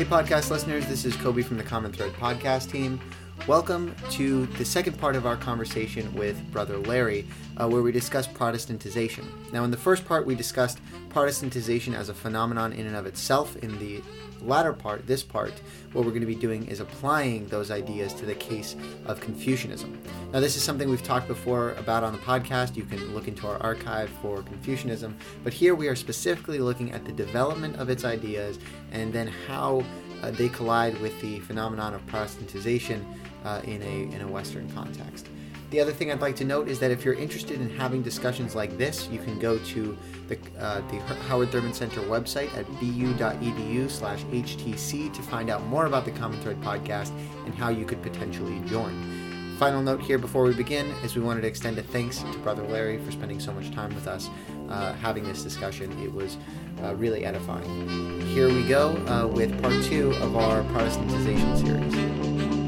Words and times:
Hey, 0.00 0.06
podcast 0.06 0.50
listeners, 0.50 0.86
this 0.86 1.04
is 1.04 1.14
Kobe 1.14 1.42
from 1.42 1.58
the 1.58 1.62
Common 1.62 1.92
Thread 1.92 2.14
podcast 2.14 2.70
team. 2.70 2.98
Welcome 3.46 3.94
to 4.12 4.46
the 4.46 4.64
second 4.64 4.98
part 4.98 5.14
of 5.14 5.26
our 5.26 5.36
conversation 5.36 6.10
with 6.14 6.42
Brother 6.50 6.78
Larry, 6.78 7.26
uh, 7.58 7.68
where 7.68 7.82
we 7.82 7.92
discuss 7.92 8.26
Protestantization. 8.26 9.24
Now, 9.52 9.62
in 9.64 9.70
the 9.70 9.76
first 9.76 10.06
part, 10.06 10.24
we 10.24 10.34
discussed 10.34 10.78
Protestantization 11.10 11.94
as 11.94 12.08
a 12.08 12.14
phenomenon 12.14 12.72
in 12.72 12.86
and 12.86 12.96
of 12.96 13.06
itself. 13.06 13.56
In 13.56 13.78
the 13.78 14.02
latter 14.42 14.72
part, 14.72 15.06
this 15.06 15.22
part, 15.22 15.52
what 15.92 16.04
we're 16.04 16.10
going 16.10 16.20
to 16.20 16.26
be 16.26 16.34
doing 16.34 16.66
is 16.66 16.80
applying 16.80 17.46
those 17.48 17.70
ideas 17.70 18.14
to 18.14 18.26
the 18.26 18.34
case 18.34 18.76
of 19.06 19.20
Confucianism. 19.20 20.00
Now, 20.32 20.40
this 20.40 20.56
is 20.56 20.62
something 20.62 20.88
we've 20.88 21.02
talked 21.02 21.28
before 21.28 21.72
about 21.72 22.04
on 22.04 22.12
the 22.12 22.18
podcast. 22.20 22.76
You 22.76 22.84
can 22.84 23.14
look 23.14 23.28
into 23.28 23.46
our 23.46 23.58
archive 23.62 24.10
for 24.22 24.42
Confucianism, 24.42 25.16
but 25.44 25.52
here 25.52 25.74
we 25.74 25.88
are 25.88 25.96
specifically 25.96 26.58
looking 26.58 26.92
at 26.92 27.04
the 27.04 27.12
development 27.12 27.76
of 27.76 27.90
its 27.90 28.04
ideas 28.04 28.58
and 28.92 29.12
then 29.12 29.28
how 29.46 29.84
uh, 30.22 30.30
they 30.30 30.48
collide 30.48 30.98
with 31.00 31.18
the 31.20 31.40
phenomenon 31.40 31.94
of 31.94 32.06
Protestantization 32.06 33.04
uh, 33.44 33.60
in 33.64 33.82
a 33.82 34.14
in 34.14 34.20
a 34.20 34.28
Western 34.28 34.68
context. 34.70 35.28
The 35.70 35.78
other 35.78 35.92
thing 35.92 36.10
I'd 36.10 36.20
like 36.20 36.34
to 36.36 36.44
note 36.44 36.68
is 36.68 36.80
that 36.80 36.90
if 36.90 37.04
you're 37.04 37.14
interested 37.14 37.60
in 37.60 37.70
having 37.70 38.02
discussions 38.02 38.56
like 38.56 38.76
this, 38.76 39.08
you 39.08 39.20
can 39.20 39.38
go 39.38 39.56
to 39.58 39.96
the, 40.26 40.36
uh, 40.58 40.80
the 40.90 40.98
Howard 41.28 41.52
Thurman 41.52 41.72
Center 41.72 42.00
website 42.02 42.52
at 42.56 42.66
bu.edu 42.80 43.88
slash 43.88 44.24
htc 44.24 45.12
to 45.14 45.22
find 45.22 45.48
out 45.48 45.64
more 45.66 45.86
about 45.86 46.04
the 46.04 46.10
Common 46.10 46.40
Thread 46.40 46.60
podcast 46.60 47.12
and 47.44 47.54
how 47.54 47.68
you 47.68 47.84
could 47.84 48.02
potentially 48.02 48.60
join. 48.66 49.56
Final 49.60 49.80
note 49.82 50.00
here 50.00 50.18
before 50.18 50.42
we 50.42 50.54
begin 50.54 50.86
is 51.04 51.14
we 51.14 51.22
wanted 51.22 51.42
to 51.42 51.46
extend 51.46 51.78
a 51.78 51.82
thanks 51.82 52.18
to 52.18 52.38
Brother 52.38 52.62
Larry 52.64 52.98
for 52.98 53.12
spending 53.12 53.38
so 53.38 53.52
much 53.52 53.70
time 53.70 53.94
with 53.94 54.08
us 54.08 54.28
uh, 54.70 54.94
having 54.94 55.22
this 55.22 55.44
discussion. 55.44 55.92
It 56.02 56.12
was 56.12 56.36
uh, 56.82 56.96
really 56.96 57.24
edifying. 57.24 58.20
Here 58.28 58.48
we 58.48 58.66
go 58.66 58.96
uh, 59.06 59.28
with 59.28 59.60
part 59.62 59.84
two 59.84 60.10
of 60.14 60.34
our 60.34 60.62
Protestantization 60.64 61.58
series. 61.60 62.59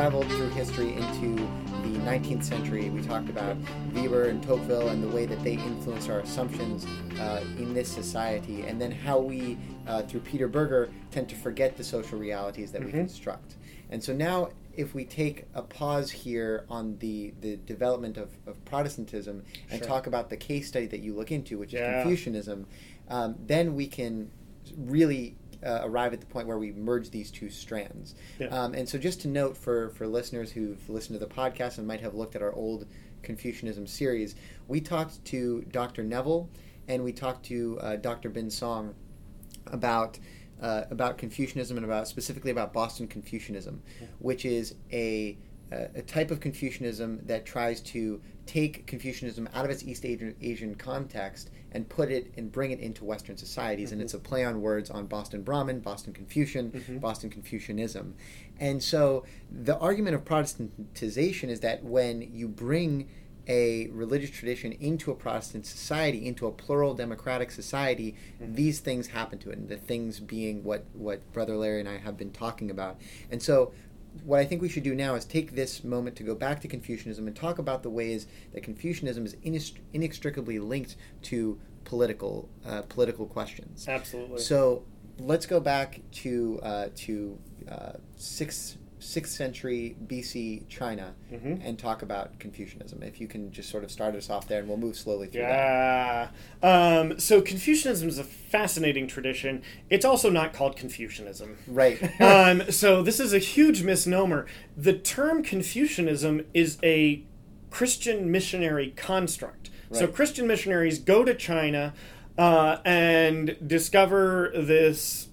Traveled 0.00 0.26
through 0.28 0.48
history 0.48 0.94
into 0.94 1.36
the 1.82 1.98
19th 1.98 2.42
century. 2.42 2.88
We 2.88 3.02
talked 3.02 3.28
about 3.28 3.54
Weber 3.92 4.30
and 4.30 4.42
Tocqueville 4.42 4.88
and 4.88 5.02
the 5.02 5.08
way 5.08 5.26
that 5.26 5.44
they 5.44 5.52
influence 5.52 6.08
our 6.08 6.20
assumptions 6.20 6.86
uh, 7.20 7.44
in 7.58 7.74
this 7.74 7.92
society, 7.92 8.62
and 8.62 8.80
then 8.80 8.92
how 8.92 9.18
we, 9.18 9.58
uh, 9.86 10.00
through 10.00 10.20
Peter 10.20 10.48
Berger, 10.48 10.88
tend 11.10 11.28
to 11.28 11.36
forget 11.36 11.76
the 11.76 11.84
social 11.84 12.18
realities 12.18 12.72
that 12.72 12.82
we 12.82 12.90
construct. 12.90 13.56
And 13.90 14.02
so 14.02 14.14
now, 14.14 14.48
if 14.74 14.94
we 14.94 15.04
take 15.04 15.44
a 15.52 15.60
pause 15.60 16.10
here 16.10 16.64
on 16.70 16.96
the, 17.00 17.34
the 17.42 17.56
development 17.56 18.16
of, 18.16 18.30
of 18.46 18.64
Protestantism 18.64 19.44
and 19.68 19.80
Sure. 19.80 19.86
talk 19.86 20.06
about 20.06 20.30
the 20.30 20.36
case 20.38 20.66
study 20.66 20.86
that 20.86 21.00
you 21.00 21.14
look 21.14 21.30
into, 21.30 21.58
which 21.58 21.74
is 21.74 21.80
Confucianism, 21.80 22.66
um, 23.10 23.34
then 23.38 23.74
we 23.74 23.86
can 23.86 24.30
really 24.78 25.36
uh, 25.64 25.80
arrive 25.82 26.12
at 26.12 26.20
the 26.20 26.26
point 26.26 26.46
where 26.46 26.58
we 26.58 26.72
merge 26.72 27.10
these 27.10 27.30
two 27.30 27.50
strands. 27.50 28.14
Yeah. 28.38 28.48
Um, 28.48 28.74
and 28.74 28.88
so, 28.88 28.98
just 28.98 29.20
to 29.22 29.28
note 29.28 29.56
for, 29.56 29.90
for 29.90 30.06
listeners 30.06 30.52
who've 30.52 30.88
listened 30.88 31.18
to 31.18 31.24
the 31.24 31.32
podcast 31.32 31.78
and 31.78 31.86
might 31.86 32.00
have 32.00 32.14
looked 32.14 32.36
at 32.36 32.42
our 32.42 32.52
old 32.52 32.86
Confucianism 33.22 33.86
series, 33.86 34.34
we 34.68 34.80
talked 34.80 35.24
to 35.26 35.62
Dr. 35.70 36.02
Neville 36.02 36.48
and 36.88 37.04
we 37.04 37.12
talked 37.12 37.44
to 37.46 37.78
uh, 37.80 37.96
Dr. 37.96 38.30
Bin 38.30 38.50
Song 38.50 38.94
about 39.66 40.18
uh, 40.60 40.84
about 40.90 41.16
Confucianism 41.16 41.76
and 41.78 41.86
about 41.86 42.06
specifically 42.08 42.50
about 42.50 42.72
Boston 42.72 43.06
Confucianism, 43.06 43.82
which 44.18 44.44
is 44.44 44.74
a 44.92 45.38
a 45.72 46.02
type 46.02 46.32
of 46.32 46.40
Confucianism 46.40 47.20
that 47.26 47.46
tries 47.46 47.80
to 47.80 48.20
take 48.44 48.86
Confucianism 48.86 49.48
out 49.54 49.64
of 49.64 49.70
its 49.70 49.84
East 49.84 50.04
Asian, 50.04 50.34
Asian 50.40 50.74
context 50.74 51.50
and 51.72 51.88
put 51.88 52.10
it 52.10 52.32
and 52.36 52.50
bring 52.50 52.70
it 52.70 52.80
into 52.80 53.04
Western 53.04 53.36
societies. 53.36 53.92
And 53.92 54.00
mm-hmm. 54.00 54.06
it's 54.06 54.14
a 54.14 54.18
play 54.18 54.44
on 54.44 54.60
words 54.60 54.90
on 54.90 55.06
Boston 55.06 55.42
Brahmin, 55.42 55.80
Boston 55.80 56.12
Confucian, 56.12 56.70
mm-hmm. 56.70 56.98
Boston 56.98 57.30
Confucianism. 57.30 58.14
And 58.58 58.82
so 58.82 59.24
the 59.50 59.78
argument 59.78 60.14
of 60.14 60.24
Protestantization 60.24 61.48
is 61.48 61.60
that 61.60 61.84
when 61.84 62.22
you 62.32 62.48
bring 62.48 63.08
a 63.48 63.88
religious 63.88 64.30
tradition 64.30 64.72
into 64.72 65.10
a 65.10 65.14
Protestant 65.14 65.66
society, 65.66 66.26
into 66.26 66.46
a 66.46 66.52
plural 66.52 66.94
democratic 66.94 67.50
society, 67.50 68.14
mm-hmm. 68.40 68.54
these 68.54 68.80
things 68.80 69.08
happen 69.08 69.38
to 69.40 69.50
it, 69.50 69.58
and 69.58 69.68
the 69.68 69.76
things 69.76 70.20
being 70.20 70.62
what 70.62 70.84
what 70.92 71.32
Brother 71.32 71.56
Larry 71.56 71.80
and 71.80 71.88
I 71.88 71.98
have 71.98 72.16
been 72.16 72.30
talking 72.30 72.70
about. 72.70 73.00
And 73.30 73.42
so, 73.42 73.72
what 74.24 74.40
I 74.40 74.44
think 74.44 74.62
we 74.62 74.68
should 74.68 74.82
do 74.82 74.94
now 74.94 75.14
is 75.14 75.24
take 75.24 75.54
this 75.54 75.84
moment 75.84 76.16
to 76.16 76.22
go 76.22 76.34
back 76.34 76.60
to 76.60 76.68
Confucianism 76.68 77.26
and 77.26 77.34
talk 77.34 77.58
about 77.58 77.82
the 77.82 77.90
ways 77.90 78.26
that 78.52 78.62
Confucianism 78.62 79.24
is 79.24 79.36
inextricably 79.92 80.58
linked 80.58 80.96
to 81.22 81.60
political 81.84 82.48
uh, 82.66 82.82
political 82.82 83.26
questions. 83.26 83.88
Absolutely. 83.88 84.40
So 84.40 84.84
let's 85.18 85.46
go 85.46 85.60
back 85.60 86.00
to 86.12 86.60
uh, 86.62 86.88
to 86.96 87.38
uh, 87.70 87.92
sixth 88.16 88.76
sixth 89.00 89.32
century 89.34 89.96
BC 90.06 90.62
China 90.68 91.14
Mhm. 91.32 91.60
and 91.64 91.78
talk 91.78 92.02
about 92.02 92.38
Confucianism. 92.38 93.02
If 93.02 93.20
you 93.20 93.26
can 93.26 93.50
just 93.50 93.68
sort 93.70 93.82
of 93.82 93.90
start 93.90 94.14
us 94.14 94.30
off 94.30 94.46
there, 94.46 94.60
and 94.60 94.68
we'll 94.68 94.76
move 94.76 94.96
slowly 94.96 95.26
through 95.26 95.42
that. 95.42 96.32
yeah. 96.62 96.98
Um, 97.00 97.18
so 97.18 97.40
Confucianism 97.40 98.08
is 98.08 98.18
a 98.18 98.24
fascinating 98.24 99.06
tradition. 99.08 99.62
It's 99.88 100.04
also 100.04 100.30
not 100.30 100.52
called 100.52 100.76
Confucianism. 100.76 101.56
Right. 101.66 101.98
um, 102.20 102.70
so 102.70 103.02
this 103.02 103.18
is 103.18 103.32
a 103.32 103.38
huge 103.38 103.82
misnomer. 103.82 104.46
The 104.76 104.92
term 104.92 105.42
Confucianism 105.42 106.44
is 106.54 106.78
a 106.82 107.22
Christian 107.70 108.30
missionary 108.30 108.92
construct. 108.96 109.70
So 109.92 110.06
Christian 110.06 110.46
missionaries 110.46 111.00
go 111.00 111.24
to 111.24 111.34
China 111.34 111.94
uh, 112.38 112.76
and 112.84 113.56
discover 113.66 114.52
this 114.54 115.26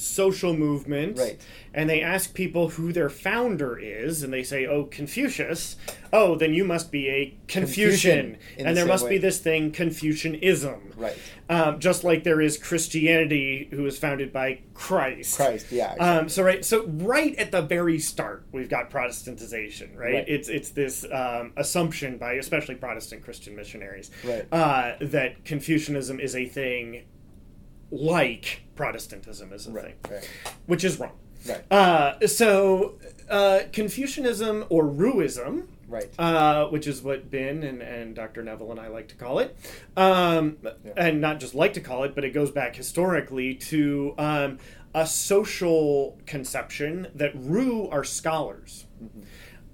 social 0.00 0.54
movement 0.54 1.18
Right. 1.18 1.40
and 1.74 1.90
they 1.90 2.00
ask 2.00 2.34
people 2.34 2.68
who 2.70 2.92
their 2.92 3.10
founder 3.10 3.76
is 3.78 4.22
and 4.22 4.32
they 4.32 4.42
say 4.42 4.64
oh 4.66 4.84
confucius 4.84 5.76
oh 6.12 6.36
then 6.36 6.54
you 6.54 6.64
must 6.64 6.90
be 6.92 7.08
a 7.08 7.34
confucian, 7.48 8.36
Confucian, 8.36 8.38
in 8.56 8.62
the 8.62 8.68
and 8.68 8.76
there 8.76 8.86
must 8.86 9.08
be 9.08 9.18
this 9.18 9.38
thing 9.40 9.70
confucianism 9.72 10.92
Right. 10.96 11.16
um, 11.48 11.78
just 11.80 12.04
like 12.04 12.22
there 12.24 12.40
is 12.40 12.56
christianity 12.58 13.68
who 13.72 13.82
was 13.82 13.98
founded 13.98 14.32
by 14.32 14.60
christ 14.74 15.36
Christ. 15.36 15.72
Yeah. 15.72 15.94
um, 15.98 16.28
so 16.28 16.42
right, 16.44 16.64
so 16.64 16.86
right 16.86 17.34
at 17.36 17.50
the 17.50 17.62
very 17.62 17.98
start, 17.98 18.44
we've 18.52 18.68
got 18.68 18.90
Protestantization, 18.90 19.96
right? 19.96 20.14
Right. 20.14 20.24
It's 20.28 20.48
it's 20.48 20.70
this 20.70 21.04
um, 21.12 21.52
assumption 21.56 22.16
by 22.18 22.34
especially 22.34 22.76
Protestant 22.76 23.22
Christian 23.24 23.56
missionaries 23.56 24.10
Right. 24.24 24.46
uh, 24.52 24.92
that 25.00 25.44
Confucianism 25.44 26.20
is 26.20 26.36
a 26.36 26.46
thing 26.46 27.04
like 27.90 28.62
Protestantism 28.78 29.52
is 29.52 29.66
a 29.66 29.72
right. 29.72 29.96
thing, 30.04 30.12
Right. 30.14 30.30
which 30.66 30.84
is 30.84 31.00
wrong. 31.00 31.18
Right. 31.48 31.64
Uh, 31.70 32.26
so 32.28 32.98
uh, 33.28 33.60
Confucianism 33.72 34.66
or 34.70 34.84
Ruism, 34.84 35.66
Right. 35.88 36.08
uh, 36.16 36.68
which 36.68 36.86
is 36.86 37.02
what 37.02 37.28
Ben 37.28 37.64
and, 37.64 37.82
and 37.82 38.14
Dr. 38.14 38.44
Neville 38.44 38.70
and 38.70 38.78
I 38.78 38.86
like 38.86 39.08
to 39.08 39.16
call 39.16 39.40
it. 39.40 39.56
Um, 39.96 40.58
And 40.96 41.20
not 41.20 41.40
just 41.40 41.56
like 41.56 41.72
to 41.72 41.80
call 41.80 42.04
it, 42.04 42.14
but 42.14 42.24
it 42.24 42.30
goes 42.30 42.52
back 42.52 42.76
historically 42.76 43.54
to 43.54 44.14
um, 44.16 44.58
a 44.94 45.04
social 45.06 46.16
conception 46.26 47.08
that 47.16 47.32
Ru 47.34 47.88
are 47.88 48.04
scholars 48.04 48.86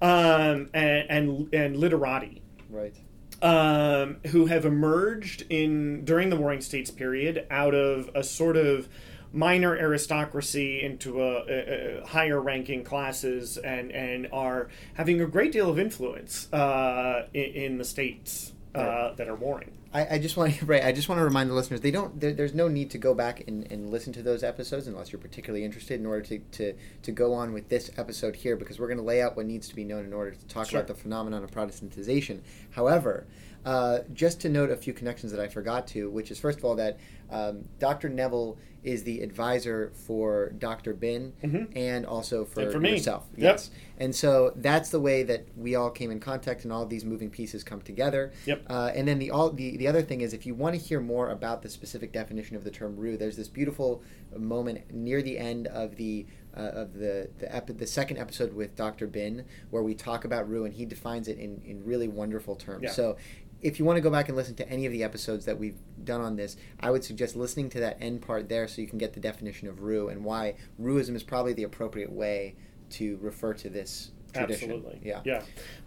um, 0.01 0.69
and, 0.73 1.05
and, 1.09 1.53
and 1.53 1.77
literati 1.77 2.41
Right. 2.71 2.95
Um, 3.41 4.17
who 4.27 4.45
have 4.47 4.65
emerged 4.65 5.45
in 5.49 6.05
during 6.05 6.29
the 6.29 6.35
Warring 6.35 6.61
States 6.61 6.91
period 6.91 7.45
out 7.49 7.73
of 7.75 8.09
a 8.15 8.23
sort 8.23 8.57
of 8.57 8.87
minor 9.33 9.75
aristocracy 9.75 10.81
into 10.81 11.21
a, 11.21 11.43
a, 11.47 12.01
a 12.01 12.07
higher 12.07 12.39
ranking 12.39 12.83
classes 12.83 13.57
and 13.57 13.91
and 13.91 14.27
are 14.31 14.69
having 14.93 15.19
a 15.21 15.25
great 15.25 15.51
deal 15.51 15.69
of 15.69 15.77
influence 15.77 16.51
uh, 16.53 17.27
in, 17.33 17.43
in 17.43 17.77
the 17.77 17.83
states 17.85 18.53
uh, 18.73 18.79
Right. 18.79 19.17
that 19.17 19.27
are 19.27 19.35
warring. 19.35 19.71
I, 19.95 20.15
I 20.15 20.17
just 20.19 20.35
want 20.35 20.53
to 20.53 20.65
right. 20.67 20.83
I 20.83 20.91
just 20.91 21.07
want 21.07 21.19
to 21.19 21.23
remind 21.23 21.49
the 21.49 21.53
listeners 21.53 21.79
they 21.79 21.91
don't. 21.91 22.19
There, 22.19 22.33
there's 22.33 22.53
no 22.53 22.67
need 22.67 22.91
to 22.91 22.97
go 22.97 23.13
back 23.13 23.47
and, 23.47 23.71
and 23.71 23.89
listen 23.89 24.11
to 24.13 24.21
those 24.21 24.43
episodes 24.43 24.87
unless 24.87 25.11
you're 25.11 25.21
particularly 25.21 25.63
interested. 25.63 25.99
In 25.99 26.05
order 26.05 26.21
to, 26.23 26.39
to, 26.39 26.73
to 27.03 27.11
go 27.13 27.33
on 27.33 27.53
with 27.53 27.69
this 27.69 27.89
episode 27.97 28.35
here, 28.35 28.57
because 28.57 28.77
we're 28.77 28.87
going 28.87 28.97
to 28.97 29.03
lay 29.03 29.21
out 29.21 29.37
what 29.37 29.45
needs 29.45 29.69
to 29.69 29.75
be 29.75 29.85
known 29.85 30.03
in 30.03 30.13
order 30.13 30.31
to 30.31 30.47
talk 30.47 30.67
Sure. 30.67 30.81
about 30.81 30.87
the 30.87 31.01
phenomenon 31.01 31.43
of 31.43 31.51
Protestantization. 31.51 32.41
However, 32.71 33.25
uh, 33.63 33.99
just 34.13 34.41
to 34.41 34.49
note 34.49 34.69
a 34.69 34.75
few 34.75 34.93
connections 34.93 35.31
that 35.31 35.41
I 35.41 35.47
forgot 35.47 35.87
to, 35.87 36.09
which 36.09 36.29
is 36.29 36.39
first 36.39 36.59
of 36.59 36.65
all 36.65 36.75
that 36.75 36.99
um, 37.31 37.65
Dr. 37.79 38.09
Neville 38.09 38.57
is 38.83 39.03
the 39.03 39.21
advisor 39.21 39.91
for 39.95 40.51
Dr. 40.59 40.93
Bin 40.93 41.33
Mhm. 41.43 41.75
and 41.75 42.05
also 42.05 42.45
for, 42.45 42.61
And 42.61 42.71
for 42.71 42.85
yourself. 42.85 43.25
Yep. 43.35 43.41
Yes. 43.55 43.71
And 43.97 44.13
so 44.15 44.53
that's 44.57 44.89
the 44.89 44.99
way 44.99 45.23
that 45.23 45.47
we 45.57 45.73
all 45.73 45.89
came 45.89 46.11
in 46.11 46.19
contact, 46.19 46.63
and 46.65 46.71
all 46.71 46.85
these 46.85 47.03
moving 47.03 47.31
pieces 47.31 47.63
come 47.63 47.81
together. 47.81 48.31
Yep. 48.45 48.61
Uh, 48.69 48.91
and 48.93 49.07
then 49.07 49.17
the 49.17 49.31
all 49.31 49.49
the, 49.49 49.75
the 49.77 49.87
other 49.87 50.03
thing 50.03 50.21
is, 50.21 50.33
if 50.33 50.45
you 50.45 50.53
want 50.53 50.75
to 50.75 50.79
hear 50.81 50.99
more 50.99 51.29
about 51.31 51.63
the 51.63 51.69
specific 51.69 52.11
definition 52.11 52.55
of 52.55 52.63
the 52.63 52.69
term 52.69 52.95
Ru, 52.95 53.17
there's 53.17 53.37
this 53.37 53.47
beautiful 53.47 54.03
moment 54.37 54.93
near 54.93 55.21
the 55.23 55.39
end 55.39 55.65
of 55.67 55.95
the 55.95 56.27
uh, 56.55 56.59
of 56.59 56.93
the 56.93 57.29
the, 57.39 57.53
epi- 57.55 57.73
the 57.73 57.87
second 57.87 58.17
episode 58.17 58.53
with 58.53 58.75
Dr. 58.75 59.07
Bin, 59.07 59.45
where 59.71 59.81
we 59.83 59.95
talk 59.95 60.25
about 60.25 60.47
Ru, 60.47 60.63
and 60.65 60.73
he 60.73 60.85
defines 60.85 61.27
it 61.27 61.37
in, 61.39 61.61
in 61.65 61.83
really 61.83 62.07
wonderful 62.07 62.55
terms. 62.55 62.83
Yeah. 62.83 62.91
So, 62.91 63.17
if 63.65 63.79
you 63.79 63.85
want 63.85 63.97
to 63.97 64.01
go 64.01 64.11
back 64.11 64.27
and 64.29 64.37
listen 64.37 64.53
to 64.55 64.69
any 64.69 64.85
of 64.85 64.91
the 64.91 65.03
episodes 65.03 65.45
that 65.45 65.57
we've 65.57 65.77
done 66.03 66.21
on 66.21 66.35
this, 66.35 66.55
I 66.79 66.91
would 66.91 67.03
suggest 67.03 67.35
listening 67.35 67.69
to 67.71 67.79
that 67.79 67.97
end 67.99 68.21
part 68.21 68.47
there, 68.47 68.67
so 68.67 68.81
you 68.81 68.87
can 68.87 68.99
get 68.99 69.13
the 69.13 69.19
definition 69.19 69.67
of 69.67 69.81
Ru 69.81 70.07
and 70.07 70.23
why 70.23 70.55
Ruism 70.79 71.15
is 71.15 71.23
probably 71.23 71.53
the 71.53 71.63
appropriate 71.63 72.11
way 72.11 72.55
to 72.91 73.17
refer 73.21 73.53
to 73.55 73.69
this 73.69 74.11
tradition. 74.33 74.69
Absolutely. 74.71 74.99
Yeah. 75.03 75.21
Yeah. 75.25 75.41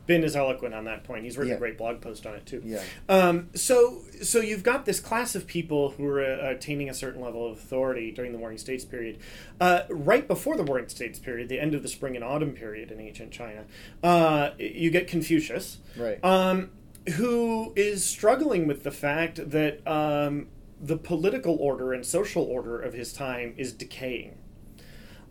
Ben 0.06 0.24
is 0.24 0.34
eloquent 0.34 0.74
on 0.74 0.84
that 0.86 1.04
point. 1.04 1.22
He's 1.22 1.36
written 1.36 1.50
Yeah. 1.50 1.56
a 1.56 1.58
great 1.58 1.76
blog 1.78 2.00
post 2.00 2.26
on 2.26 2.34
it 2.34 2.46
too. 2.46 2.62
Yeah. 2.64 2.82
Um, 3.08 3.50
so, 3.54 4.00
so 4.22 4.40
you've 4.40 4.62
got 4.62 4.86
this 4.86 4.98
class 5.00 5.34
of 5.34 5.46
people 5.46 5.90
who 5.90 6.06
are 6.06 6.24
uh, 6.24 6.50
attaining 6.50 6.88
a 6.88 6.94
certain 6.94 7.20
level 7.20 7.46
of 7.46 7.58
authority 7.58 8.10
during 8.10 8.32
the 8.32 8.38
Warring 8.38 8.56
States 8.58 8.84
period. 8.86 9.18
Uh, 9.60 9.82
right 9.90 10.26
before 10.26 10.56
the 10.56 10.62
Warring 10.64 10.88
States 10.88 11.18
period, 11.18 11.48
the 11.50 11.60
end 11.60 11.74
of 11.74 11.82
the 11.82 11.88
Spring 11.88 12.16
and 12.16 12.24
Autumn 12.24 12.52
period 12.54 12.90
in 12.90 12.98
ancient 13.00 13.30
China, 13.32 13.66
uh, 14.02 14.50
you 14.58 14.90
get 14.90 15.06
Confucius, 15.08 15.78
Right. 15.96 16.18
um, 16.24 16.70
who 17.14 17.72
is 17.76 18.04
struggling 18.04 18.66
with 18.66 18.82
the 18.82 18.90
fact 18.90 19.50
that 19.50 19.86
um, 19.86 20.48
the 20.80 20.96
political 20.96 21.56
order 21.56 21.92
and 21.92 22.04
social 22.04 22.42
order 22.42 22.80
of 22.80 22.94
his 22.94 23.12
time 23.12 23.54
is 23.56 23.72
decaying. 23.72 24.38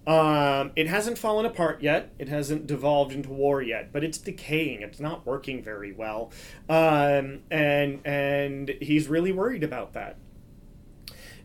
Um, 0.07 0.71
it 0.77 0.87
hasn't 0.87 1.17
fallen 1.17 1.45
apart 1.45 1.83
yet. 1.83 2.13
It 2.17 2.29
hasn't 2.29 2.65
devolved 2.65 3.11
into 3.11 3.29
war 3.29 3.61
yet, 3.61 3.91
but 3.91 4.05
it's 4.05 4.17
decaying. 4.17 4.81
It's 4.81 5.01
not 5.01 5.25
working 5.25 5.61
very 5.61 5.91
well, 5.91 6.31
um, 6.69 7.41
and 7.51 7.99
and 8.05 8.69
he's 8.81 9.09
really 9.09 9.33
worried 9.33 9.65
about 9.65 9.91
that. 9.93 10.17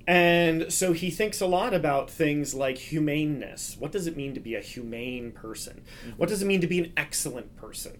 And 0.07 0.73
so 0.73 0.93
he 0.93 1.11
thinks 1.11 1.41
a 1.41 1.47
lot 1.47 1.75
about 1.75 2.11
things 2.11 2.55
like 2.55 2.77
humaneness. 2.79 3.77
What 3.79 3.93
does 3.93 4.07
it 4.07 4.17
mean 4.17 4.35
to 4.35 4.41
be 4.41 4.55
a 4.55 4.61
humane 4.61 5.33
person? 5.33 5.83
What 6.17 6.29
does 6.29 6.43
it 6.43 6.47
mean 6.47 6.61
to 6.61 6.67
be 6.67 6.81
an 6.81 6.93
excellent 6.97 7.57
person? 7.57 7.99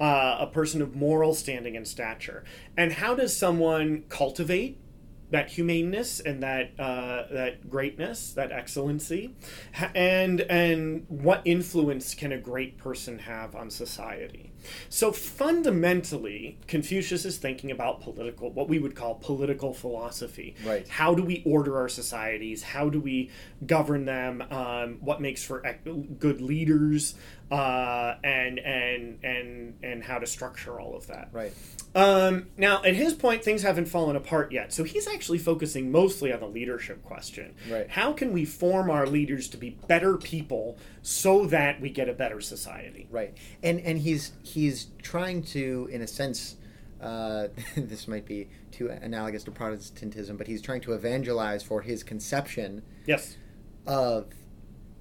Uh, 0.00 0.36
a 0.40 0.46
person 0.46 0.82
of 0.82 0.96
moral 0.96 1.34
standing 1.34 1.76
and 1.76 1.86
stature. 1.86 2.42
And 2.76 2.94
how 2.94 3.14
does 3.14 3.36
someone 3.36 4.04
cultivate 4.08 4.78
that 5.32 5.48
humaneness 5.50 6.20
and 6.20 6.42
that 6.42 6.70
uh, 6.78 7.24
that 7.32 7.68
greatness, 7.68 8.32
that 8.34 8.52
excellency, 8.52 9.34
and 9.94 10.42
and 10.42 11.06
what 11.08 11.42
influence 11.44 12.14
can 12.14 12.32
a 12.32 12.38
great 12.38 12.78
person 12.78 13.18
have 13.18 13.56
on 13.56 13.70
society? 13.70 14.52
So 14.88 15.10
fundamentally, 15.10 16.58
Confucius 16.68 17.24
is 17.24 17.38
thinking 17.38 17.70
about 17.70 18.00
political, 18.00 18.52
what 18.52 18.68
we 18.68 18.78
would 18.78 18.94
call 18.94 19.16
political 19.16 19.74
philosophy. 19.74 20.54
Right. 20.64 20.86
How 20.86 21.14
do 21.14 21.24
we 21.24 21.42
order 21.44 21.78
our 21.78 21.88
societies? 21.88 22.62
How 22.62 22.88
do 22.88 23.00
we 23.00 23.30
govern 23.66 24.04
them? 24.04 24.42
Um, 24.50 24.98
what 25.00 25.20
makes 25.20 25.42
for 25.42 25.64
ec- 25.66 25.84
good 26.18 26.40
leaders? 26.40 27.14
Uh, 27.50 28.16
and 28.24 28.58
and 28.60 29.18
and 29.24 29.74
and 29.82 30.02
how 30.04 30.18
to 30.18 30.26
structure 30.26 30.80
all 30.80 30.96
of 30.96 31.06
that. 31.08 31.28
Right. 31.32 31.52
Um, 31.94 32.46
now, 32.56 32.82
at 32.84 32.94
his 32.94 33.12
point, 33.12 33.44
things 33.44 33.62
haven't 33.62 33.84
fallen 33.86 34.16
apart 34.16 34.50
yet. 34.50 34.72
So 34.72 34.82
he's 34.82 35.06
actually 35.06 35.38
focusing 35.38 35.92
mostly 35.92 36.32
on 36.32 36.40
the 36.40 36.46
leadership 36.48 37.02
question. 37.04 37.54
Right. 37.70 37.88
How 37.90 38.12
can 38.14 38.32
we 38.32 38.44
form 38.46 38.88
our 38.90 39.06
leaders 39.06 39.48
to 39.48 39.56
be 39.58 39.70
better 39.88 40.16
people 40.16 40.78
so 41.02 41.44
that 41.46 41.80
we 41.82 41.90
get 41.90 42.08
a 42.08 42.14
better 42.14 42.40
society? 42.40 43.08
Right, 43.10 43.36
and 43.62 43.78
and 43.80 43.98
he's 43.98 44.32
he's 44.42 44.86
trying 45.02 45.42
to, 45.44 45.88
in 45.92 46.00
a 46.00 46.06
sense, 46.06 46.56
uh, 47.00 47.48
this 47.76 48.08
might 48.08 48.24
be 48.24 48.48
too 48.70 48.88
analogous 48.88 49.44
to 49.44 49.50
Protestantism, 49.50 50.38
but 50.38 50.46
he's 50.46 50.62
trying 50.62 50.80
to 50.82 50.92
evangelize 50.94 51.62
for 51.62 51.82
his 51.82 52.02
conception 52.02 52.82
Yes. 53.06 53.36
of 53.86 54.26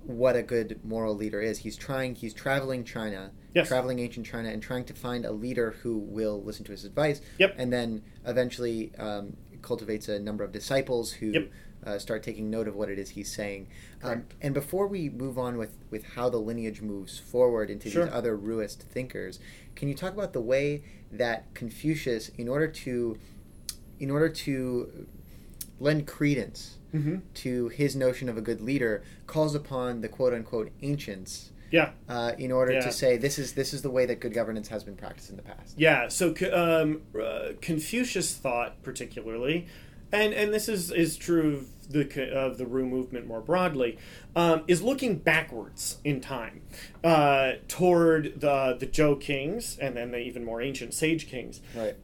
what 0.03 0.35
a 0.35 0.41
good 0.43 0.79
moral 0.83 1.15
leader 1.15 1.41
is. 1.41 1.59
He's 1.59 1.77
trying. 1.77 2.15
He's 2.15 2.33
traveling 2.33 2.83
China, 2.83 3.31
Yes. 3.53 3.67
traveling 3.67 3.99
ancient 3.99 4.25
China, 4.25 4.49
and 4.49 4.61
trying 4.61 4.85
to 4.85 4.93
find 4.93 5.25
a 5.25 5.31
leader 5.31 5.71
who 5.83 5.97
will 5.97 6.41
listen 6.43 6.65
to 6.65 6.71
his 6.71 6.85
advice. 6.85 7.21
Yep. 7.39 7.55
And 7.57 7.71
then 7.71 8.01
eventually 8.25 8.91
um, 8.97 9.37
cultivates 9.61 10.07
a 10.09 10.19
number 10.19 10.43
of 10.43 10.51
disciples 10.51 11.11
who. 11.13 11.27
Yep. 11.27 11.51
Uh, 11.83 11.97
start 11.97 12.21
taking 12.21 12.51
note 12.51 12.67
of 12.67 12.75
what 12.75 12.89
it 12.89 12.99
is 12.99 13.09
he's 13.09 13.33
saying. 13.33 13.65
Um, 14.03 14.25
and 14.39 14.53
before 14.53 14.85
we 14.85 15.09
move 15.09 15.39
on 15.39 15.57
with, 15.57 15.79
with 15.89 16.03
how 16.13 16.29
the 16.29 16.37
lineage 16.37 16.79
moves 16.79 17.17
forward 17.17 17.71
into 17.71 17.89
Sure. 17.89 18.05
these 18.05 18.13
other 18.13 18.37
Ruist 18.37 18.83
thinkers, 18.83 19.39
can 19.73 19.87
you 19.87 19.95
talk 19.95 20.13
about 20.13 20.31
the 20.33 20.41
way 20.41 20.83
that 21.11 21.51
Confucius, 21.55 22.29
in 22.37 22.47
order 22.47 22.67
to, 22.67 23.17
in 23.99 24.11
order 24.11 24.29
to 24.29 25.07
lend 25.79 26.05
credence 26.05 26.77
Mm-hmm. 26.93 27.17
to 27.35 27.69
his 27.69 27.95
notion 27.95 28.27
of 28.29 28.37
a 28.37 28.41
good 28.41 28.59
leader, 28.61 29.01
calls 29.27 29.55
upon 29.55 30.01
the 30.01 30.09
quote 30.09 30.33
unquote 30.33 30.71
ancients 30.81 31.51
Yeah. 31.71 31.91
uh, 32.09 32.33
in 32.37 32.51
order 32.51 32.73
Yeah. 32.73 32.81
to 32.81 32.91
say 32.91 33.15
this 33.17 33.39
is 33.39 33.53
this 33.53 33.73
is 33.73 33.81
the 33.81 33.89
way 33.91 34.05
that 34.05 34.19
good 34.19 34.33
governance 34.33 34.67
has 34.67 34.83
been 34.83 34.95
practiced 34.97 35.29
in 35.29 35.37
the 35.37 35.41
past. 35.43 35.75
Yeah. 35.77 36.09
So 36.09 36.33
um, 36.53 37.03
uh, 37.17 37.53
Confucius 37.61 38.33
thought 38.35 38.83
particularly, 38.83 39.67
and 40.11 40.33
and 40.33 40.53
this 40.53 40.67
is 40.67 40.91
is 40.91 41.15
true 41.15 41.53
of 41.55 41.67
the 41.91 42.29
of 42.37 42.57
the 42.57 42.65
Ru 42.65 42.85
movement 42.85 43.25
more 43.25 43.39
broadly, 43.41 43.97
um, 44.35 44.63
is 44.67 44.81
looking 44.81 45.15
backwards 45.17 45.97
in 46.03 46.19
time 46.19 46.61
uh, 47.05 47.53
toward 47.69 48.41
the 48.41 48.75
the 48.77 48.87
Zhou 48.87 49.19
kings 49.19 49.77
and 49.79 49.95
then 49.95 50.11
the 50.11 50.17
even 50.19 50.43
more 50.43 50.61
ancient 50.61 50.93
sage 50.93 51.27
kings 51.29 51.61
Right. 51.73 51.95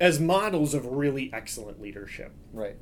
as 0.00 0.18
models 0.18 0.74
of 0.74 0.84
really 0.86 1.30
excellent 1.32 1.80
leadership. 1.80 2.32
Right. 2.52 2.76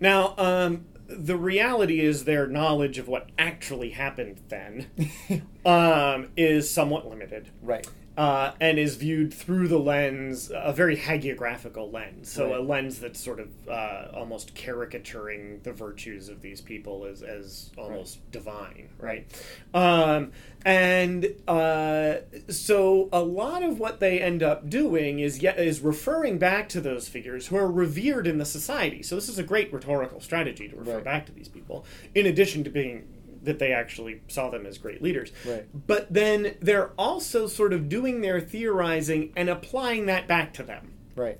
Now, 0.00 0.34
um, 0.38 0.86
the 1.08 1.36
reality 1.36 2.00
is 2.00 2.24
their 2.24 2.46
knowledge 2.46 2.98
of 2.98 3.08
what 3.08 3.30
actually 3.38 3.90
happened 3.90 4.40
then 4.48 4.88
um, 5.64 6.28
is 6.36 6.70
somewhat 6.70 7.08
limited. 7.08 7.48
Right. 7.62 7.86
Uh, 8.18 8.52
and 8.60 8.80
is 8.80 8.96
viewed 8.96 9.32
through 9.32 9.68
the 9.68 9.78
lens, 9.78 10.50
a 10.52 10.72
very 10.72 10.96
hagiographical 10.96 11.92
lens. 11.92 12.28
So, 12.28 12.58
a 12.58 12.60
lens 12.60 12.98
that's 12.98 13.20
sort 13.20 13.38
of 13.38 13.48
uh, 13.68 14.08
almost 14.12 14.56
caricaturing 14.56 15.60
the 15.62 15.72
virtues 15.72 16.28
of 16.28 16.42
these 16.42 16.60
people 16.60 17.04
as, 17.04 17.22
as 17.22 17.70
almost 17.78 18.28
divine, 18.32 18.88
right? 18.98 19.24
Um, 19.72 20.32
and 20.64 21.28
uh, 21.46 22.16
so, 22.48 23.08
a 23.12 23.22
lot 23.22 23.62
of 23.62 23.78
what 23.78 24.00
they 24.00 24.20
end 24.20 24.42
up 24.42 24.68
doing 24.68 25.20
is 25.20 25.40
yet 25.40 25.60
is 25.60 25.78
referring 25.80 26.38
back 26.38 26.68
to 26.70 26.80
those 26.80 27.06
figures 27.08 27.46
who 27.46 27.56
are 27.56 27.70
revered 27.70 28.26
in 28.26 28.38
the 28.38 28.44
society. 28.44 29.00
So, 29.00 29.14
this 29.14 29.28
is 29.28 29.38
a 29.38 29.44
great 29.44 29.72
rhetorical 29.72 30.20
strategy 30.20 30.68
to 30.68 30.74
refer 30.74 30.96
Right. 30.96 31.04
back 31.04 31.26
to 31.26 31.32
these 31.32 31.46
people, 31.46 31.84
in 32.16 32.26
addition 32.26 32.64
to 32.64 32.70
being 32.70 33.06
that 33.42 33.58
they 33.58 33.72
actually 33.72 34.20
saw 34.28 34.50
them 34.50 34.66
as 34.66 34.78
great 34.78 35.02
leaders. 35.02 35.32
Right. 35.46 35.66
But 35.86 36.12
then 36.12 36.56
they're 36.60 36.90
also 36.98 37.46
sort 37.46 37.72
of 37.72 37.88
doing 37.88 38.20
their 38.20 38.40
theorizing 38.40 39.32
and 39.36 39.48
applying 39.48 40.06
that 40.06 40.26
back 40.26 40.52
to 40.54 40.62
them. 40.62 40.92
Right. 41.16 41.38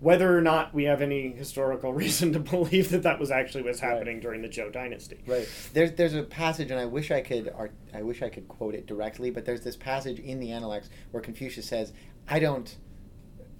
Whether 0.00 0.36
or 0.36 0.40
not 0.40 0.72
we 0.72 0.84
have 0.84 1.02
any 1.02 1.32
historical 1.32 1.92
reason 2.04 2.32
to 2.32 2.38
believe 2.38 2.90
that 2.90 3.02
that 3.02 3.18
was 3.18 3.30
actually 3.30 3.62
what's 3.64 3.82
Right. 3.82 3.92
happening 3.94 4.20
during 4.20 4.42
the 4.42 4.48
Zhou 4.48 4.72
dynasty. 4.72 5.18
Right. 5.26 5.48
There's 5.72 5.92
there's 5.92 6.14
a 6.14 6.22
passage, 6.22 6.70
and 6.70 6.78
I 6.78 6.84
wish 6.84 7.10
I 7.10 7.20
could 7.20 7.52
art, 7.56 7.72
I 7.92 8.02
wish 8.02 8.22
I 8.22 8.28
could 8.28 8.46
quote 8.46 8.74
it 8.74 8.86
directly, 8.86 9.30
but 9.30 9.44
there's 9.44 9.62
this 9.62 9.76
passage 9.76 10.20
in 10.20 10.38
the 10.38 10.52
Analects 10.52 10.88
where 11.10 11.20
Confucius 11.22 11.66
says, 11.66 11.92
"I 12.28 12.38
don't." 12.38 12.76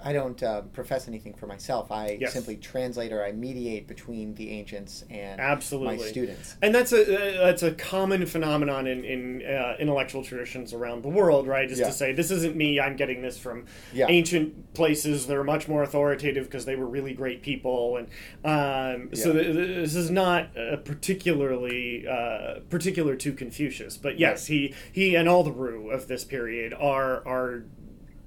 I 0.05 0.13
don't 0.13 0.41
uh, 0.43 0.63
profess 0.73 1.09
anything 1.09 1.35
for 1.35 1.47
myself. 1.47 1.91
I 1.91 2.19
Yes. 2.21 2.33
simply 2.33 2.57
translate 2.57 3.13
or 3.13 3.25
I 3.25 3.33
mediate 3.33 3.87
between 3.89 4.35
the 4.35 4.51
ancients 4.51 5.05
and 5.11 5.41
Absolutely. 5.41 5.97
my 5.97 6.03
students. 6.03 6.57
And 6.63 6.75
that's 6.75 6.93
a 6.93 7.03
uh, 7.43 7.47
that's 7.47 7.63
a 7.63 7.73
common 7.73 8.25
phenomenon 8.27 8.87
in 8.87 9.05
in 9.05 9.43
uh, 9.45 9.77
intellectual 9.81 10.23
traditions 10.23 10.73
around 10.73 11.03
the 11.03 11.09
world, 11.09 11.47
right? 11.47 11.71
Is 11.71 11.79
Yeah. 11.81 11.87
to 11.87 11.93
say 11.93 12.13
this 12.13 12.31
isn't 12.31 12.55
me. 12.57 12.79
I'm 12.81 12.97
getting 12.97 13.23
this 13.23 13.39
from 13.39 13.67
Yeah. 13.93 14.07
ancient 14.09 14.75
places. 14.75 15.27
that 15.29 15.37
are 15.37 15.45
much 15.45 15.69
more 15.69 15.83
authoritative 15.83 16.45
because 16.45 16.65
they 16.65 16.77
were 16.77 16.87
really 16.87 17.13
great 17.13 17.43
people, 17.43 17.97
and 17.97 18.07
um, 18.45 19.15
so 19.15 19.33
Yeah. 19.33 19.43
th- 19.43 19.55
th- 19.57 19.77
this 19.77 19.95
is 19.95 20.11
not 20.11 20.57
uh, 20.57 20.77
particularly 20.77 22.07
uh, 22.07 22.61
particular 22.71 23.17
to 23.17 23.33
Confucius. 23.33 23.97
But 23.97 24.19
yes, 24.19 24.47
he 24.47 24.75
he 24.93 25.15
and 25.15 25.29
all 25.29 25.43
the 25.43 25.53
Ru 25.53 25.91
of 25.91 26.07
this 26.09 26.25
period 26.25 26.73
are 26.75 27.27
are 27.27 27.65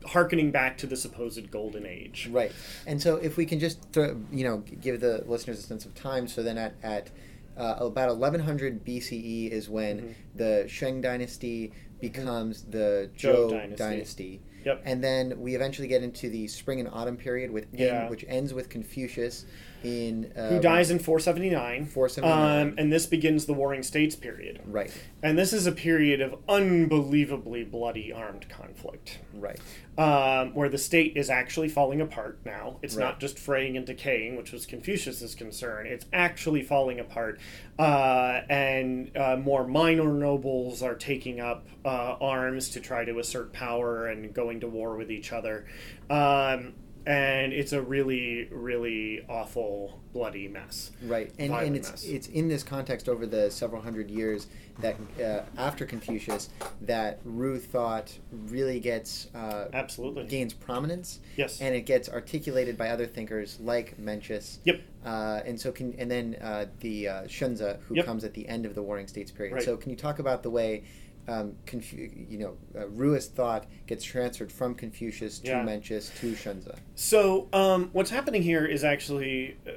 harkening 0.06 0.52
back 0.52 0.78
to 0.80 0.88
the 0.88 0.96
supposed 0.96 1.50
golden 1.52 1.86
age. 1.86 2.28
Right. 2.32 2.52
And 2.88 3.02
so 3.02 3.16
if 3.18 3.38
we 3.38 3.46
can 3.46 3.60
just 3.60 3.80
throw, 3.92 4.20
you 4.32 4.44
know 4.44 4.58
give 4.82 5.00
the 5.02 5.24
listeners 5.28 5.60
a 5.60 5.64
sense 5.64 5.86
of 5.86 5.94
time, 5.96 6.28
so 6.28 6.42
then 6.44 6.58
at 6.58 6.74
at 6.84 7.10
uh, 7.58 7.76
about 7.80 8.10
1100 8.10 8.84
BCE 8.86 9.50
is 9.52 9.70
when 9.70 10.00
Mhm. 10.02 10.14
the 10.36 10.66
Shang 10.68 11.02
dynasty 11.02 11.72
becomes 12.00 12.64
the 12.64 13.10
Zhou 13.18 13.34
Zhou, 13.34 13.50
dynasty. 13.52 13.76
dynasty. 13.78 14.42
Yep. 14.66 14.82
And 14.86 15.04
then 15.04 15.40
we 15.40 15.56
eventually 15.56 15.88
get 15.88 16.02
into 16.04 16.30
the 16.30 16.48
spring 16.48 16.80
and 16.80 16.88
autumn 16.92 17.18
period 17.18 17.52
with 17.52 17.68
Yeah. 17.74 18.10
which 18.10 18.24
ends 18.28 18.54
with 18.54 18.70
Confucius. 18.70 19.46
In 19.84 20.32
uh, 20.36 20.50
who 20.50 20.60
dies 20.60 20.92
in 20.92 21.00
479. 21.00 21.86
479. 21.86 22.62
Um, 22.68 22.76
and 22.78 22.92
this 22.94 23.06
begins 23.06 23.46
the 23.46 23.54
Warring 23.54 23.84
States 23.84 24.16
period. 24.16 24.62
right, 24.66 24.92
And 25.24 25.38
this 25.38 25.54
is 25.54 25.66
a 25.68 25.72
period 25.72 26.22
of 26.22 26.36
unbelievably 26.48 27.66
bloody 27.66 28.12
armed 28.14 28.48
conflict. 28.50 29.20
right, 29.34 29.60
um, 29.98 30.54
where 30.54 30.70
the 30.70 30.78
state 30.78 31.14
is 31.18 31.30
actually 31.30 31.68
falling 31.70 32.00
apart 32.02 32.40
now. 32.46 32.78
It's 32.82 32.96
Right. 32.96 33.06
not 33.06 33.20
just 33.20 33.38
fraying 33.40 33.76
and 33.78 33.86
decaying, 33.86 34.36
which 34.36 34.52
was 34.52 34.66
Confucius's 34.66 35.36
concern. 35.36 35.86
It's 35.88 36.06
actually 36.14 36.64
falling 36.64 37.00
apart, 37.00 37.40
uh, 37.80 38.42
and 38.50 39.16
uh, 39.18 39.38
more 39.38 39.68
minor 39.68 40.14
nobles 40.14 40.82
are 40.82 40.96
taking 40.96 41.40
up 41.40 41.66
uh, 41.84 42.16
arms 42.22 42.70
to 42.70 42.80
try 42.80 43.04
to 43.06 43.20
assert 43.20 43.52
power 43.54 44.08
and 44.08 44.34
going 44.34 44.60
to 44.62 44.68
war 44.68 44.96
with 44.96 45.12
each 45.12 45.32
other. 45.32 45.66
Um, 46.10 46.74
and 47.06 47.54
it's 47.54 47.74
a 47.74 47.82
really, 47.82 48.48
really 48.52 49.22
awful, 49.30 50.00
bloody 50.14 50.48
mess. 50.48 50.92
right, 51.04 51.32
and, 51.40 51.50
Violent 51.50 51.68
and 51.68 51.76
it's 51.78 51.90
mess. 51.92 52.04
it's 52.06 52.28
in 52.28 52.48
this 52.48 52.64
context 52.64 53.08
over 53.10 53.26
the 53.26 53.50
several 53.50 53.82
hundred 53.82 54.10
years 54.12 54.48
that 54.80 54.96
uh, 55.24 55.42
after 55.58 55.86
Confucius 55.86 56.50
that 56.82 57.20
Ru 57.24 57.60
thought 57.60 58.12
really 58.32 58.80
gets 58.80 59.28
uh, 59.36 59.66
Absolutely. 59.74 60.26
gains 60.26 60.54
prominence, 60.54 61.20
Yes. 61.38 61.60
and 61.62 61.76
it 61.76 61.82
gets 61.86 62.10
articulated 62.10 62.78
by 62.78 62.90
other 62.90 63.06
thinkers 63.06 63.60
like 63.60 63.98
Mencius. 64.00 64.60
Yep. 64.66 64.82
Uh, 65.06 65.42
and 65.46 65.60
so 65.60 65.72
can 65.72 65.94
and 65.98 66.10
then 66.10 66.36
uh, 66.42 66.66
the 66.80 67.08
uh, 67.08 67.14
Xunzi, 67.24 67.78
who 67.88 67.96
Yep. 67.96 68.06
comes 68.06 68.24
at 68.24 68.34
the 68.34 68.48
end 68.48 68.66
of 68.66 68.76
the 68.76 68.82
Warring 68.82 69.08
States 69.08 69.32
period. 69.32 69.56
Right. 69.56 69.64
So 69.64 69.76
can 69.78 69.90
you 69.90 69.98
talk 69.98 70.20
about 70.20 70.44
the 70.44 70.50
way 70.50 70.84
um, 71.28 71.56
Confu- 71.66 72.10
you 72.30 72.38
know 72.40 72.58
uh, 72.76 72.86
Ruist 72.88 73.32
thought 73.32 73.66
gets 73.88 74.04
transferred 74.04 74.52
from 74.52 74.76
Confucius 74.76 75.40
to 75.40 75.48
Yeah. 75.50 75.64
Mencius 75.66 76.18
to 76.20 76.32
Xunzi? 76.34 76.78
So, 76.96 77.48
um, 77.54 77.90
what's 77.94 78.10
happening 78.10 78.42
here 78.44 78.66
is 78.66 78.84
actually 78.84 79.58
uh, 79.68 79.72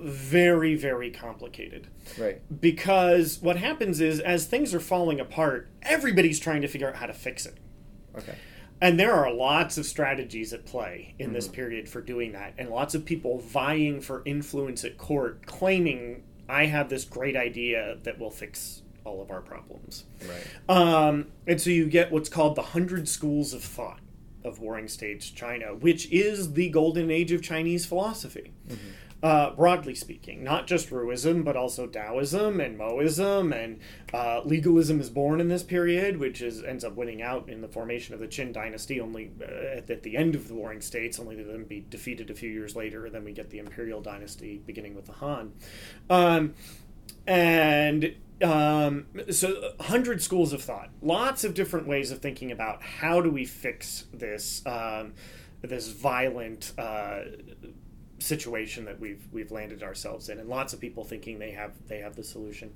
very, 0.00 0.74
very 0.76 1.10
complicated. 1.10 1.88
Right. 2.18 2.40
because 2.60 3.38
what 3.42 3.56
happens 3.56 4.00
is 4.00 4.18
as 4.20 4.46
things 4.46 4.72
are 4.74 4.80
falling 4.80 5.20
apart 5.20 5.68
everybody's 5.82 6.40
trying 6.40 6.62
to 6.62 6.68
figure 6.68 6.88
out 6.88 6.96
how 6.96 7.06
to 7.06 7.12
fix 7.12 7.44
it 7.46 7.58
Okay. 8.16 8.34
and 8.80 8.98
there 8.98 9.12
are 9.12 9.30
lots 9.32 9.76
of 9.76 9.84
strategies 9.84 10.52
at 10.54 10.64
play 10.64 11.14
in 11.18 11.32
this 11.34 11.46
period 11.48 11.86
for 11.88 12.00
doing 12.00 12.32
that 12.32 12.54
and 12.56 12.70
lots 12.70 12.94
of 12.94 13.04
people 13.04 13.38
vying 13.40 14.00
for 14.00 14.22
influence 14.24 14.84
at 14.84 14.96
court 14.96 15.44
claiming 15.46 16.22
i 16.48 16.64
have 16.64 16.88
this 16.88 17.04
great 17.04 17.36
idea 17.36 17.98
that 18.04 18.18
will 18.18 18.30
fix 18.30 18.80
all 19.04 19.22
of 19.22 19.30
our 19.30 19.40
problems. 19.40 20.04
Right. 20.26 20.76
um, 20.76 21.26
and 21.46 21.60
so 21.60 21.70
you 21.70 21.86
get 21.86 22.10
what's 22.12 22.28
called 22.28 22.56
the 22.56 22.62
hundred 22.62 23.08
schools 23.08 23.52
of 23.52 23.62
thought 23.62 24.00
of 24.44 24.60
warring 24.60 24.88
states 24.88 25.30
china 25.30 25.74
which 25.74 26.10
is 26.12 26.52
the 26.52 26.68
golden 26.70 27.10
age 27.10 27.32
of 27.32 27.42
chinese 27.42 27.84
philosophy. 27.84 28.52
Uh, 29.20 29.50
broadly 29.56 29.96
speaking 29.96 30.44
not 30.44 30.68
just 30.68 30.90
ruism 30.90 31.44
but 31.44 31.56
also 31.56 31.88
taoism 31.88 32.60
and 32.60 32.78
mohism 32.78 33.52
and 33.52 33.80
uh, 34.14 34.40
legalism 34.44 35.00
is 35.00 35.10
born 35.10 35.40
in 35.40 35.48
this 35.48 35.64
period 35.64 36.18
which 36.18 36.40
is 36.40 36.62
ends 36.62 36.84
up 36.84 36.94
winning 36.94 37.20
out 37.20 37.48
in 37.48 37.60
the 37.60 37.66
formation 37.66 38.14
of 38.14 38.20
the 38.20 38.28
qin 38.28 38.52
dynasty 38.52 39.00
only 39.00 39.32
uh, 39.42 39.78
at, 39.78 39.90
at 39.90 40.04
the 40.04 40.16
end 40.16 40.36
of 40.36 40.46
the 40.46 40.54
warring 40.54 40.80
states 40.80 41.18
only 41.18 41.34
to 41.34 41.42
then 41.42 41.64
be 41.64 41.84
defeated 41.90 42.30
a 42.30 42.34
few 42.34 42.48
years 42.48 42.76
later 42.76 43.06
and 43.06 43.14
then 43.14 43.24
we 43.24 43.32
get 43.32 43.50
the 43.50 43.58
imperial 43.58 44.00
dynasty 44.00 44.62
beginning 44.64 44.94
with 44.94 45.06
the 45.06 45.14
han. 45.14 45.52
Um, 46.08 46.54
and 47.26 48.14
um, 48.42 49.06
so 49.30 49.72
100 49.76 50.22
schools 50.22 50.52
of 50.52 50.62
thought. 50.62 50.90
Lots 51.02 51.44
of 51.44 51.54
different 51.54 51.86
ways 51.86 52.10
of 52.10 52.20
thinking 52.20 52.50
about 52.52 52.82
how 52.82 53.20
do 53.20 53.30
we 53.30 53.44
fix 53.44 54.06
this 54.12 54.62
um, 54.66 55.14
this 55.62 55.88
violent 55.88 56.72
uh, 56.78 57.20
situation 58.20 58.84
that 58.84 58.98
we've 58.98 59.26
we've 59.32 59.50
landed 59.52 59.82
ourselves 59.82 60.28
in 60.28 60.38
and 60.38 60.48
lots 60.48 60.72
of 60.72 60.80
people 60.80 61.04
thinking 61.04 61.38
they 61.38 61.52
have 61.52 61.72
they 61.88 61.98
have 61.98 62.16
the 62.16 62.24
solution. 62.24 62.72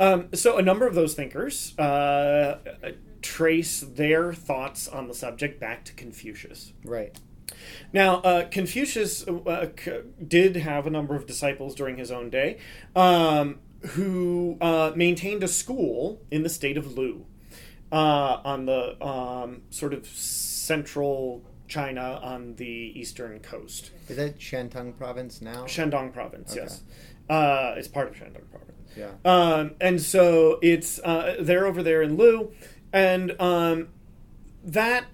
Um, 0.00 0.28
so 0.34 0.56
a 0.56 0.62
number 0.62 0.86
of 0.86 0.94
those 0.94 1.14
thinkers 1.14 1.78
uh, 1.78 2.58
trace 3.22 3.80
their 3.80 4.32
thoughts 4.32 4.88
on 4.88 5.08
the 5.08 5.14
subject 5.14 5.60
back 5.60 5.84
to 5.86 5.92
confucius. 5.92 6.72
Right. 6.84 7.18
now, 7.92 8.16
uh, 8.22 8.48
Confucius 8.48 9.26
uh, 9.28 9.68
c- 9.78 10.00
did 10.26 10.56
have 10.56 10.86
a 10.86 10.90
number 10.90 11.14
of 11.14 11.26
disciples 11.26 11.74
during 11.74 11.96
his 11.96 12.10
own 12.10 12.28
day. 12.30 12.58
Um, 12.94 13.60
who 13.88 14.56
uh, 14.60 14.92
maintained 14.94 15.42
a 15.42 15.48
school 15.48 16.20
in 16.30 16.42
the 16.42 16.48
state 16.48 16.76
of 16.76 16.96
Lu 16.96 17.24
uh, 17.92 18.40
on 18.44 18.66
the 18.66 19.02
um, 19.04 19.62
sort 19.70 19.92
of 19.94 20.06
central 20.06 21.44
China 21.68 22.20
on 22.22 22.54
the 22.56 22.64
eastern 22.98 23.40
coast. 23.40 23.90
Is 24.08 24.16
that 24.16 24.38
Shantung 24.38 24.96
province 24.96 25.40
now? 25.42 25.64
Shandong 25.64 26.12
province, 26.12 26.52
Okay. 26.52 26.62
yes. 26.62 26.82
Uh, 27.28 27.74
it's 27.76 27.88
part 27.88 28.08
of 28.08 28.14
Shandong 28.14 28.48
province. 28.50 28.72
Yeah. 28.96 29.10
Um, 29.24 29.74
and 29.80 30.00
so 30.00 30.58
it's 30.62 30.98
uh, 31.00 31.36
they're 31.40 31.66
over 31.66 31.82
there 31.82 32.02
in 32.02 32.16
Lu, 32.16 32.52
and 32.92 33.38
um, 33.40 33.88
that 34.64 35.06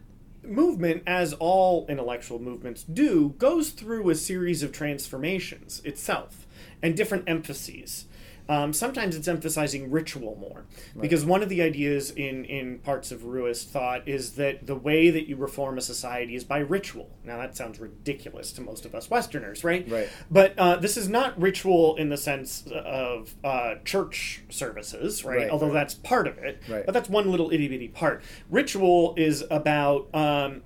movement, 0.45 1.03
as 1.07 1.33
all 1.35 1.87
intellectual 1.89 2.39
movements 2.39 2.83
do, 2.85 3.31
goes 3.39 3.71
through 3.71 4.11
a 4.11 4.15
series 4.15 4.63
of 4.63 4.73
transformations 4.73 5.81
itself 5.85 6.47
and 6.83 6.97
different 6.97 7.25
emphases. 7.29 8.07
Um, 8.53 8.75
sometimes 8.75 9.17
it's 9.17 9.29
emphasizing 9.29 9.91
ritual 9.91 10.37
more 10.37 10.67
because 11.01 11.25
one 11.25 11.43
of 11.43 11.49
the 11.49 11.63
ideas 11.63 12.11
in, 12.11 12.45
in 12.45 12.81
parts 12.81 13.11
of 13.11 13.23
Ruist 13.23 13.65
thought 13.69 14.07
is 14.07 14.33
that 14.33 14.67
the 14.67 14.75
way 14.75 15.09
that 15.09 15.27
you 15.27 15.37
reform 15.37 15.79
a 15.79 15.81
society 15.81 16.35
is 16.35 16.45
by 16.45 16.59
ritual. 16.59 17.09
Now 17.25 17.39
that 17.39 17.57
sounds 17.57 17.81
ridiculous 17.81 18.53
to 18.53 18.61
most 18.61 18.85
of 18.85 18.95
us 18.95 19.09
Westerners, 19.09 19.65
right? 19.65 19.89
Right. 19.89 20.11
But 20.31 20.59
uh, 20.59 20.77
this 20.77 20.99
is 20.99 21.09
not 21.09 21.41
ritual 21.41 21.97
in 21.97 22.11
the 22.11 22.19
sense 22.19 22.65
of 22.71 23.35
uh, 23.43 23.77
church 23.87 24.43
services, 24.51 25.25
right? 25.25 25.39
Right, 25.39 25.51
Although 25.51 25.69
right. 25.69 25.73
that's 25.73 25.95
part 25.95 26.29
of 26.29 26.37
it. 26.37 26.61
Right. 26.69 26.85
But 26.85 26.93
that's 26.93 27.09
one 27.09 27.31
little 27.31 27.51
itty 27.53 27.69
bitty 27.69 27.89
part. 27.89 28.23
Ritual 28.51 29.15
is 29.17 29.45
about 29.51 30.15
um, 30.15 30.63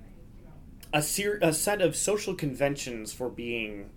a, 0.91 1.01
ser- 1.01 1.39
a 1.41 1.53
set 1.53 1.81
of 1.81 1.95
social 1.95 2.35
conventions 2.35 3.13
for 3.13 3.29
being 3.29 3.91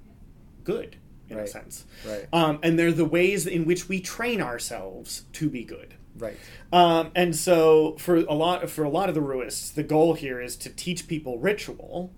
good, 0.63 0.97
in 1.31 1.39
a 1.39 1.47
sense. 1.47 1.85
Right. 2.07 2.27
Um, 2.33 2.59
and 2.63 2.79
they're 2.79 2.93
the 2.93 3.05
ways 3.05 3.47
in 3.47 3.65
which 3.65 3.89
we 3.89 4.01
train 4.01 4.41
ourselves 4.43 5.25
to 5.35 5.49
be 5.49 5.65
good. 5.65 5.95
Right. 6.19 6.37
Um, 6.73 7.13
and 7.15 7.35
so 7.35 7.97
for 7.99 8.17
a 8.17 8.35
lot 8.35 8.69
for 8.69 8.85
a 8.85 8.91
lot 8.91 9.09
of 9.09 9.15
the 9.15 9.21
Ruists, 9.23 9.71
the 9.75 9.83
goal 9.85 10.15
here 10.15 10.41
is 10.41 10.57
to 10.57 10.69
teach 10.71 11.09
people 11.09 11.39
ritual 11.39 12.13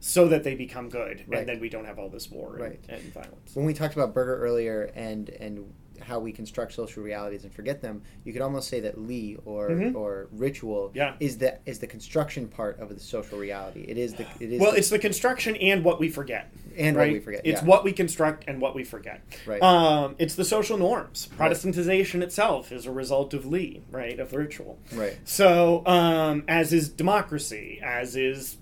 so 0.00 0.28
that 0.28 0.44
they 0.44 0.54
become 0.54 0.88
good, 0.90 1.24
Right. 1.26 1.40
and 1.40 1.48
then 1.48 1.60
we 1.60 1.68
don't 1.68 1.86
have 1.86 1.98
all 1.98 2.10
this 2.10 2.30
war 2.30 2.52
and, 2.56 2.60
Right. 2.62 2.80
and 2.88 3.02
violence. 3.14 3.54
When 3.54 3.64
we 3.64 3.72
talked 3.72 3.94
about 3.94 4.12
Berger 4.12 4.36
earlier 4.38 4.90
and 4.94 5.28
and 5.30 5.72
how 6.00 6.18
we 6.18 6.32
construct 6.32 6.72
social 6.72 7.02
realities 7.02 7.44
and 7.44 7.52
forget 7.52 7.80
them, 7.82 8.02
you 8.24 8.32
could 8.32 8.42
almost 8.42 8.68
say 8.68 8.80
that 8.80 8.98
Li 9.00 9.36
or 9.44 9.70
Mhm. 9.70 9.94
or 9.94 10.28
ritual 10.32 10.90
Yeah. 10.94 11.14
is 11.20 11.38
the 11.38 11.58
is 11.66 11.78
the 11.78 11.86
construction 11.86 12.48
part 12.48 12.78
of 12.80 12.88
the 12.88 13.00
social 13.00 13.38
reality. 13.38 13.84
It 13.88 13.98
is 13.98 14.14
the 14.14 14.26
it 14.40 14.52
is 14.52 14.60
Well, 14.60 14.72
the- 14.72 14.78
it's 14.78 14.90
the 14.90 14.98
construction 14.98 15.56
and 15.56 15.84
what 15.84 15.98
we 16.00 16.08
forget. 16.08 16.50
and 16.76 16.94
right? 16.96 17.06
what 17.08 17.12
we 17.14 17.20
forget. 17.20 17.40
It's 17.44 17.62
yeah. 17.62 17.66
what 17.68 17.84
we 17.84 17.92
construct 17.92 18.44
and 18.46 18.60
what 18.60 18.74
we 18.74 18.84
forget. 18.84 19.22
Right. 19.46 19.62
Um, 19.62 20.14
it's 20.18 20.34
the 20.34 20.44
social 20.44 20.76
norms. 20.76 21.28
Protestantization 21.38 22.22
itself 22.22 22.70
is 22.70 22.84
a 22.86 22.92
result 22.92 23.32
of 23.32 23.46
Li, 23.46 23.82
right, 23.90 24.20
of 24.20 24.34
ritual. 24.34 24.78
right. 24.94 25.16
So, 25.24 25.82
um, 25.86 26.44
as 26.48 26.72
is 26.74 26.90
democracy, 26.90 27.80
as 27.82 28.14
is 28.16 28.58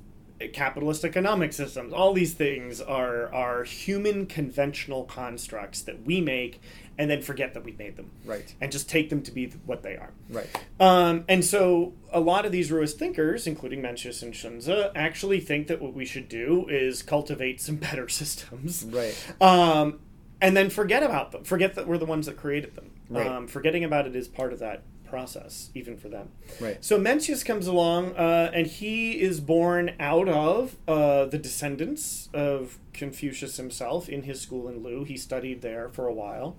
capitalist 0.52 1.04
economic 1.04 1.52
systems, 1.52 1.92
all 1.92 2.12
these 2.12 2.34
things 2.34 2.80
are 2.80 3.32
are 3.34 3.64
human 3.64 4.26
conventional 4.26 5.04
constructs 5.04 5.82
that 5.82 6.04
we 6.04 6.20
make 6.20 6.60
and 6.96 7.10
then 7.10 7.20
forget 7.20 7.54
that 7.54 7.64
we 7.64 7.72
made 7.72 7.96
them, 7.96 8.08
Right. 8.24 8.54
and 8.60 8.70
just 8.70 8.88
take 8.88 9.10
them 9.10 9.20
to 9.22 9.32
be 9.32 9.46
what 9.66 9.82
they 9.82 9.96
are. 9.96 10.10
Right. 10.30 10.46
Um, 10.78 11.24
and 11.28 11.44
so 11.44 11.92
a 12.12 12.20
lot 12.20 12.44
of 12.46 12.52
these 12.52 12.70
Ruist 12.70 12.98
thinkers, 12.98 13.48
including 13.48 13.82
Mencius 13.82 14.22
and 14.22 14.32
Xunzi, 14.32 14.92
actually 14.94 15.40
think 15.40 15.66
that 15.66 15.82
what 15.82 15.92
we 15.92 16.04
should 16.04 16.28
do 16.28 16.68
is 16.68 17.02
cultivate 17.02 17.60
some 17.60 17.76
better 17.76 18.08
systems. 18.20 18.84
Right. 18.84 19.16
Um, 19.40 19.98
and 20.40 20.56
then 20.56 20.70
forget 20.70 21.02
about 21.02 21.32
them. 21.32 21.42
Forget 21.42 21.74
that 21.74 21.88
we're 21.88 21.98
the 21.98 22.06
ones 22.06 22.26
that 22.26 22.36
created 22.36 22.76
them. 22.76 22.90
Right. 23.08 23.26
Um, 23.26 23.48
forgetting 23.48 23.82
about 23.82 24.06
it 24.06 24.14
is 24.14 24.28
part 24.28 24.52
of 24.52 24.60
that 24.60 24.82
process, 25.14 25.70
even 25.74 25.96
for 25.96 26.08
them. 26.08 26.26
Right. 26.60 26.84
So 26.84 26.98
Mencius 26.98 27.44
comes 27.44 27.66
along, 27.68 28.16
uh, 28.16 28.50
and 28.52 28.66
he 28.66 29.20
is 29.28 29.38
born 29.38 29.92
out 30.00 30.28
of 30.28 30.76
uh, 30.88 31.26
the 31.26 31.38
descendants 31.38 32.28
of 32.34 32.78
Confucius 32.92 33.56
himself 33.56 34.08
in 34.08 34.22
his 34.24 34.40
school 34.40 34.68
in 34.68 34.82
Lu. 34.82 35.04
He 35.04 35.16
studied 35.16 35.62
there 35.62 35.88
for 35.88 36.08
a 36.08 36.12
while, 36.12 36.56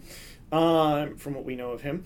um, 0.54 1.18
from 1.18 1.34
what 1.34 1.44
we 1.44 1.56
know 1.58 1.72
of 1.72 1.82
him. 1.82 2.06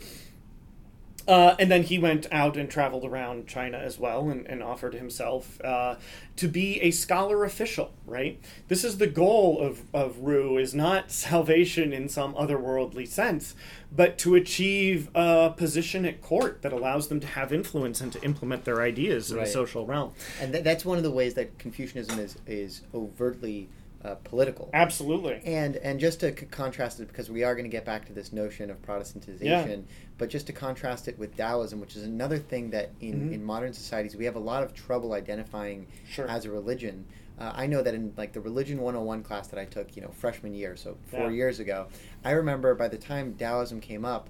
Uh, 1.30 1.56
and 1.60 1.70
then 1.70 1.84
he 1.84 2.00
went 2.00 2.26
out 2.32 2.58
and 2.58 2.68
traveled 2.72 3.06
around 3.06 3.46
China 3.46 3.78
as 3.78 4.00
well 4.00 4.30
and, 4.30 4.48
and 4.48 4.64
offered 4.64 4.96
himself 4.96 5.62
uh, 5.64 5.94
to 6.36 6.48
be 6.48 6.82
a 6.82 6.90
scholar 6.90 7.46
official, 7.46 7.94
right? 8.08 8.40
This 8.68 8.84
is 8.84 8.98
the 8.98 9.06
goal 9.06 9.60
of, 9.62 9.84
of 9.94 10.18
Ru, 10.22 10.58
is 10.58 10.74
not 10.74 11.12
salvation 11.30 11.94
in 11.94 12.10
some 12.10 12.34
otherworldly 12.34 13.08
sense, 13.08 13.54
but 13.96 14.18
to 14.20 14.34
achieve 14.34 15.10
a 15.14 15.54
position 15.56 16.04
at 16.04 16.20
court 16.24 16.64
that 16.64 16.74
allows 16.74 17.10
them 17.10 17.20
to 17.20 17.28
have 17.28 17.54
influence 17.54 18.02
and 18.02 18.12
to 18.14 18.22
implement 18.24 18.66
their 18.66 18.82
ideas 18.82 19.30
in 19.30 19.38
Right. 19.38 19.46
the 19.46 19.52
social 19.52 19.86
realm. 19.86 20.14
And 20.42 20.52
th- 20.52 20.64
that's 20.64 20.84
one 20.84 20.98
of 20.98 21.04
the 21.04 21.12
ways 21.12 21.36
that 21.36 21.60
Confucianism 21.60 22.18
is 22.18 22.38
is 22.48 22.82
overtly 22.92 23.70
uh, 24.04 24.16
political. 24.24 24.70
Absolutely. 24.74 25.42
And 25.46 25.76
and 25.78 26.00
just 26.00 26.22
to 26.22 26.36
c- 26.38 26.46
contrast 26.46 27.00
it, 27.00 27.08
because 27.10 27.30
we 27.30 27.44
are 27.44 27.54
going 27.54 27.66
to 27.66 27.70
get 27.70 27.84
back 27.86 28.06
to 28.06 28.14
this 28.14 28.32
notion 28.32 28.70
of 28.70 28.82
Protestantization, 28.82 29.84
but 30.18 30.30
just 30.30 30.48
to 30.48 30.54
contrast 30.54 31.08
it 31.08 31.18
with 31.20 31.36
Taoism, 31.36 31.80
which 31.82 31.96
is 31.96 32.04
another 32.04 32.38
thing 32.38 32.70
that 32.72 32.92
in, 33.02 33.30
Mhm. 33.30 33.34
in 33.34 33.44
modern 33.44 33.74
societies 33.74 34.16
we 34.16 34.26
have 34.26 34.36
a 34.36 34.40
lot 34.40 34.64
of 34.64 34.74
trouble 34.74 35.14
identifying 35.14 35.88
Sure. 36.10 36.28
as 36.30 36.46
a 36.46 36.52
religion. 36.52 37.06
Uh, 37.38 37.52
I 37.56 37.68
know 37.68 37.82
that 37.82 37.94
in 37.94 38.14
like 38.18 38.34
the 38.34 38.42
religion 38.42 38.80
101 38.82 39.24
class 39.24 39.48
that 39.48 39.60
I 39.60 39.66
took, 39.66 39.96
you 39.96 40.02
know, 40.02 40.10
freshman 40.12 40.54
year, 40.54 40.76
so 40.76 40.98
four 41.08 41.30
Yeah. 41.30 41.30
years 41.32 41.60
ago, 41.60 41.88
I 42.24 42.32
remember 42.32 42.76
by 42.76 42.88
the 42.90 42.98
time 42.98 43.34
Taoism 43.36 43.80
came 43.82 44.04
up, 44.06 44.30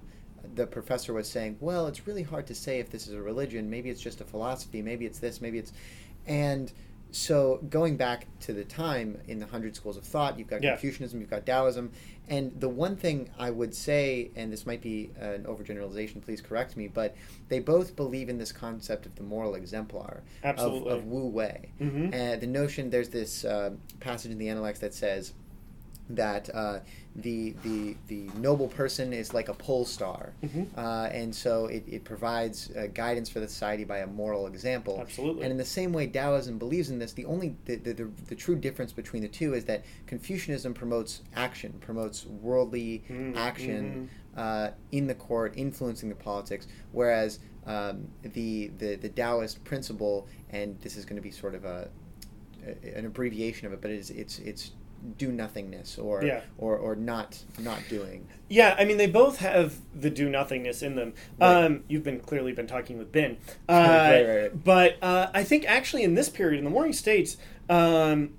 the 0.56 0.66
professor 0.66 1.14
was 1.14 1.28
saying, 1.28 1.58
"Well, 1.60 1.86
it's 1.88 2.08
really 2.08 2.24
hard 2.24 2.48
to 2.48 2.56
say 2.56 2.80
if 2.80 2.90
this 2.90 3.08
is 3.08 3.14
a 3.14 3.22
religion. 3.22 3.70
Maybe 3.70 3.90
it's 3.90 4.02
just 4.02 4.22
a 4.22 4.24
philosophy. 4.24 4.82
Maybe 4.82 5.06
it's 5.06 5.20
this. 5.20 5.42
Maybe 5.42 5.58
it's," 5.60 5.74
and 6.26 6.72
so 7.12 7.60
going 7.70 7.98
back 7.98 8.28
to 8.42 8.54
the 8.54 8.63
time 8.63 9.20
in 9.28 9.39
the 9.39 9.46
hundred 9.48 9.75
schools 9.75 9.98
of 9.98 10.04
thought, 10.04 10.38
you've 10.38 10.48
got 10.48 10.62
Yeah. 10.63 10.72
Confucianism, 10.72 11.20
you've 11.20 11.30
got 11.30 11.46
Taoism, 11.46 11.92
and 12.28 12.51
the 12.60 12.70
one 12.70 12.96
thing 12.96 13.30
I 13.39 13.50
would 13.50 13.74
say, 13.74 14.30
and 14.36 14.54
this 14.54 14.66
might 14.68 14.82
be 14.82 15.10
an 15.20 15.44
overgeneralization, 15.46 16.22
please 16.22 16.42
correct 16.42 16.78
me, 16.78 16.88
but 16.88 17.16
they 17.48 17.60
both 17.60 17.96
believe 17.96 18.30
in 18.30 18.38
this 18.38 18.51
concept 18.51 19.08
of 19.08 19.16
the 19.16 19.24
moral 19.24 19.56
exemplar 19.56 20.22
of, 20.44 20.50
Absolutely. 20.50 20.92
of 20.94 21.06
Wu 21.08 21.28
Wei. 21.28 21.70
Mhm. 21.82 22.13
And 22.13 22.39
the 22.42 22.48
notion, 22.48 22.89
there's 22.92 23.10
this 23.10 23.44
uh, 23.46 23.72
passage 24.00 24.32
in 24.32 24.38
the 24.38 24.48
Analects 24.50 24.80
that 24.82 24.94
says 24.94 25.34
that 26.10 26.50
uh, 26.56 26.80
the, 27.16 27.51
the, 27.63 27.96
the 28.08 28.30
noble 28.38 28.68
person 28.68 29.13
is 29.13 29.34
like 29.34 29.48
a 29.50 29.54
pole 29.54 29.86
star. 29.86 30.34
Mhm. 30.44 30.68
Uh, 30.75 31.08
and 31.12 31.34
so 31.34 31.66
it, 31.68 31.84
it 31.88 32.04
provides 32.04 32.72
uh, 32.75 32.88
guidance 32.94 33.30
for 33.30 33.39
the 33.39 33.48
society 33.48 33.84
by 33.84 34.00
a 34.00 34.08
moral 34.08 34.48
example. 34.48 34.98
Absolutely. 35.01 35.44
And 35.44 35.51
in 35.51 35.58
the 35.58 35.66
same 35.66 35.94
way 35.94 36.08
Taoism 36.08 36.58
believes 36.58 36.89
in 36.89 36.98
this, 37.00 37.13
the 37.13 37.25
only 37.25 37.56
the, 37.66 37.75
the, 37.75 37.94
the, 37.94 38.10
the 38.28 38.36
true 38.36 38.56
difference 38.56 38.92
between 38.92 39.22
the 39.22 39.28
two 39.28 39.54
is 39.54 39.66
that 39.66 39.86
Confucianism 40.08 40.74
promotes 40.74 41.22
action, 41.36 41.74
promotes 41.80 42.25
worldly 42.25 43.04
Mm, 43.10 43.36
action 43.36 44.10
uh, 44.36 44.70
in 44.92 45.08
the 45.08 45.16
court, 45.16 45.54
influencing 45.56 46.10
the 46.10 46.16
politics, 46.16 46.68
whereas 46.92 47.39
um, 47.66 48.08
the, 48.24 48.72
the 48.78 48.96
the 48.96 49.10
Taoist 49.10 49.63
principle, 49.63 50.28
and 50.50 50.80
this 50.82 50.96
is 50.96 51.06
going 51.06 51.18
to 51.18 51.22
be 51.22 51.32
sort 51.32 51.56
of 51.56 51.66
a, 51.66 51.89
a 52.66 52.98
an 52.98 53.06
abbreviation 53.06 53.68
of 53.68 53.74
it, 53.74 53.82
but 53.82 53.92
it's 53.92 54.10
it's 54.10 54.39
it's 54.39 54.72
do 55.18 55.32
nothingness 55.32 55.98
or 55.98 56.24
Yeah. 56.24 56.41
or 56.58 56.77
or 56.77 56.96
not 56.96 57.44
not 57.60 57.79
doing. 57.89 58.27
Yeah, 58.50 58.75
I 58.77 58.86
mean 58.86 58.98
they 58.98 59.08
both 59.08 59.38
have 59.39 59.75
the 59.94 60.10
do 60.10 60.29
nothingness 60.29 60.82
in 60.82 60.96
them. 60.96 61.13
Right. 61.39 61.65
Um, 61.65 61.84
you've 61.88 62.03
been 62.03 62.20
clearly 62.20 62.51
been 62.53 62.68
talking 62.68 62.98
with 62.98 63.12
Ben, 63.12 63.38
uh, 63.70 63.74
Right, 63.74 64.24
right, 64.41 64.63
but 64.63 64.98
uh, 65.01 65.29
I 65.34 65.44
think 65.44 65.65
actually 65.70 66.03
in 66.03 66.15
this 66.15 66.29
period 66.29 66.58
in 66.60 66.63
the 66.65 66.72
Warring 66.72 66.94
States, 66.94 67.38
um, 67.70 68.32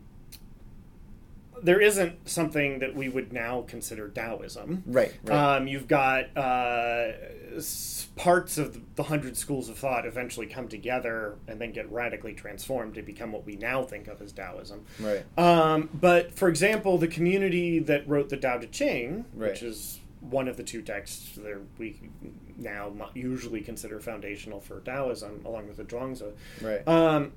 there 1.62 1.80
isn't 1.80 2.28
something 2.28 2.78
that 2.80 2.94
we 2.94 3.08
would 3.08 3.32
now 3.32 3.62
consider 3.66 4.08
Taoism. 4.08 4.82
Right, 4.86 5.12
right. 5.24 5.56
Um, 5.56 5.68
you've 5.68 5.88
got 5.88 6.36
uh, 6.36 7.12
parts 8.16 8.58
of 8.58 8.94
the 8.96 9.02
hundred 9.04 9.36
schools 9.36 9.68
of 9.68 9.78
thought 9.78 10.06
eventually 10.06 10.46
come 10.46 10.68
together 10.68 11.36
and 11.48 11.60
then 11.60 11.72
get 11.72 11.90
radically 11.90 12.34
transformed 12.34 12.94
to 12.94 13.02
become 13.02 13.32
what 13.32 13.46
we 13.46 13.56
now 13.56 13.82
think 13.82 14.08
of 14.08 14.20
as 14.20 14.32
Taoism. 14.32 14.84
right. 15.00 15.24
Um, 15.38 15.88
but 15.94 16.32
for 16.34 16.48
example, 16.48 16.98
the 16.98 17.08
community 17.08 17.78
that 17.80 18.06
wrote 18.08 18.28
the 18.28 18.36
Tao 18.36 18.58
Te 18.58 18.66
Ching, 18.66 19.24
Right. 19.34 19.50
which 19.52 19.62
is 19.62 20.00
one 20.20 20.48
of 20.48 20.56
the 20.58 20.62
two 20.62 20.82
texts 20.82 21.34
that 21.36 21.58
we 21.78 21.98
now 22.58 22.92
usually 23.14 23.62
consider 23.62 23.98
foundational 24.00 24.60
for 24.60 24.80
Taoism, 24.80 25.40
along 25.46 25.66
with 25.68 25.78
the 25.78 25.84
Zhuangzi. 25.84 26.32
Right. 26.60 26.86
Um, 26.86 27.32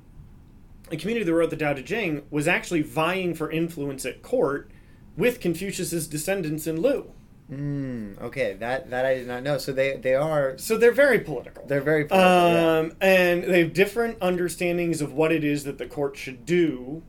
the 0.89 0.97
community 0.97 1.25
that 1.25 1.33
wrote 1.33 1.49
the 1.49 1.57
Tao 1.57 1.73
Te 1.73 1.83
Ching 1.83 2.23
was 2.29 2.47
actually 2.47 2.81
vying 2.81 3.33
for 3.33 3.49
influence 3.49 4.05
at 4.05 4.21
court 4.21 4.69
with 5.17 5.39
Confucius's 5.39 6.07
descendants 6.07 6.67
in 6.67 6.81
Lu. 6.81 7.11
Mm, 7.51 8.21
okay, 8.21 8.53
that 8.53 8.89
that 8.89 9.05
I 9.05 9.15
did 9.15 9.27
not 9.27 9.43
know. 9.43 9.57
So 9.57 9.73
they 9.73 9.97
they 9.97 10.15
are 10.15 10.57
So 10.57 10.77
they're 10.77 10.91
very 10.93 11.19
political. 11.19 11.65
they're 11.67 11.81
very 11.81 12.05
political, 12.05 12.51
yeah. 12.51 12.77
Um, 12.79 12.91
and 13.01 13.43
they 13.43 13.63
have 13.63 13.73
different 13.73 14.17
understandings 14.21 15.01
of 15.01 15.13
what 15.13 15.31
it 15.31 15.43
is 15.43 15.63
that 15.65 15.77
the 15.77 15.85
court 15.85 16.15
should 16.17 16.45
do 16.45 17.03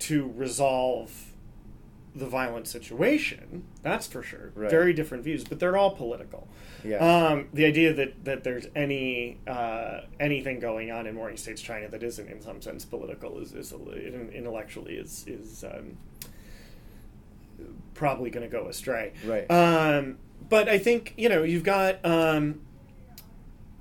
to 0.00 0.32
resolve 0.36 1.23
the 2.14 2.26
violent 2.26 2.68
situation. 2.68 3.64
That's 3.82 4.06
for 4.06 4.22
sure. 4.22 4.52
Right. 4.54 4.70
Very 4.70 4.92
different 4.92 5.24
views, 5.24 5.44
but 5.44 5.58
they're 5.58 5.76
all 5.76 5.90
political. 5.90 6.46
Yeah. 6.84 6.98
Um, 6.98 7.48
the 7.52 7.64
idea 7.64 7.92
that, 7.92 8.24
that 8.24 8.44
there's 8.44 8.66
any 8.76 9.38
uh, 9.46 10.02
anything 10.20 10.60
going 10.60 10.90
on 10.90 11.06
in 11.06 11.16
Warring 11.16 11.36
States 11.36 11.60
China 11.60 11.88
that 11.88 12.02
isn't 12.02 12.28
in 12.28 12.40
some 12.40 12.62
sense 12.62 12.84
political 12.84 13.38
is, 13.40 13.52
is 13.52 13.72
intellectually 13.72 14.94
is 14.94 15.24
is 15.26 15.64
um, 15.64 15.96
probably 17.94 18.30
going 18.30 18.48
to 18.48 18.52
go 18.52 18.68
astray. 18.68 19.12
Right. 19.24 19.50
Um, 19.50 20.18
but 20.48 20.68
I 20.68 20.78
think 20.78 21.14
you 21.16 21.28
know 21.28 21.42
you've 21.42 21.64
got 21.64 22.04
um, 22.04 22.60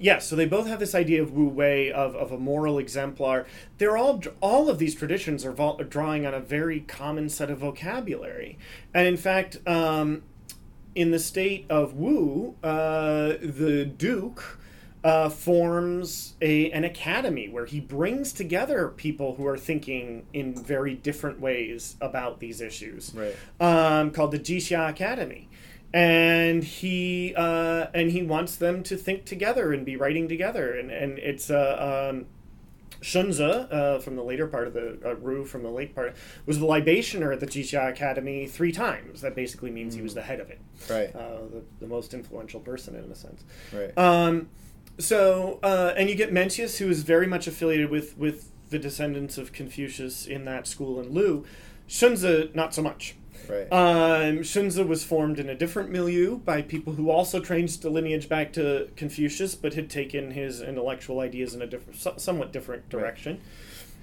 yes. 0.03 0.27
So 0.27 0.35
they 0.35 0.45
both 0.45 0.67
have 0.67 0.79
this 0.79 0.93
idea 0.93 1.21
of 1.23 1.31
Wu 1.31 1.47
Wei 1.47 1.91
of, 1.91 2.15
of 2.15 2.31
a 2.31 2.37
moral 2.37 2.77
exemplar. 2.77 3.45
They're 3.79 3.97
all 3.97 4.21
all 4.41 4.69
of 4.69 4.77
these 4.77 4.93
traditions 4.95 5.43
are 5.45 5.51
vol- 5.51 5.77
drawing 5.77 6.25
on 6.27 6.33
a 6.33 6.39
very 6.39 6.81
common 6.81 7.29
set 7.29 7.49
of 7.49 7.57
vocabulary, 7.59 8.57
and 8.93 9.07
in 9.07 9.17
fact. 9.17 9.57
Um, 9.67 10.23
in 10.95 11.09
the 11.09 11.17
state 11.17 11.65
of 11.71 11.95
Wu, 11.95 12.53
uh, 12.63 13.29
the 13.41 13.83
Duke 13.83 14.59
uh, 15.03 15.27
forms 15.27 16.35
a 16.39 16.69
an 16.69 16.83
academy 16.83 17.49
where 17.49 17.65
he 17.65 17.79
brings 17.79 18.31
together 18.31 18.89
people 18.89 19.33
who 19.33 19.47
are 19.47 19.57
thinking 19.57 20.27
in 20.33 20.53
very 20.53 20.93
different 20.93 21.39
ways 21.39 21.95
about 21.99 22.39
these 22.39 22.61
issues, 22.61 23.11
Right. 23.15 23.35
um, 23.59 24.11
called 24.11 24.33
the 24.33 24.39
Jixia 24.39 24.87
Academy. 24.87 25.49
And 25.93 26.63
he 26.63 27.33
uh, 27.37 27.87
and 27.93 28.09
he 28.11 28.23
wants 28.23 28.55
them 28.55 28.81
to 28.83 28.97
think 28.97 29.25
together 29.25 29.71
and 29.73 29.85
be 29.85 29.95
writing 29.95 30.27
together, 30.27 30.73
and 30.73 30.89
and 30.89 31.19
it's 31.19 31.51
uh, 31.51 32.09
um, 32.11 32.25
Xunzi, 33.01 33.71
uh, 33.71 33.99
from 33.99 34.15
the 34.15 34.23
later 34.23 34.47
part 34.47 34.65
of 34.67 34.73
the 34.73 34.97
uh, 35.05 35.13
Ru 35.15 35.45
from 35.45 35.61
the 35.61 35.69
late 35.69 35.93
part, 35.93 36.15
was 36.47 36.57
the 36.59 36.65
libationer 36.65 37.31
at 37.31 37.39
the 37.41 37.45
Jixia 37.45 37.89
Academy 37.89 38.47
three 38.47 38.71
times. 38.71 39.21
That 39.21 39.35
basically 39.35 39.69
means 39.69 39.93
he 39.93 40.01
was 40.01 40.13
the 40.15 40.21
head 40.23 40.39
of 40.39 40.49
it, 40.49 40.61
Right. 40.89 41.13
uh, 41.15 41.41
the, 41.51 41.63
the 41.81 41.87
most 41.87 42.13
influential 42.15 42.59
person 42.59 42.95
in 42.95 43.03
a 43.11 43.15
sense. 43.15 43.43
Right. 43.71 43.95
Um, 43.97 44.49
so, 44.97 45.59
uh, 45.63 45.93
and 45.97 46.09
you 46.09 46.15
get 46.15 46.31
Mencius, 46.33 46.77
who 46.77 46.89
is 46.89 47.03
very 47.03 47.27
much 47.27 47.45
affiliated 47.45 47.89
with, 47.89 48.17
with 48.17 48.51
the 48.69 48.79
descendants 48.79 49.37
of 49.37 49.51
Confucius 49.51 50.25
in 50.25 50.45
that 50.45 50.65
school 50.65 50.99
in 51.01 51.09
Lu. 51.11 51.45
Xunzi, 51.89 52.53
not 52.55 52.73
so 52.73 52.81
much. 52.81 53.15
Right. 53.49 53.67
Um, 53.71 54.39
Xunzi 54.39 54.85
was 54.87 55.03
formed 55.03 55.39
in 55.39 55.49
a 55.49 55.55
different 55.55 55.89
milieu 55.89 56.37
by 56.37 56.61
people 56.61 56.93
who 56.93 57.09
also 57.09 57.39
traced 57.39 57.81
the 57.81 57.89
lineage 57.89 58.29
back 58.29 58.53
to 58.53 58.89
Confucius, 58.95 59.55
but 59.55 59.73
had 59.73 59.89
taken 59.89 60.31
his 60.31 60.61
intellectual 60.61 61.19
ideas 61.19 61.53
in 61.53 61.61
a 61.61 61.67
different, 61.67 61.99
somewhat 62.21 62.51
different 62.53 62.89
direction. 62.89 63.41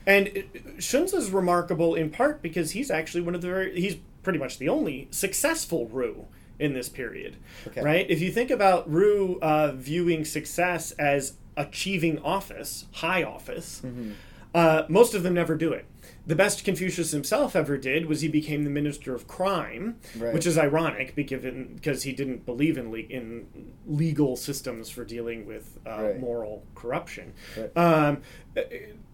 And 0.06 0.28
it- 0.28 0.78
Xunzi 0.78 1.14
is 1.14 1.30
remarkable 1.30 1.94
in 1.94 2.10
part 2.10 2.42
because 2.42 2.72
he's 2.72 2.90
actually 2.90 3.20
one 3.22 3.34
of 3.34 3.42
the 3.42 3.48
very, 3.48 3.80
he's 3.80 3.96
pretty 4.22 4.38
much 4.38 4.58
the 4.58 4.68
only 4.68 5.08
successful 5.10 5.86
Ru 5.88 6.26
in 6.58 6.74
this 6.74 6.88
period, 6.90 7.36
Okay. 7.68 7.80
right? 7.82 8.06
If 8.10 8.20
you 8.20 8.30
think 8.30 8.50
about 8.50 8.90
Ru 8.90 9.38
uh, 9.40 9.72
viewing 9.74 10.24
success 10.26 10.92
as 10.92 11.34
achieving 11.56 12.18
office, 12.20 12.86
high 12.92 13.22
office, 13.22 13.80
Mm-hmm. 13.84 14.12
Uh, 14.54 14.82
most 14.88 15.14
of 15.14 15.22
them 15.22 15.34
never 15.34 15.54
do 15.54 15.72
it. 15.72 15.84
The 16.26 16.34
best 16.36 16.64
Confucius 16.64 17.12
himself 17.12 17.54
ever 17.56 17.76
did 17.78 18.06
was 18.06 18.20
he 18.20 18.28
became 18.28 18.64
the 18.64 18.70
minister 18.70 19.14
of 19.14 19.26
crime, 19.26 19.96
Right. 20.18 20.34
which 20.34 20.46
is 20.46 20.58
ironic 20.58 21.14
because 21.14 22.02
he 22.02 22.12
didn't 22.12 22.44
believe 22.46 22.76
in 22.76 22.90
le- 22.90 22.98
in 22.98 23.46
legal 23.86 24.36
systems 24.36 24.90
for 24.90 25.04
dealing 25.04 25.46
with 25.46 25.78
uh, 25.86 25.90
Right. 26.02 26.20
moral 26.20 26.64
corruption. 26.74 27.32
Right. 27.56 27.76
Um, 27.76 28.22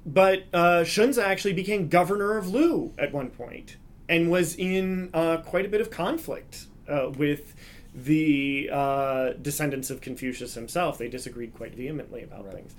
but 0.04 0.44
uh, 0.52 0.82
Xunzi 0.84 1.22
actually 1.22 1.54
became 1.54 1.88
governor 1.88 2.36
of 2.38 2.48
Lu 2.48 2.92
at 2.98 3.12
one 3.12 3.30
point 3.30 3.76
and 4.08 4.30
was 4.30 4.54
in 4.56 5.10
uh, 5.14 5.38
quite 5.38 5.64
a 5.66 5.68
bit 5.68 5.80
of 5.80 5.90
conflict 5.90 6.66
uh, 6.88 7.10
with 7.16 7.54
the 7.94 8.68
uh, 8.72 9.32
descendants 9.40 9.90
of 9.90 10.00
Confucius 10.00 10.54
himself. 10.54 10.98
They 10.98 11.08
disagreed 11.08 11.54
quite 11.54 11.74
vehemently 11.74 12.22
about 12.22 12.52
things. 12.52 12.74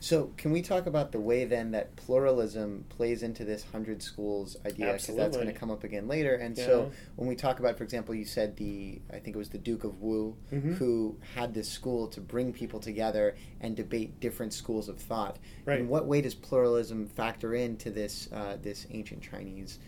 So, 0.00 0.32
can 0.36 0.52
we 0.52 0.62
talk 0.62 0.86
about 0.86 1.10
the 1.10 1.18
way 1.18 1.44
then 1.44 1.72
that 1.72 1.96
pluralism 1.96 2.84
plays 2.88 3.24
into 3.24 3.44
this 3.44 3.64
hundred 3.64 4.00
schools 4.00 4.56
idea? 4.64 4.92
Because 4.92 5.16
that's 5.16 5.36
going 5.36 5.48
to 5.48 5.52
come 5.52 5.72
up 5.72 5.82
again 5.82 6.06
later. 6.06 6.34
And 6.36 6.56
Yeah. 6.56 6.66
so, 6.66 6.92
when 7.16 7.28
we 7.28 7.34
talk 7.34 7.58
about, 7.58 7.76
for 7.76 7.82
example, 7.82 8.14
you 8.14 8.24
said 8.24 8.56
the, 8.56 9.00
I 9.12 9.18
think 9.18 9.34
it 9.34 9.38
was 9.38 9.48
the 9.48 9.58
Duke 9.58 9.82
of 9.82 10.00
Wu, 10.00 10.36
Mhm. 10.52 10.74
who 10.74 11.16
had 11.34 11.52
this 11.52 11.68
school 11.68 12.06
to 12.08 12.20
bring 12.20 12.52
people 12.52 12.78
together 12.78 13.34
and 13.60 13.74
debate 13.74 14.20
different 14.20 14.52
schools 14.52 14.88
of 14.88 14.98
thought. 15.00 15.38
Right. 15.64 15.80
In 15.80 15.88
what 15.88 16.06
way 16.06 16.20
does 16.20 16.34
pluralism 16.34 17.06
factor 17.06 17.54
into 17.54 17.90
this 17.90 18.28
uh, 18.32 18.56
this 18.62 18.86
ancient 18.90 19.22
Chinese 19.22 19.80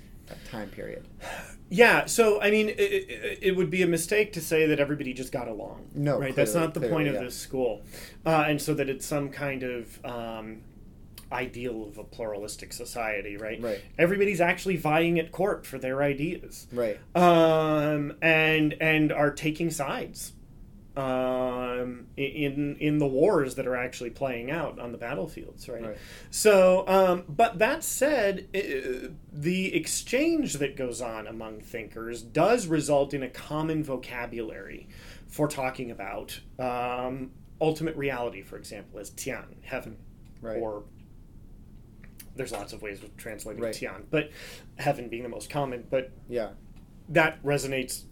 time 0.51 0.69
period? 0.69 1.07
Yeah, 1.73 2.07
so 2.07 2.41
I 2.41 2.51
mean, 2.51 2.69
it, 2.69 2.79
it, 2.79 3.39
it 3.43 3.57
would 3.57 3.71
be 3.71 3.83
a 3.83 3.87
mistake 3.87 4.33
to 4.33 4.41
say 4.41 4.67
that 4.67 4.81
everybody 4.81 5.13
just 5.13 5.31
got 5.31 5.47
along. 5.47 5.87
No, 5.95 6.19
right? 6.19 6.35
That's 6.35 6.55
not 6.55 6.75
the 6.75 6.81
clearly, 6.81 6.95
point 6.95 7.09
of 7.09 7.15
yeah. 7.15 7.23
this 7.23 7.37
school, 7.37 7.83
uh, 8.27 8.45
and 8.49 8.61
so 8.61 8.75
that 8.75 8.89
it's 8.89 9.07
some 9.07 9.29
kind 9.29 9.63
of 9.63 10.05
um, 10.05 10.63
ideal 11.31 11.87
of 11.87 11.99
a 11.99 12.05
pluralistic 12.05 12.73
society, 12.73 13.37
right? 13.37 13.63
Right. 13.63 13.81
Everybody's 13.99 14.41
actually 14.41 14.77
vying 14.77 15.19
at 15.21 15.31
court 15.31 15.65
for 15.65 15.79
their 15.79 16.03
ideas, 16.03 16.67
Right. 16.73 16.99
um, 17.15 18.15
and 18.21 18.75
and 18.81 19.13
are 19.13 19.31
taking 19.31 19.71
sides 19.71 20.33
um, 20.97 22.07
in 22.17 22.77
in 22.81 22.99
the 22.99 23.07
wars 23.07 23.55
that 23.55 23.67
are 23.67 23.77
actually 23.77 24.11
playing 24.11 24.51
out 24.51 24.79
on 24.79 24.93
the 24.93 24.99
battlefields, 24.99 25.69
right? 25.69 25.83
Right. 25.83 25.97
So, 26.31 26.85
um, 26.89 27.25
but 27.29 27.59
that 27.59 27.85
said, 27.85 28.49
i 28.55 29.11
the 29.33 29.75
exchange 29.75 30.55
that 30.55 30.77
goes 30.77 31.01
on 31.01 31.27
among 31.27 31.61
thinkers 31.61 32.23
does 32.23 32.67
result 32.67 33.15
in 33.15 33.23
a 33.23 33.29
common 33.29 33.85
vocabulary 33.85 34.89
for 35.29 35.47
talking 35.47 35.91
about 35.93 36.41
um, 36.59 37.31
ultimate 37.61 37.97
reality, 37.97 38.43
for 38.43 38.57
example, 38.57 38.99
as 38.99 39.11
Tian, 39.11 39.57
heaven, 39.63 39.97
Right. 40.43 40.59
or 40.59 40.85
there's 42.35 42.53
lots 42.53 42.73
of 42.73 42.83
ways 42.83 43.03
of 43.03 43.17
translating 43.17 43.63
Right. 43.63 43.75
Tian, 43.75 44.07
but 44.11 44.31
heaven 44.79 45.09
being 45.09 45.23
the 45.23 45.29
most 45.29 45.51
common. 45.51 45.85
But 45.89 46.11
Yeah. 46.29 46.51
that 47.11 47.43
resonates 47.45 48.05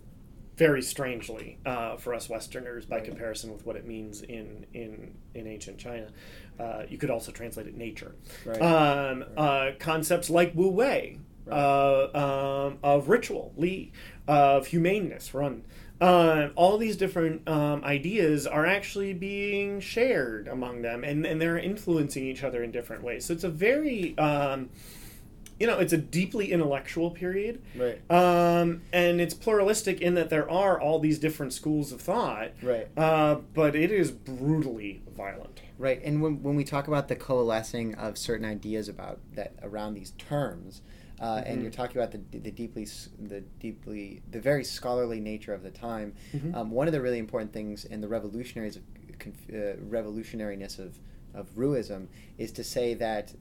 very 0.59 0.83
strangely 0.83 1.59
uh, 1.64 1.97
for 1.97 2.12
us 2.12 2.29
Westerners 2.29 2.85
by 2.85 2.97
Right. 2.97 3.05
comparison 3.05 3.53
with 3.53 3.64
what 3.64 3.77
it 3.77 3.87
means 3.87 4.23
in 4.23 4.66
in 4.75 5.14
in 5.35 5.47
ancient 5.47 5.79
China. 5.79 6.09
Uh, 6.59 6.83
you 6.88 6.99
could 6.99 7.11
also 7.11 7.31
translate 7.33 7.66
it 7.68 7.77
nature. 7.77 8.12
Right. 8.44 8.61
Um, 8.61 9.25
uh, 9.37 9.71
concepts 9.79 10.29
like 10.29 10.53
Wu 10.57 10.68
Wei, 10.68 11.18
uh, 11.51 12.09
um, 12.12 12.79
of 12.83 13.09
ritual, 13.09 13.53
Li, 13.57 13.92
of 14.27 14.66
humaneness, 14.66 15.33
Ren. 15.33 15.64
Um, 16.01 16.53
all 16.55 16.79
these 16.79 16.97
different 16.97 17.49
um, 17.49 17.83
ideas 17.85 18.47
are 18.47 18.66
actually 18.66 19.14
being 19.14 19.81
shared 19.81 20.47
among 20.49 20.83
them, 20.83 21.03
and, 21.05 21.27
and 21.27 21.40
they're 21.40 21.59
influencing 21.59 22.25
each 22.25 22.44
other 22.44 22.62
in 22.62 22.71
different 22.71 23.03
ways. 23.03 23.25
So 23.25 23.33
it's 23.35 23.42
a 23.44 23.49
very, 23.49 24.16
um, 24.18 24.71
you 25.59 25.66
know, 25.66 25.79
it's 25.79 25.92
a 25.92 25.99
deeply 25.99 26.53
intellectual 26.53 27.11
period. 27.11 27.61
Right. 27.77 28.01
Um, 28.11 28.83
and 28.92 29.21
it's 29.21 29.35
pluralistic 29.35 30.01
in 30.01 30.14
that 30.14 30.31
there 30.31 30.49
are 30.51 30.81
all 30.81 30.99
these 31.01 31.18
different 31.18 31.53
schools 31.53 31.92
of 31.92 32.01
thought, 32.01 32.53
Right. 32.62 32.88
uh, 32.97 33.37
but 33.55 33.75
it 33.75 33.90
is 33.90 34.11
brutally 34.11 35.03
violent. 35.16 35.62
Right, 35.79 36.01
and 36.05 36.21
when, 36.23 36.42
when 36.42 36.57
we 36.57 36.64
talk 36.64 36.88
about 36.88 37.09
the 37.09 37.16
coalescing 37.16 37.94
of 37.94 38.18
certain 38.18 38.44
ideas 38.47 38.88
about 38.88 39.21
that 39.35 39.55
around 39.62 39.94
these 39.94 40.12
terms, 40.12 40.83
uh, 41.21 41.42
and 41.44 41.59
Mhm. 41.59 41.62
you're 41.62 41.71
talking 41.73 41.97
about 42.01 42.12
the, 42.12 42.21
the 42.38 42.51
deeply 42.53 42.87
the 43.21 43.40
deeply 43.61 44.23
the 44.31 44.40
very 44.40 44.62
scholarly 44.64 45.18
nature 45.21 45.53
of 45.53 45.62
the 45.64 45.71
time, 45.71 46.14
Mhm. 46.33 46.55
um, 46.55 46.71
one 46.71 46.87
of 46.87 46.92
the 46.92 47.01
really 47.01 47.18
important 47.18 47.53
things 47.53 47.85
in 47.85 48.01
the 48.01 48.07
revolutionaries 48.09 48.77
of 48.77 48.83
conf- 49.18 49.51
uh, 49.51 49.77
revolutionariness 49.90 50.79
of 50.79 50.99
of 51.35 51.51
Ruism 51.57 52.07
is 52.38 52.51
to 52.53 52.64
say 52.64 52.94
that 52.94 53.35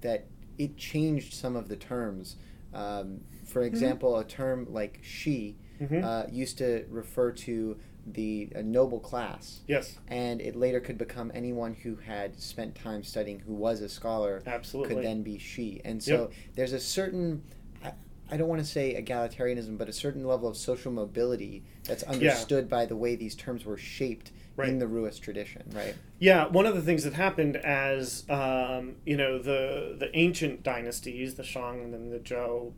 that 0.00 0.26
it 0.58 0.76
changed 0.76 1.34
some 1.34 1.56
of 1.56 1.68
the 1.68 1.76
terms. 1.76 2.36
Um, 2.74 3.20
for 3.44 3.62
example, 3.62 4.18
a 4.18 4.24
term 4.24 4.66
like 4.70 4.98
shi 5.02 5.56
Mhm. 5.80 6.02
uh, 6.02 6.26
used 6.30 6.58
to 6.58 6.84
refer 6.90 7.30
to 7.32 7.76
the 8.06 8.48
a 8.54 8.62
noble 8.62 9.00
class 9.00 9.60
Yes, 9.66 9.98
and 10.06 10.40
it 10.40 10.54
later 10.54 10.78
could 10.80 10.96
become 10.96 11.30
anyone 11.34 11.74
who 11.74 11.96
had 11.96 12.38
spent 12.40 12.74
time 12.76 13.02
studying 13.02 13.40
who 13.40 13.52
was 13.52 13.80
a 13.80 13.88
scholar 13.88 14.42
absolutely. 14.46 14.94
could 14.94 15.04
then 15.04 15.22
be 15.22 15.38
shi 15.38 15.80
and 15.84 16.00
so 16.02 16.30
there's 16.54 16.72
a 16.72 16.78
certain 16.78 17.42
I, 17.84 17.92
I 18.30 18.36
don't 18.36 18.48
want 18.48 18.60
to 18.60 18.66
say 18.66 18.94
egalitarianism 18.94 19.76
but 19.76 19.88
a 19.88 19.92
certain 19.92 20.24
level 20.24 20.48
of 20.48 20.56
social 20.56 20.92
mobility 20.92 21.64
that's 21.84 22.04
understood 22.04 22.68
by 22.68 22.86
the 22.86 22.94
way 22.96 23.16
these 23.16 23.34
terms 23.34 23.64
were 23.64 23.76
shaped 23.76 24.30
Right. 24.56 24.70
in 24.70 24.78
the 24.78 24.86
Ruist 24.86 25.20
tradition 25.20 25.62
right 25.74 25.94
Yeah, 26.18 26.46
one 26.46 26.64
of 26.64 26.74
the 26.74 26.82
things 26.82 27.04
that 27.04 27.12
happened 27.12 27.56
as 27.56 28.24
um, 28.30 28.96
you 29.04 29.16
know 29.16 29.38
the 29.38 29.96
the 29.98 30.10
ancient 30.14 30.62
dynasties, 30.62 31.34
the 31.34 31.44
Shang 31.44 31.82
and 31.82 31.92
then 31.92 32.10
the 32.10 32.18
Zhou, 32.18 32.72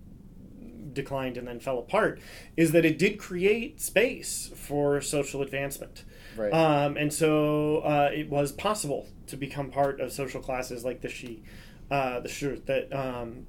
declined 0.92 1.36
and 1.36 1.46
then 1.46 1.60
fell 1.60 1.78
apart, 1.78 2.20
is 2.56 2.72
that 2.72 2.84
it 2.84 2.98
did 2.98 3.18
create 3.18 3.80
space 3.80 4.50
for 4.54 5.00
social 5.00 5.42
advancement. 5.42 6.04
right 6.36 6.52
Um, 6.52 6.96
and 6.96 7.12
so 7.12 7.78
uh, 7.78 8.10
it 8.12 8.28
was 8.28 8.52
possible 8.52 9.06
to 9.26 9.36
become 9.36 9.70
part 9.70 10.00
of 10.00 10.12
social 10.12 10.40
classes 10.40 10.84
like 10.84 11.00
the 11.00 11.08
Shi, 11.08 11.42
uh, 11.90 12.20
the 12.20 12.28
Shu, 12.28 12.60
that 12.66 12.92
um, 12.92 13.46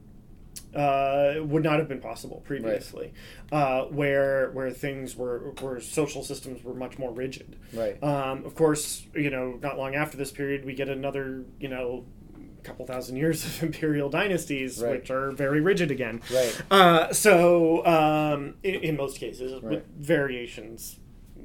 uh, 0.76 1.36
would 1.42 1.64
not 1.64 1.80
have 1.80 1.88
been 1.88 2.00
possible 2.02 2.42
previously, 2.46 3.14
uh, 3.52 3.84
where 3.86 4.52
where 4.52 4.70
things 4.72 5.16
were 5.16 5.54
where 5.62 5.80
social 5.80 6.24
systems 6.24 6.64
were 6.64 6.74
much 6.74 6.98
more 7.00 7.12
rigid. 7.12 7.56
right 7.74 8.02
Um, 8.04 8.46
of 8.46 8.56
course, 8.56 9.06
you 9.16 9.30
know, 9.30 9.58
not 9.62 9.78
long 9.78 9.96
after 9.96 10.18
this 10.18 10.32
period, 10.32 10.66
we 10.66 10.74
get 10.76 10.90
another, 10.90 11.44
you 11.60 11.70
know, 11.70 12.06
couple 12.64 12.86
thousand 12.86 13.16
years 13.16 13.46
of 13.46 13.64
imperial 13.68 14.10
dynasties, 14.10 14.82
Right. 14.82 15.00
which 15.00 15.10
are 15.10 15.32
very 15.32 15.62
rigid 15.62 15.92
again. 15.92 16.22
right 16.34 16.62
Uh, 16.70 17.12
so, 17.14 17.86
um, 17.86 18.56
in, 18.64 18.76
in 18.76 18.98
most 18.98 19.18
cases, 19.18 19.54
Right. 19.54 19.64
with 19.64 19.84
variations 19.98 21.00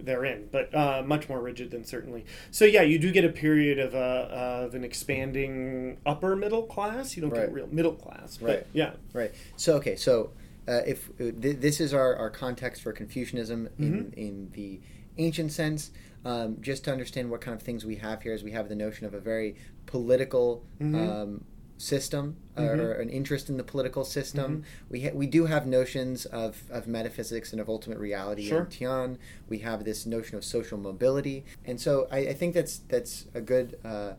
therein, 0.04 0.48
but 0.52 0.74
uh, 0.74 1.02
much 1.04 1.28
more 1.28 1.40
rigid 1.40 1.70
than 1.70 1.84
certainly. 1.84 2.24
So, 2.50 2.64
yeah, 2.64 2.82
you 2.82 2.98
do 2.98 3.10
get 3.12 3.24
a 3.24 3.28
period 3.28 3.78
of, 3.78 3.94
uh, 3.94 4.28
of 4.66 4.74
an 4.74 4.84
expanding 4.84 5.98
upper 6.06 6.36
middle 6.36 6.62
class. 6.64 7.16
You 7.16 7.22
don't 7.22 7.30
Right. 7.30 7.40
get 7.46 7.52
real 7.52 7.68
middle 7.70 7.94
class, 7.94 8.40
Right. 8.40 8.66
yeah. 8.72 8.92
Right. 9.12 9.32
So 9.56 9.76
okay. 9.76 9.96
So 9.96 10.30
uh, 10.68 10.80
if 10.86 11.08
uh, 11.20 11.32
th- 11.40 11.58
this 11.60 11.80
is 11.80 11.92
our, 11.94 12.16
our 12.16 12.30
context 12.30 12.82
for 12.82 12.92
Confucianism 12.92 13.68
in 13.78 13.92
Mm-hmm. 13.92 14.18
in 14.18 14.50
the 14.52 14.80
ancient 15.18 15.52
sense, 15.52 15.90
um, 16.24 16.56
just 16.60 16.84
to 16.84 16.92
understand 16.92 17.30
what 17.30 17.40
kind 17.40 17.54
of 17.54 17.62
things 17.62 17.84
we 17.84 17.96
have 17.96 18.22
here 18.22 18.32
is 18.34 18.42
we 18.42 18.52
have 18.52 18.68
the 18.68 18.74
notion 18.74 19.06
of 19.06 19.14
a 19.14 19.20
very 19.20 19.56
political. 19.86 20.64
Mhm. 20.80 20.94
Um, 21.08 21.44
system 21.76 22.36
Mhm. 22.56 22.78
or 22.78 22.92
an 22.92 23.08
interest 23.10 23.48
in 23.48 23.56
the 23.56 23.64
political 23.64 24.04
system 24.04 24.58
Mm-hmm. 24.58 24.62
we 24.90 25.00
ha- 25.02 25.10
we 25.14 25.26
do 25.26 25.46
have 25.46 25.66
notions 25.66 26.24
of, 26.26 26.62
of 26.70 26.86
metaphysics 26.86 27.50
and 27.52 27.60
of 27.60 27.68
ultimate 27.68 27.98
reality 27.98 28.48
Sure. 28.48 28.60
in 28.60 28.66
Tian 28.68 29.18
we 29.48 29.58
have 29.58 29.84
this 29.84 30.06
notion 30.06 30.36
of 30.36 30.44
social 30.44 30.78
mobility 30.78 31.44
and 31.64 31.80
so 31.80 32.06
I, 32.12 32.18
I 32.18 32.32
think 32.34 32.54
that's 32.54 32.78
that's 32.88 33.26
a 33.34 33.40
good 33.40 33.78
uh, 33.84 34.12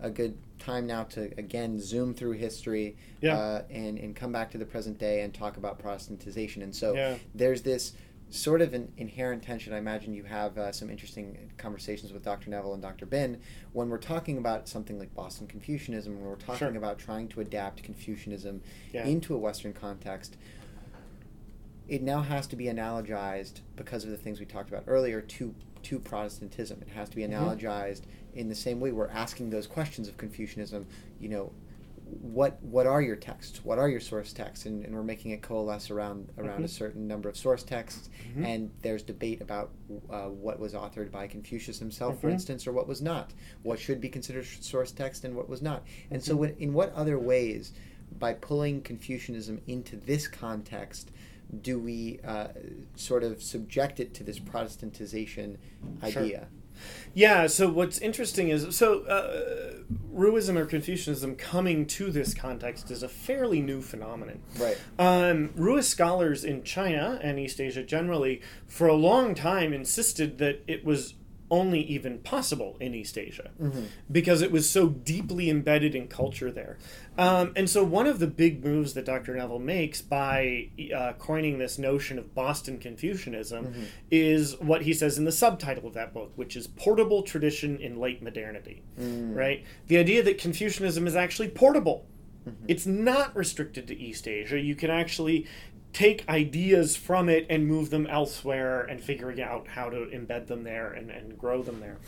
a 0.00 0.10
good 0.10 0.36
time 0.58 0.86
now 0.86 1.04
to 1.04 1.30
again 1.36 1.78
zoom 1.80 2.14
through 2.14 2.32
history 2.32 2.96
Yeah. 3.20 3.36
uh, 3.36 3.62
and 3.70 3.98
and 3.98 4.16
come 4.16 4.32
back 4.32 4.50
to 4.52 4.58
the 4.58 4.64
present 4.66 4.98
day 4.98 5.20
and 5.20 5.32
talk 5.34 5.56
about 5.56 5.78
Protestantization. 5.82 6.62
And 6.62 6.74
so 6.74 6.94
Yeah. 6.94 7.18
there's 7.34 7.62
this 7.62 7.92
sort 8.32 8.62
of 8.62 8.72
an 8.72 8.90
inherent 8.96 9.42
tension. 9.42 9.74
I 9.74 9.78
imagine 9.78 10.14
you 10.14 10.24
have 10.24 10.56
uh, 10.56 10.72
some 10.72 10.88
interesting 10.88 11.50
conversations 11.58 12.12
with 12.12 12.22
Dr. 12.22 12.48
Neville 12.48 12.72
and 12.72 12.80
Dr. 12.82 13.04
Bin 13.04 13.38
when 13.74 13.90
we're 13.90 13.98
talking 13.98 14.38
about 14.38 14.66
something 14.68 14.98
like 14.98 15.14
Boston 15.14 15.46
Confucianism, 15.46 16.14
when 16.14 16.24
we're 16.24 16.36
talking 16.36 16.56
Sure. 16.68 16.76
about 16.76 16.98
trying 16.98 17.28
to 17.28 17.40
adapt 17.42 17.82
Confucianism 17.82 18.62
Yeah. 18.92 19.04
into 19.04 19.34
a 19.34 19.38
Western 19.38 19.74
context. 19.74 20.38
It 21.88 22.02
now 22.02 22.22
has 22.22 22.46
to 22.48 22.56
be 22.56 22.64
analogized 22.66 23.60
because 23.76 24.04
of 24.04 24.10
the 24.10 24.16
things 24.16 24.40
we 24.40 24.46
talked 24.46 24.70
about 24.70 24.84
earlier 24.86 25.20
to 25.20 25.54
to 25.82 25.98
Protestantism. 25.98 26.80
It 26.80 26.90
has 26.90 27.08
to 27.08 27.16
be 27.16 27.22
Mhm. 27.22 27.32
analogized 27.32 28.02
in 28.34 28.48
the 28.48 28.54
same 28.54 28.78
way 28.78 28.92
we're 28.92 29.08
asking 29.08 29.50
those 29.50 29.66
questions 29.66 30.06
of 30.06 30.16
Confucianism. 30.16 30.86
You 31.20 31.28
know, 31.28 31.52
what 32.20 32.62
what 32.62 32.86
are 32.86 33.00
your 33.02 33.16
texts? 33.16 33.64
What 33.64 33.78
are 33.78 33.88
your 33.88 34.00
source 34.00 34.32
texts? 34.32 34.66
And, 34.66 34.84
and 34.84 34.94
we're 34.94 35.02
making 35.02 35.30
it 35.30 35.42
coalesce 35.42 35.90
around 35.90 36.28
around 36.38 36.60
Mhm. 36.60 36.64
a 36.64 36.68
certain 36.68 37.06
number 37.06 37.28
of 37.28 37.36
source 37.36 37.62
texts. 37.62 38.10
Mhm. 38.36 38.44
And 38.46 38.70
there's 38.82 39.02
debate 39.02 39.40
about 39.40 39.70
uh, 40.10 40.28
what 40.28 40.58
was 40.60 40.74
authored 40.74 41.10
by 41.10 41.26
Confucius 41.26 41.78
himself, 41.78 42.20
for 42.20 42.28
Mhm. 42.28 42.32
instance, 42.34 42.66
or 42.66 42.72
what 42.72 42.86
was 42.88 43.00
not. 43.02 43.32
What 43.62 43.78
should 43.78 44.00
be 44.00 44.08
considered 44.08 44.44
source 44.46 44.92
text 44.92 45.24
and 45.24 45.34
what 45.34 45.48
was 45.48 45.62
not. 45.62 45.84
And 46.10 46.22
so, 46.22 46.34
Mhm. 46.34 46.38
when, 46.38 46.50
in 46.58 46.72
what 46.74 46.92
other 46.94 47.18
ways, 47.18 47.72
by 48.18 48.34
pulling 48.34 48.82
Confucianism 48.82 49.60
into 49.66 49.96
this 49.96 50.28
context, 50.28 51.10
do 51.62 51.78
we 51.78 52.18
uh, 52.24 52.48
sort 52.96 53.22
of 53.24 53.42
subject 53.42 54.00
it 54.00 54.14
to 54.14 54.24
this 54.24 54.38
Protestantization 54.38 55.56
Sure. 56.08 56.48
Yeah, 57.14 57.46
so 57.46 57.68
what's 57.68 57.98
interesting 57.98 58.48
is 58.48 58.74
so 58.76 59.02
uh, 59.02 59.82
Ruism 60.14 60.56
or 60.56 60.64
Confucianism 60.64 61.36
coming 61.36 61.86
to 61.86 62.10
this 62.10 62.34
context 62.34 62.90
is 62.90 63.02
a 63.02 63.08
fairly 63.08 63.60
new 63.60 63.82
phenomenon. 63.82 64.40
Right. 64.58 64.78
Um, 64.98 65.50
Ruist 65.50 65.84
scholars 65.84 66.44
in 66.44 66.62
China 66.62 67.18
and 67.22 67.38
East 67.38 67.60
Asia 67.60 67.82
generally, 67.82 68.40
for 68.66 68.86
a 68.86 68.94
long 68.94 69.34
time, 69.34 69.72
insisted 69.72 70.38
that 70.38 70.62
it 70.66 70.84
was 70.84 71.14
only 71.52 71.82
even 71.82 72.18
possible 72.18 72.78
in 72.80 72.94
East 72.94 73.18
Asia 73.18 73.50
Mhm. 73.60 73.84
because 74.10 74.40
it 74.40 74.50
was 74.50 74.68
so 74.68 74.88
deeply 74.88 75.50
embedded 75.50 75.94
in 75.94 76.08
culture 76.08 76.50
there. 76.50 76.78
Um, 77.18 77.52
and 77.54 77.68
so, 77.68 77.84
one 77.84 78.06
of 78.06 78.18
the 78.20 78.26
big 78.26 78.64
moves 78.64 78.94
that 78.94 79.04
Dr. 79.04 79.36
Neville 79.36 79.58
makes 79.58 80.00
by 80.00 80.70
uh, 80.96 81.12
coining 81.18 81.58
this 81.58 81.78
notion 81.78 82.18
of 82.18 82.34
Boston 82.34 82.78
Confucianism 82.78 83.66
Mhm. 83.66 83.84
is 84.10 84.58
what 84.60 84.82
he 84.82 84.94
says 84.94 85.18
in 85.18 85.24
the 85.26 85.32
subtitle 85.32 85.86
of 85.86 85.92
that 85.92 86.14
book, 86.14 86.32
which 86.36 86.56
is 86.56 86.66
Portable 86.66 87.22
Tradition 87.22 87.76
in 87.78 87.98
Late 88.00 88.22
Modernity. 88.22 88.82
Mm. 88.98 89.36
Right? 89.36 89.62
The 89.88 89.98
idea 89.98 90.22
that 90.22 90.38
Confucianism 90.38 91.06
is 91.06 91.14
actually 91.14 91.48
portable. 91.48 92.06
Mhm. 92.48 92.54
It's 92.66 92.86
not 92.86 93.36
restricted 93.36 93.86
to 93.88 93.96
East 93.96 94.26
Asia. 94.26 94.58
You 94.58 94.74
can 94.74 94.90
actually 94.90 95.46
take 95.92 96.26
ideas 96.28 96.96
from 96.96 97.28
it 97.28 97.46
and 97.50 97.66
move 97.66 97.90
them 97.90 98.06
elsewhere 98.06 98.82
and 98.82 99.02
figuring 99.02 99.40
out 99.42 99.68
how 99.68 99.90
to 99.90 99.96
embed 100.06 100.46
them 100.46 100.64
there 100.64 100.90
and, 100.92 101.10
and 101.10 101.38
grow 101.38 101.62
them 101.62 101.80
there. 101.80 101.98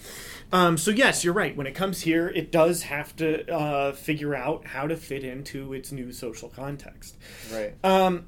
Um, 0.52 0.78
so, 0.78 0.90
yes, 0.90 1.22
you're 1.22 1.34
right. 1.34 1.54
When 1.56 1.66
it 1.66 1.74
comes 1.74 2.02
here, 2.02 2.28
it 2.28 2.50
does 2.50 2.84
have 2.84 3.14
to 3.16 3.50
uh, 3.52 3.92
figure 3.92 4.34
out 4.34 4.68
how 4.68 4.86
to 4.86 4.96
fit 4.96 5.22
into 5.22 5.72
its 5.74 5.92
new 5.92 6.12
social 6.12 6.48
context. 6.48 7.16
Right. 7.52 7.74
Um, 7.84 8.26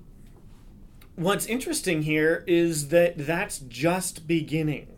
what's 1.14 1.46
interesting 1.46 2.02
here 2.02 2.44
is 2.46 2.88
that 2.88 3.14
that's 3.16 3.58
just 3.60 4.26
beginning. 4.26 4.95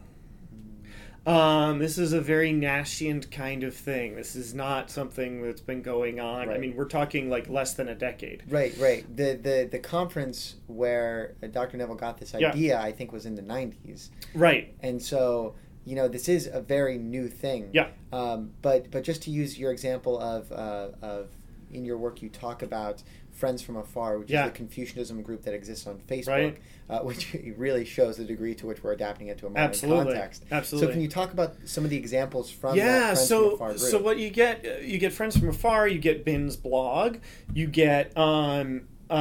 Um, 1.28 1.78
this 1.78 1.98
is 1.98 2.14
a 2.14 2.22
very 2.22 2.52
nascent 2.52 3.30
kind 3.30 3.62
of 3.62 3.74
thing. 3.76 4.16
This 4.16 4.34
is 4.34 4.54
not 4.54 4.90
something 4.90 5.42
that's 5.42 5.60
been 5.60 5.82
going 5.82 6.20
on. 6.20 6.48
I 6.48 6.56
mean, 6.56 6.74
we're 6.74 6.86
talking 6.86 7.28
like 7.28 7.50
less 7.50 7.74
than 7.74 7.88
a 7.88 7.94
decade. 7.94 8.44
Right, 8.48 8.74
right. 8.78 9.04
The 9.14 9.34
the 9.34 9.68
the 9.70 9.78
conference 9.78 10.56
where 10.68 11.34
uh, 11.42 11.48
Dr. 11.48 11.76
Neville 11.76 11.96
got 11.96 12.16
this 12.18 12.34
Yeah. 12.38 12.48
idea, 12.48 12.80
I 12.80 12.92
think, 12.92 13.12
was 13.12 13.26
in 13.26 13.34
the 13.34 13.42
'90s, 13.42 14.08
Right. 14.34 14.74
and 14.80 15.02
so 15.02 15.54
you 15.84 15.96
know 15.96 16.08
this 16.08 16.30
is 16.30 16.46
a 16.50 16.62
very 16.62 16.96
new 16.96 17.28
thing. 17.28 17.68
Yeah. 17.74 17.88
Um, 18.10 18.52
but 18.62 18.90
but 18.90 19.04
just 19.04 19.22
to 19.24 19.30
use 19.30 19.58
your 19.58 19.70
example 19.70 20.18
of 20.18 20.50
uh, 20.50 20.88
of 21.02 21.28
in 21.70 21.84
your 21.84 21.98
work, 21.98 22.22
you 22.22 22.30
talk 22.30 22.62
about 22.62 23.02
Friends 23.38 23.62
from 23.62 23.76
Afar, 23.76 24.18
which 24.18 24.30
Yeah. 24.30 24.46
is 24.46 24.50
the 24.50 24.56
Confucianism 24.56 25.22
group 25.22 25.42
that 25.42 25.54
exists 25.54 25.86
on 25.86 26.00
Facebook, 26.08 26.26
Right. 26.26 26.58
uh, 26.90 26.98
which 27.04 27.36
really 27.56 27.84
shows 27.84 28.16
the 28.16 28.24
degree 28.24 28.52
to 28.56 28.66
which 28.66 28.82
we're 28.82 28.92
adapting 28.92 29.28
it 29.28 29.38
to 29.38 29.46
a 29.46 29.50
modern 29.50 29.64
Absolutely. 29.70 30.04
context. 30.14 30.44
Absolutely. 30.50 30.88
So 30.88 30.92
can 30.92 31.00
you 31.02 31.08
talk 31.08 31.32
about 31.32 31.54
some 31.64 31.84
of 31.84 31.90
the 31.90 31.96
examples 31.96 32.50
from 32.50 32.76
that 32.76 32.84
yeah 32.84 33.14
from 33.14 33.24
so 33.24 33.56
group? 33.56 33.78
so 33.78 33.98
what 34.02 34.18
you 34.18 34.30
get 34.30 34.66
uh, 34.66 34.80
you 34.80 34.98
get 34.98 35.12
friends 35.12 35.36
from 35.36 35.48
afar 35.48 35.86
you 35.86 35.98
get 36.00 36.24
bin's 36.24 36.56
blog 36.56 37.18
you 37.54 37.68
get 37.68 38.16
um 38.18 38.82
uh, 39.08 39.12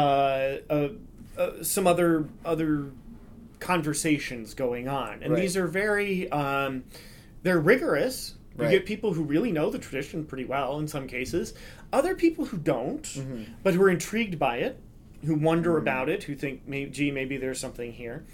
uh, 0.69 0.89
uh 1.38 1.63
some 1.63 1.86
other 1.86 2.25
other 2.43 2.91
conversations 3.60 4.53
going 4.53 4.88
on 4.88 5.21
and 5.23 5.34
Right. 5.34 5.41
these 5.41 5.58
are 5.58 5.67
very 5.67 6.30
um 6.32 6.84
they're 7.43 7.60
rigorous 7.60 8.34
you 8.58 8.63
Right. 8.63 8.71
get 8.71 8.86
people 8.88 9.13
who 9.13 9.21
really 9.23 9.51
know 9.51 9.69
the 9.69 9.77
tradition 9.77 10.25
pretty 10.25 10.45
well 10.45 10.80
in 10.80 10.88
some 10.88 11.06
cases 11.08 11.53
other 11.93 12.15
people 12.15 12.45
who 12.45 12.58
don't 12.58 13.04
Mm-hmm. 13.04 13.43
but 13.63 13.73
who 13.73 13.82
are 13.84 13.89
intrigued 13.89 14.38
by 14.39 14.58
it 14.58 14.80
who 15.26 15.36
wonder 15.36 15.78
about 15.78 16.10
it 16.10 16.23
who 16.23 16.36
think 16.36 16.67
maybe 16.67 16.89
gee 16.91 17.12
maybe 17.12 17.38
there's 17.38 17.60
something 17.60 17.91
here 17.93 18.26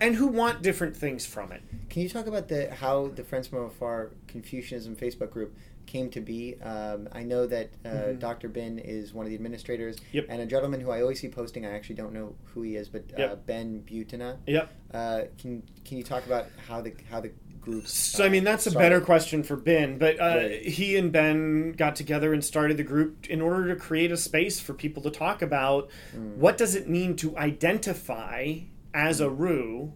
and 0.00 0.14
who 0.14 0.26
want 0.26 0.62
different 0.62 0.96
things 0.96 1.24
from 1.26 1.52
it 1.52 1.62
Can 1.88 2.02
you 2.02 2.08
talk 2.08 2.26
about 2.26 2.48
the 2.48 2.70
how 2.74 3.08
the 3.08 3.24
Friends 3.24 3.48
from 3.48 3.64
Afar 3.64 4.10
Confucianism 4.28 4.96
Facebook 4.96 5.30
group 5.30 5.54
came 5.86 6.10
to 6.10 6.20
be? 6.20 6.60
Um, 6.62 7.08
I 7.12 7.22
know 7.22 7.46
that 7.46 7.70
uh, 7.84 7.88
Mhm. 7.88 8.18
Dr. 8.18 8.48
Bin 8.48 8.78
is 8.80 9.14
one 9.14 9.24
of 9.24 9.30
the 9.30 9.36
administrators, 9.36 9.96
Yep. 10.12 10.26
and 10.28 10.42
a 10.42 10.46
gentleman 10.46 10.80
who 10.80 10.90
I 10.90 11.00
always 11.00 11.20
see 11.20 11.28
posting. 11.28 11.64
I 11.64 11.70
actually 11.70 11.94
don't 11.94 12.12
know 12.12 12.34
who 12.52 12.62
he 12.62 12.74
is, 12.76 12.88
but 12.88 13.04
uh, 13.16 13.18
Yep. 13.22 13.46
Ben 13.46 13.84
Butina. 13.88 14.36
yep 14.46 14.70
Uh, 14.92 15.22
can 15.38 15.62
Can 15.84 15.96
you 15.96 16.02
talk 16.04 16.26
about 16.26 16.46
how 16.68 16.80
the 16.80 16.92
how 17.10 17.20
the 17.20 17.30
group? 17.66 17.86
So 17.86 18.24
I 18.24 18.28
mean, 18.30 18.44
that's 18.44 18.66
a 18.66 18.70
started? 18.70 18.84
better 18.86 19.00
question 19.02 19.42
for 19.42 19.56
Ben. 19.56 19.98
But 19.98 20.18
uh, 20.18 20.24
Right. 20.24 20.62
he 20.62 20.96
and 20.96 21.12
Ben 21.12 21.72
got 21.72 21.96
together 21.96 22.32
and 22.32 22.42
started 22.42 22.78
the 22.78 22.82
group 22.84 23.26
in 23.28 23.42
order 23.42 23.68
to 23.68 23.76
create 23.76 24.10
a 24.10 24.16
space 24.16 24.58
for 24.60 24.72
people 24.72 25.02
to 25.02 25.10
talk 25.10 25.42
about 25.42 25.90
Mm. 26.16 26.36
what 26.36 26.56
does 26.56 26.74
it 26.74 26.88
mean 26.88 27.16
to 27.16 27.36
identify 27.36 28.54
as 28.94 29.20
a 29.20 29.28
Ru 29.28 29.92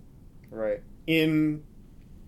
Right. 0.50 0.80
in 1.06 1.62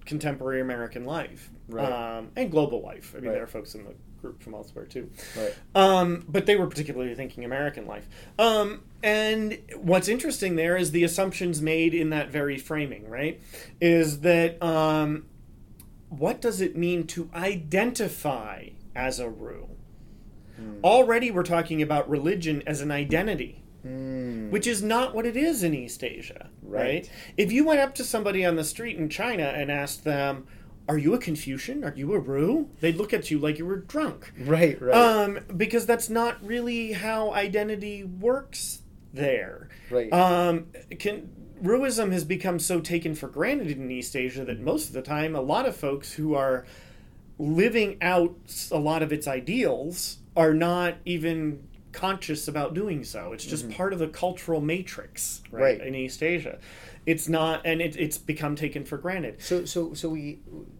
contemporary 0.06 0.60
American 0.60 1.04
life 1.04 1.50
Right. 1.68 1.90
um, 2.18 2.30
and 2.36 2.50
global 2.50 2.80
life. 2.82 3.12
I 3.14 3.18
mean, 3.20 3.26
Right. 3.28 3.34
there 3.34 3.42
are 3.44 3.46
folks 3.48 3.74
in 3.74 3.84
the 3.84 3.94
group 4.20 4.40
from 4.42 4.54
elsewhere 4.54 4.84
too. 4.84 5.10
Right. 5.36 5.54
Um, 5.74 6.24
but 6.28 6.46
they 6.46 6.54
were 6.56 6.66
particularly 6.68 7.14
thinking 7.16 7.44
American 7.44 7.86
life. 7.86 8.08
Um, 8.38 8.82
and 9.02 9.58
what's 9.76 10.06
interesting 10.08 10.54
there 10.54 10.76
is 10.76 10.92
the 10.92 11.02
assumptions 11.02 11.60
made 11.60 11.92
in 11.92 12.10
that 12.10 12.30
very 12.30 12.56
framing, 12.56 13.08
right? 13.10 13.40
Is 13.80 14.20
that 14.20 14.62
um, 14.62 15.24
what 16.18 16.40
does 16.40 16.60
it 16.60 16.76
mean 16.76 17.06
to 17.08 17.30
identify 17.34 18.68
as 18.94 19.18
a 19.18 19.28
Ru? 19.28 19.68
Already 20.84 21.30
we're 21.30 21.42
talking 21.42 21.82
about 21.82 22.08
religion 22.08 22.62
as 22.66 22.80
an 22.80 22.90
identity 22.90 23.58
Mm. 23.84 24.50
which 24.50 24.64
is 24.68 24.80
not 24.80 25.12
what 25.12 25.26
it 25.26 25.36
is 25.36 25.64
in 25.64 25.74
East 25.74 26.04
Asia, 26.04 26.48
right. 26.62 26.80
Right. 26.84 27.10
If 27.36 27.50
you 27.50 27.64
went 27.64 27.80
up 27.80 27.96
to 27.96 28.04
somebody 28.04 28.44
on 28.44 28.54
the 28.54 28.62
street 28.62 28.96
in 28.96 29.08
China 29.08 29.42
and 29.42 29.72
asked 29.72 30.04
them, 30.04 30.46
"Are 30.88 30.96
you 30.98 31.14
a 31.14 31.18
Confucian? 31.18 31.82
Are 31.82 31.92
you 31.96 32.12
a 32.14 32.20
Ru?" 32.20 32.68
They'd 32.80 32.94
look 32.94 33.12
at 33.12 33.32
you 33.32 33.40
like 33.40 33.58
you 33.58 33.66
were 33.66 33.78
drunk, 33.78 34.32
Right. 34.38 34.80
Right. 34.80 34.94
um, 34.94 35.40
because 35.56 35.84
that's 35.84 36.08
not 36.08 36.36
really 36.46 36.92
how 36.92 37.32
identity 37.32 38.04
works 38.04 38.82
there. 39.12 39.68
right. 39.90 40.12
Um, 40.12 40.66
can, 41.00 41.28
Ruism 41.62 42.10
has 42.12 42.24
become 42.24 42.58
so 42.58 42.80
taken 42.80 43.14
for 43.14 43.28
granted 43.28 43.70
in 43.70 43.90
East 43.90 44.16
Asia 44.16 44.44
that 44.44 44.60
most 44.60 44.88
of 44.88 44.94
the 44.94 45.02
time, 45.02 45.36
a 45.36 45.40
lot 45.40 45.66
of 45.66 45.76
folks 45.76 46.12
who 46.14 46.34
are 46.34 46.66
living 47.38 47.96
out 48.02 48.34
a 48.70 48.78
lot 48.78 49.02
of 49.02 49.12
its 49.12 49.26
ideals 49.28 50.18
are 50.36 50.52
not 50.54 50.94
even 51.04 51.62
conscious 51.92 52.48
about 52.48 52.74
doing 52.74 53.04
so. 53.04 53.32
It's 53.32 53.44
just 53.44 53.70
part 53.70 53.92
of 53.92 53.98
the 53.98 54.08
cultural 54.08 54.60
matrix, 54.60 55.42
right, 55.50 55.74
Mm-hmm. 55.74 55.80
Right. 55.80 55.88
in 55.88 55.94
East 55.94 56.22
Asia. 56.22 56.58
It's 57.04 57.28
not, 57.28 57.60
and 57.64 57.80
it, 57.82 57.96
it's 57.96 58.16
become 58.18 58.56
taken 58.56 58.84
for 58.84 58.96
granted. 58.96 59.40
So, 59.42 59.64
so, 59.64 59.92
so 59.92 60.08
we 60.08 60.38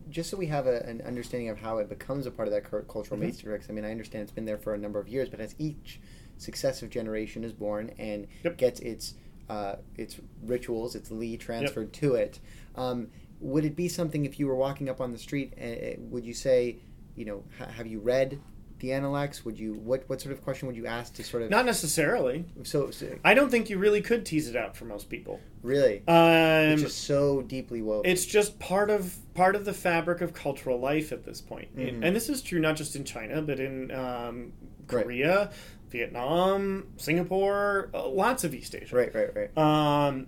just 0.09 0.31
so 0.31 0.37
we 0.37 0.47
have 0.47 0.67
a, 0.67 0.81
an 0.85 1.03
understanding 1.03 1.49
of 1.51 1.59
how 1.59 1.79
it 1.79 1.89
becomes 1.89 2.27
a 2.27 2.31
part 2.31 2.49
of 2.49 2.55
that 2.55 2.65
cultural 2.89 3.19
Mhm. 3.19 3.25
matrix. 3.27 3.69
I 3.69 3.73
mean, 3.73 3.85
I 3.85 3.91
understand 3.91 4.23
it's 4.23 4.33
been 4.33 4.47
there 4.47 4.59
for 4.59 4.75
a 4.75 4.79
number 4.79 4.99
of 4.99 5.09
years, 5.09 5.29
but 5.29 5.39
as 5.41 5.55
each 5.59 6.01
successive 6.39 6.91
generation 6.91 7.45
is 7.45 7.53
born 7.53 7.91
and 7.99 8.27
Yep. 8.45 8.57
gets 8.57 8.81
its 8.81 9.15
uh, 9.49 9.77
its 9.97 10.17
rituals, 10.45 10.95
its 10.95 11.11
li 11.11 11.37
transferred 11.37 11.93
to 11.95 12.15
it, 12.15 12.41
um, 12.77 13.09
would 13.41 13.65
it 13.65 13.75
be 13.77 13.89
something 13.89 14.25
if 14.25 14.39
you 14.39 14.47
were 14.47 14.55
walking 14.57 14.89
up 14.89 15.01
on 15.01 15.11
the 15.13 15.19
street? 15.19 15.53
Uh, 15.61 16.01
would 16.11 16.25
you 16.25 16.35
say, 16.35 16.77
you 17.17 17.25
know, 17.25 17.43
ha- 17.59 17.67
have 17.67 17.87
you 17.87 17.99
read 18.01 18.41
the 18.79 18.93
Analects? 18.93 19.45
Would 19.45 19.59
you 19.59 19.75
what 19.75 20.09
what 20.09 20.21
sort 20.21 20.33
of 20.33 20.43
question 20.43 20.67
would 20.67 20.77
you 20.77 20.87
ask 20.87 21.15
to 21.15 21.23
sort 21.25 21.43
of 21.45 21.51
Not 21.51 21.67
necessarily. 21.67 22.45
so, 22.65 22.91
so 22.91 23.07
I 23.25 23.35
don't 23.35 23.51
think 23.51 23.69
you 23.71 23.79
really 23.79 24.01
could 24.01 24.25
tease 24.27 24.49
it 24.49 24.57
out 24.57 24.77
for 24.77 24.85
most 24.87 25.09
people. 25.09 25.39
really? 25.63 26.03
Um, 26.09 26.73
it's 26.75 26.83
just 26.83 27.05
so 27.05 27.43
deeply 27.43 27.81
woven. 27.83 28.11
it's 28.11 28.25
just 28.27 28.59
part 28.59 28.91
of 28.91 29.17
part 29.35 29.55
of 29.57 29.65
the 29.65 29.73
fabric 29.73 30.21
of 30.21 30.33
cultural 30.35 30.79
life 30.81 31.13
at 31.13 31.25
this 31.25 31.41
point. 31.41 31.77
Mhm. 31.77 32.05
and 32.05 32.15
this 32.17 32.29
is 32.29 32.43
true 32.43 32.59
not 32.61 32.77
just 32.77 32.97
in 32.97 33.05
China, 33.05 33.43
but 33.43 33.59
in 33.61 33.91
um. 33.93 34.53
Korea, 34.89 35.51
Vietnam, 35.93 36.89
Singapore, 36.97 37.91
uh, 37.95 38.09
lots 38.09 38.43
of 38.45 38.55
East 38.55 38.75
Asia. 38.75 38.97
right, 38.97 39.15
right, 39.15 39.31
right. 39.37 39.57
Um, 39.59 40.27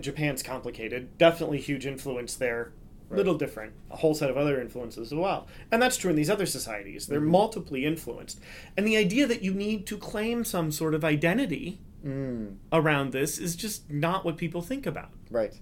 Japan's 0.00 0.42
complicated. 0.42 1.16
Definitely 1.18 1.58
huge 1.60 1.86
influence 1.86 2.34
there. 2.34 2.72
Right. 3.10 3.18
Little 3.18 3.34
different. 3.36 3.74
A 3.90 3.96
whole 3.96 4.14
set 4.14 4.30
of 4.30 4.36
other 4.36 4.60
influences 4.60 5.12
as 5.12 5.14
well. 5.16 5.46
And 5.70 5.80
that's 5.80 5.96
true 5.96 6.10
in 6.10 6.16
these 6.16 6.30
other 6.30 6.46
societies. 6.46 7.06
They're 7.06 7.20
Mhm. 7.20 7.26
multiply 7.28 7.78
influenced. 7.80 8.40
And 8.76 8.86
the 8.86 8.96
idea 8.96 9.26
that 9.26 9.42
you 9.42 9.52
need 9.54 9.86
to 9.88 9.96
claim 9.98 10.42
some 10.44 10.72
sort 10.72 10.94
of 10.94 11.04
identity 11.04 11.80
Mm, 12.04 12.56
around 12.72 13.12
this 13.12 13.38
is 13.38 13.56
just 13.56 13.90
not 13.90 14.24
what 14.26 14.36
people 14.36 14.60
think 14.62 14.84
about. 14.86 15.10
right. 15.30 15.54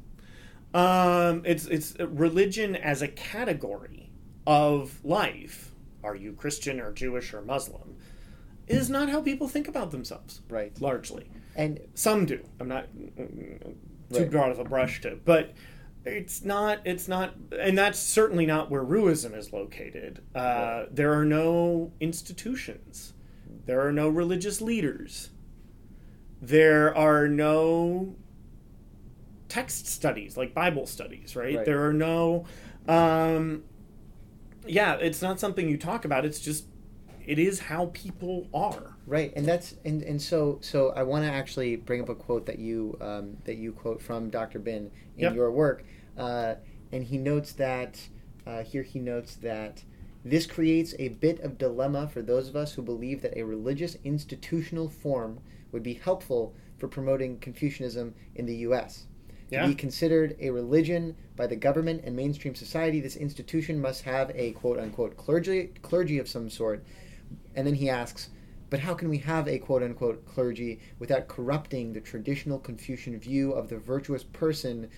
Um, 0.75 1.43
it's 1.45 1.67
it's 1.67 1.95
religion 2.01 2.75
as 2.75 3.03
a 3.03 3.09
category 3.09 4.11
of 4.47 5.05
life. 5.05 5.75
Are 6.03 6.17
you 6.17 6.33
Christian 6.33 6.81
or 6.81 6.93
Jewish 6.93 7.35
or 7.35 7.43
Muslim? 7.43 7.97
Is 8.73 8.91
not 8.91 9.09
how 9.09 9.21
people 9.21 9.49
think 9.49 9.69
about 9.69 9.91
themselves. 9.91 10.41
Right. 10.49 10.73
Largely, 10.81 11.27
And 11.57 11.81
some 11.95 12.27
do. 12.27 12.41
I'm 12.59 12.69
not 12.69 12.87
mm, 12.97 13.61
too 14.13 14.21
Right. 14.21 14.31
broad 14.31 14.51
of 14.51 14.59
a 14.59 14.65
brush 14.65 15.01
to, 15.03 15.19
but 15.25 15.53
it's 16.05 16.45
not. 16.45 16.81
It's 16.85 17.07
not, 17.09 17.35
and 17.59 17.77
that's 17.79 17.99
certainly 17.99 18.47
not 18.47 18.71
where 18.71 18.83
Ruism 18.85 19.37
is 19.37 19.53
located. 19.53 20.21
Uh, 20.35 20.39
Right. 20.39 20.87
There 20.91 21.13
are 21.13 21.25
no 21.25 21.93
institutions. 22.01 23.13
There 23.67 23.81
are 23.87 23.93
no 23.93 24.09
religious 24.09 24.61
leaders. 24.61 25.31
There 26.41 26.97
are 26.97 27.29
no 27.29 28.17
text 29.49 29.87
studies 29.87 30.37
like 30.37 30.55
Bible 30.55 30.87
studies, 30.87 31.37
right? 31.37 31.57
Right. 31.57 31.65
There 31.65 31.87
are 31.87 31.93
no, 31.93 32.47
um, 32.89 33.63
yeah, 34.67 34.95
it's 34.95 35.23
not 35.23 35.39
something 35.39 35.69
you 35.69 35.77
talk 35.77 36.05
about. 36.05 36.25
It's 36.25 36.41
just, 36.41 36.65
it 37.27 37.39
is 37.39 37.59
how 37.61 37.87
people 37.95 38.49
are. 38.55 38.97
Right, 39.07 39.33
and 39.37 39.45
that's 39.47 39.75
and, 39.85 40.03
and 40.03 40.21
so 40.21 40.59
so 40.61 40.91
I 40.91 41.03
want 41.03 41.25
to 41.25 41.31
actually 41.31 41.77
bring 41.77 42.01
up 42.01 42.09
a 42.09 42.15
quote 42.15 42.47
that 42.47 42.59
you 42.59 42.97
um, 43.01 43.37
that 43.45 43.57
you 43.57 43.73
quote 43.73 44.01
from 44.03 44.31
Dr. 44.31 44.59
Bin 44.59 44.91
in 45.17 45.25
Yep. 45.25 45.35
your 45.35 45.51
work, 45.53 45.85
uh, 46.17 46.55
and 46.93 47.05
he 47.05 47.19
notes 47.19 47.53
that 47.53 48.01
uh, 48.47 48.63
here 48.63 48.83
he 48.83 48.99
notes 48.99 49.35
that 49.37 49.83
this 50.25 50.47
creates 50.47 50.95
a 50.99 51.09
bit 51.09 51.41
of 51.41 51.59
dilemma 51.59 52.09
for 52.09 52.23
those 52.23 52.49
of 52.49 52.55
us 52.57 52.73
who 52.75 52.83
believe 52.83 53.23
that 53.23 53.37
a 53.37 53.43
religious 53.43 53.97
institutional 54.05 54.89
form 54.89 55.41
would 55.73 55.83
be 55.83 55.95
helpful 55.95 56.55
for 56.79 56.87
promoting 56.87 57.39
Confucianism 57.39 58.15
in 58.37 58.47
the 58.47 58.57
U.S. 58.57 59.07
To 59.51 59.57
Yeah. 59.57 59.67
be 59.67 59.75
considered 59.75 60.37
a 60.41 60.51
religion 60.51 61.15
by 61.37 61.47
the 61.47 61.57
government 61.57 62.03
and 62.05 62.15
mainstream 62.17 62.55
society, 62.55 63.01
this 63.01 63.17
institution 63.17 63.81
must 63.81 64.03
have 64.03 64.31
a 64.35 64.53
quote 64.53 64.79
unquote 64.79 65.17
clergy 65.17 65.73
clergy 65.83 66.19
of 66.19 66.29
some 66.29 66.49
sort. 66.49 66.85
And 67.55 67.67
then 67.67 67.75
he 67.75 67.89
asks, 67.91 68.31
But 68.71 68.81
how 68.81 68.95
can 68.95 69.09
we 69.09 69.19
have 69.19 69.49
a 69.49 69.59
quote 69.59 69.83
unquote 69.83 70.25
clergy 70.27 70.81
without 70.99 71.29
corrupting 71.29 71.93
the 71.93 72.01
traditional 72.01 72.59
Confucian 72.59 73.19
view 73.19 73.53
of 73.53 73.69
the 73.69 73.79
virtuous 73.79 74.25
person 74.25 74.89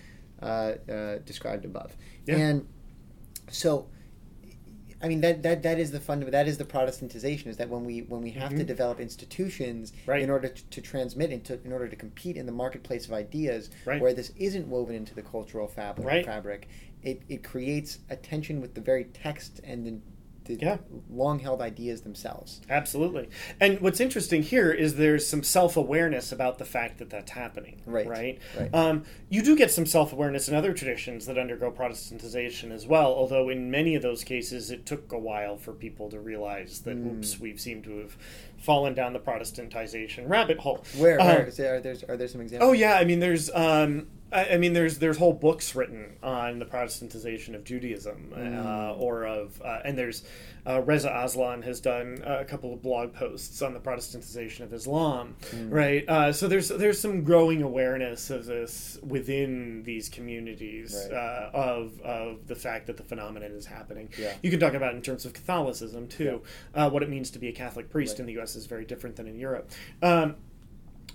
uh, 0.42 0.44
uh, 0.90 1.18
described 1.24 1.64
above? 1.64 1.96
Yeah. 2.26 2.36
And 2.36 2.66
so 3.50 3.88
I 5.02 5.08
mean 5.08 5.20
that, 5.20 5.42
that 5.42 5.62
that 5.64 5.78
is 5.78 5.90
the 5.90 6.00
fund 6.00 6.22
that 6.22 6.48
is 6.48 6.56
the 6.56 6.64
Protestantization 6.64 7.48
is 7.48 7.56
that 7.58 7.68
when 7.68 7.84
we 7.84 8.02
when 8.02 8.22
we 8.22 8.30
have 8.30 8.50
to 8.54 8.62
Mhm. 8.64 8.66
develop 8.66 9.00
institutions 9.00 9.92
Right. 10.06 10.22
in 10.22 10.30
order 10.30 10.48
to, 10.48 10.64
to 10.70 10.80
transmit 10.80 11.30
and 11.30 11.44
to, 11.44 11.60
in 11.64 11.72
order 11.72 11.88
to 11.88 11.96
compete 11.96 12.36
in 12.38 12.46
the 12.46 12.52
marketplace 12.52 13.06
of 13.06 13.12
ideas 13.12 13.70
Right. 13.84 14.00
where 14.00 14.14
this 14.14 14.32
isn't 14.36 14.66
woven 14.66 14.94
into 14.96 15.14
the 15.14 15.20
cultural 15.22 15.66
fabric 15.66 16.06
Right. 16.06 16.24
fabric 16.24 16.68
it, 17.02 17.20
it 17.28 17.42
creates 17.44 17.98
a 18.08 18.16
tension 18.16 18.62
with 18.62 18.72
the 18.74 18.80
very 18.80 19.04
text 19.04 19.60
and 19.62 19.84
the, 19.86 19.98
the 20.44 20.54
Yeah. 20.60 20.78
long 21.10 21.38
held 21.38 21.60
ideas 21.62 22.02
themselves. 22.02 22.60
Absolutely. 22.68 23.28
And 23.60 23.80
what's 23.80 24.00
interesting 24.00 24.42
here 24.42 24.70
is 24.70 24.96
there's 24.96 25.26
some 25.26 25.42
self 25.42 25.76
awareness 25.76 26.32
about 26.32 26.58
the 26.58 26.64
fact 26.64 26.98
that 26.98 27.10
that's 27.10 27.30
happening. 27.32 27.80
Right. 27.86 28.06
Right. 28.06 28.38
Right. 28.58 28.74
Um, 28.74 29.04
you 29.30 29.42
do 29.42 29.56
get 29.56 29.70
some 29.70 29.86
self 29.86 30.12
awareness 30.12 30.48
in 30.48 30.54
other 30.54 30.72
traditions 30.72 31.26
that 31.26 31.38
undergo 31.38 31.70
Protestantization 31.70 32.70
as 32.72 32.86
well, 32.86 33.12
although 33.12 33.48
in 33.48 33.70
many 33.70 33.94
of 33.94 34.02
those 34.02 34.24
cases 34.24 34.70
it 34.70 34.84
took 34.86 35.12
a 35.12 35.18
while 35.18 35.56
for 35.56 35.72
people 35.72 36.10
to 36.10 36.20
realize 36.20 36.80
that, 36.80 36.96
Mm. 36.96 37.18
oops, 37.18 37.40
we've 37.40 37.60
seemed 37.60 37.84
to 37.84 37.98
have 37.98 38.16
fallen 38.64 38.94
down 38.94 39.12
the 39.12 39.18
Protestantization 39.20 40.28
rabbit 40.28 40.58
hole. 40.58 40.84
Where, 40.96 41.20
Um, 41.20 41.26
where 41.26 41.50
there, 41.50 41.74
are 41.76 41.80
there 41.80 41.96
are 42.08 42.16
there 42.16 42.28
some 42.28 42.40
examples? 42.40 42.68
Oh 42.70 42.72
yeah, 42.72 42.94
I 42.94 43.04
mean 43.04 43.20
there's 43.20 43.50
um, 43.54 44.06
I, 44.32 44.50
I 44.50 44.56
mean 44.56 44.72
there's 44.72 44.98
there's 44.98 45.18
whole 45.18 45.34
books 45.34 45.74
written 45.74 46.16
on 46.22 46.58
the 46.58 46.64
Protestantization 46.64 47.54
of 47.54 47.64
Judaism 47.64 48.32
uh, 48.34 48.38
Mm. 48.38 49.00
or 49.00 49.24
of 49.24 49.60
uh, 49.64 49.80
and 49.84 49.96
there's 49.98 50.24
uh, 50.66 50.80
Reza 50.80 51.10
Aslan 51.14 51.60
has 51.60 51.78
done 51.78 52.22
a 52.24 52.42
couple 52.42 52.72
of 52.72 52.80
blog 52.80 53.12
posts 53.12 53.60
on 53.60 53.74
the 53.74 53.80
Protestantization 53.80 54.60
of 54.60 54.72
Islam, 54.72 55.36
Mm. 55.50 55.70
right? 55.70 56.08
Uh, 56.08 56.32
so 56.32 56.48
there's 56.48 56.68
there's 56.70 56.98
some 56.98 57.22
growing 57.22 57.62
awareness 57.62 58.30
of 58.30 58.46
this 58.46 58.96
within 59.02 59.82
these 59.84 60.08
communities 60.08 60.96
Right. 61.10 61.16
uh, 61.16 61.50
of 61.52 62.00
of 62.00 62.46
the 62.46 62.54
fact 62.56 62.86
that 62.86 62.96
the 62.96 63.02
phenomenon 63.02 63.50
is 63.52 63.66
happening. 63.66 64.08
Yeah. 64.18 64.32
You 64.42 64.50
can 64.50 64.58
talk 64.58 64.72
about 64.74 64.94
it 64.94 64.96
in 64.96 65.02
terms 65.02 65.26
of 65.26 65.34
Catholicism 65.34 66.08
too. 66.08 66.42
Uh, 66.74 66.88
what 66.88 67.02
it 67.02 67.10
means 67.10 67.30
to 67.32 67.38
be 67.38 67.48
a 67.48 67.52
Catholic 67.52 67.90
priest 67.90 68.14
Right. 68.14 68.20
in 68.20 68.26
the 68.26 68.32
U.S. 68.34 68.53
is 68.56 68.66
very 68.66 68.84
different 68.84 69.16
than 69.16 69.26
in 69.26 69.38
Europe. 69.38 69.70
Um, 70.02 70.36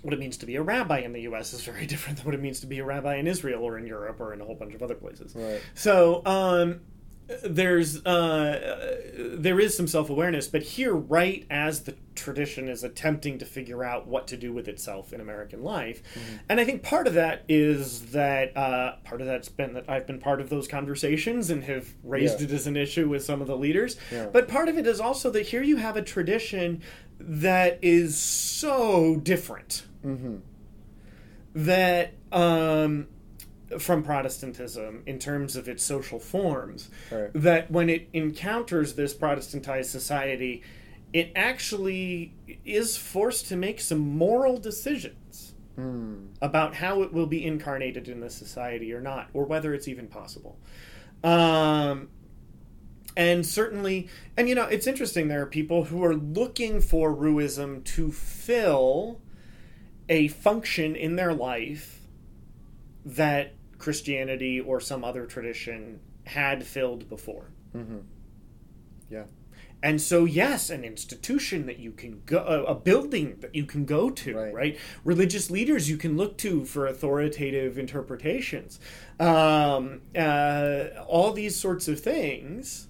what 0.02 0.14
it 0.14 0.18
means 0.20 0.36
to 0.38 0.46
be 0.46 0.56
a 0.56 0.62
rabbi 0.62 0.98
in 1.00 1.12
the 1.12 1.22
U.S. 1.22 1.52
is 1.52 1.62
very 1.62 1.86
different 1.92 2.18
than 2.18 2.26
what 2.26 2.34
it 2.34 2.40
means 2.40 2.60
to 2.60 2.66
be 2.66 2.78
a 2.78 2.84
rabbi 2.84 3.16
in 3.16 3.26
Israel 3.26 3.62
or 3.64 3.78
in 3.78 3.86
Europe 3.86 4.20
or 4.20 4.32
in 4.32 4.40
a 4.40 4.44
whole 4.44 4.54
bunch 4.54 4.74
of 4.74 4.82
other 4.82 4.94
places. 4.94 5.34
Right. 5.34 5.60
So 5.74 6.24
um, 6.24 6.80
there's 7.44 8.04
uh, 8.06 8.96
there 9.36 9.60
is 9.60 9.76
some 9.76 9.86
self 9.86 10.10
awareness, 10.10 10.48
but 10.48 10.62
here, 10.62 10.94
right 10.94 11.46
as 11.50 11.82
the 11.82 11.94
tradition 12.16 12.68
is 12.68 12.82
attempting 12.82 13.38
to 13.38 13.44
figure 13.46 13.84
out 13.84 14.06
what 14.08 14.26
to 14.28 14.36
do 14.36 14.52
with 14.52 14.68
itself 14.68 15.12
in 15.12 15.20
American 15.20 15.62
life, 15.62 16.02
and 16.48 16.58
I 16.58 16.64
think 16.64 16.82
part 16.82 17.06
of 17.06 17.14
that 17.14 17.44
is 17.48 18.06
that 18.12 18.56
uh, 18.56 18.96
part 19.04 19.20
of 19.20 19.26
that's 19.28 19.48
been 19.48 19.74
that 19.74 19.84
I've 19.88 20.06
been 20.06 20.18
part 20.18 20.40
of 20.40 20.48
those 20.48 20.66
conversations 20.66 21.50
and 21.50 21.62
have 21.64 21.88
raised 22.02 22.40
Yeah. 22.40 22.46
it 22.46 22.52
as 22.52 22.66
an 22.66 22.76
issue 22.76 23.08
with 23.08 23.22
some 23.22 23.40
of 23.40 23.46
the 23.46 23.56
leaders, 23.56 23.96
Yeah. 24.10 24.26
but 24.32 24.48
part 24.48 24.68
of 24.68 24.76
it 24.76 24.86
is 24.86 24.98
also 25.00 25.30
that 25.30 25.46
here 25.46 25.62
you 25.62 25.76
have 25.76 25.96
a 25.96 26.02
tradition 26.02 26.82
that 27.20 27.78
is 27.82 28.16
so 28.16 29.16
different 29.16 29.84
Mm-hmm. 30.04 30.36
that 31.54 32.14
um, 32.32 33.06
from 33.78 34.02
Protestantism 34.02 35.02
in 35.06 35.18
terms 35.18 35.56
of 35.56 35.68
its 35.68 35.82
social 35.84 36.18
forms, 36.18 36.88
Right. 37.10 37.30
that 37.34 37.70
when 37.70 37.88
it 37.90 38.08
encounters 38.12 38.94
this 38.94 39.12
Protestantized 39.14 39.86
society, 39.86 40.62
it 41.12 41.32
actually 41.36 42.32
is 42.64 42.96
forced 42.96 43.46
to 43.48 43.56
make 43.56 43.80
some 43.80 43.98
moral 44.00 44.58
decisions 44.58 45.54
Mm. 45.78 46.28
about 46.42 46.74
how 46.74 47.02
it 47.02 47.12
will 47.12 47.26
be 47.26 47.44
incarnated 47.46 48.08
in 48.08 48.20
the 48.20 48.28
society 48.28 48.92
or 48.92 49.00
not, 49.00 49.28
or 49.32 49.44
whether 49.44 49.72
it's 49.72 49.86
even 49.88 50.08
possible. 50.08 50.58
Um, 51.24 52.08
and 53.20 53.44
certainly, 53.44 54.08
and 54.34 54.48
you 54.48 54.54
know, 54.54 54.64
it's 54.64 54.86
interesting. 54.86 55.28
There 55.28 55.42
are 55.42 55.46
people 55.46 55.84
who 55.84 56.02
are 56.02 56.14
looking 56.14 56.80
for 56.80 57.14
Ruism 57.14 57.84
to 57.84 58.10
fill 58.10 59.20
a 60.08 60.28
function 60.28 60.96
in 60.96 61.16
their 61.16 61.34
life 61.34 62.00
that 63.04 63.52
Christianity 63.76 64.58
or 64.58 64.80
some 64.80 65.04
other 65.04 65.26
tradition 65.26 66.00
had 66.24 66.64
filled 66.64 67.10
before. 67.10 67.50
Mm-hmm. 67.76 67.98
Yeah. 69.10 69.24
And 69.82 70.00
so, 70.00 70.24
yes, 70.24 70.70
an 70.70 70.82
institution 70.82 71.66
that 71.66 71.78
you 71.78 71.92
can 71.92 72.22
go, 72.24 72.38
a 72.66 72.74
building 72.74 73.36
that 73.40 73.54
you 73.54 73.66
can 73.66 73.84
go 73.84 74.08
to, 74.08 74.34
Right. 74.34 74.54
right? 74.54 74.78
Religious 75.04 75.50
leaders 75.50 75.90
you 75.90 75.98
can 75.98 76.16
look 76.16 76.38
to 76.38 76.64
for 76.64 76.86
authoritative 76.86 77.76
interpretations. 77.76 78.80
Um, 79.18 80.00
uh, 80.16 80.84
all 81.06 81.32
these 81.34 81.54
sorts 81.56 81.86
of 81.86 82.00
things 82.00 82.88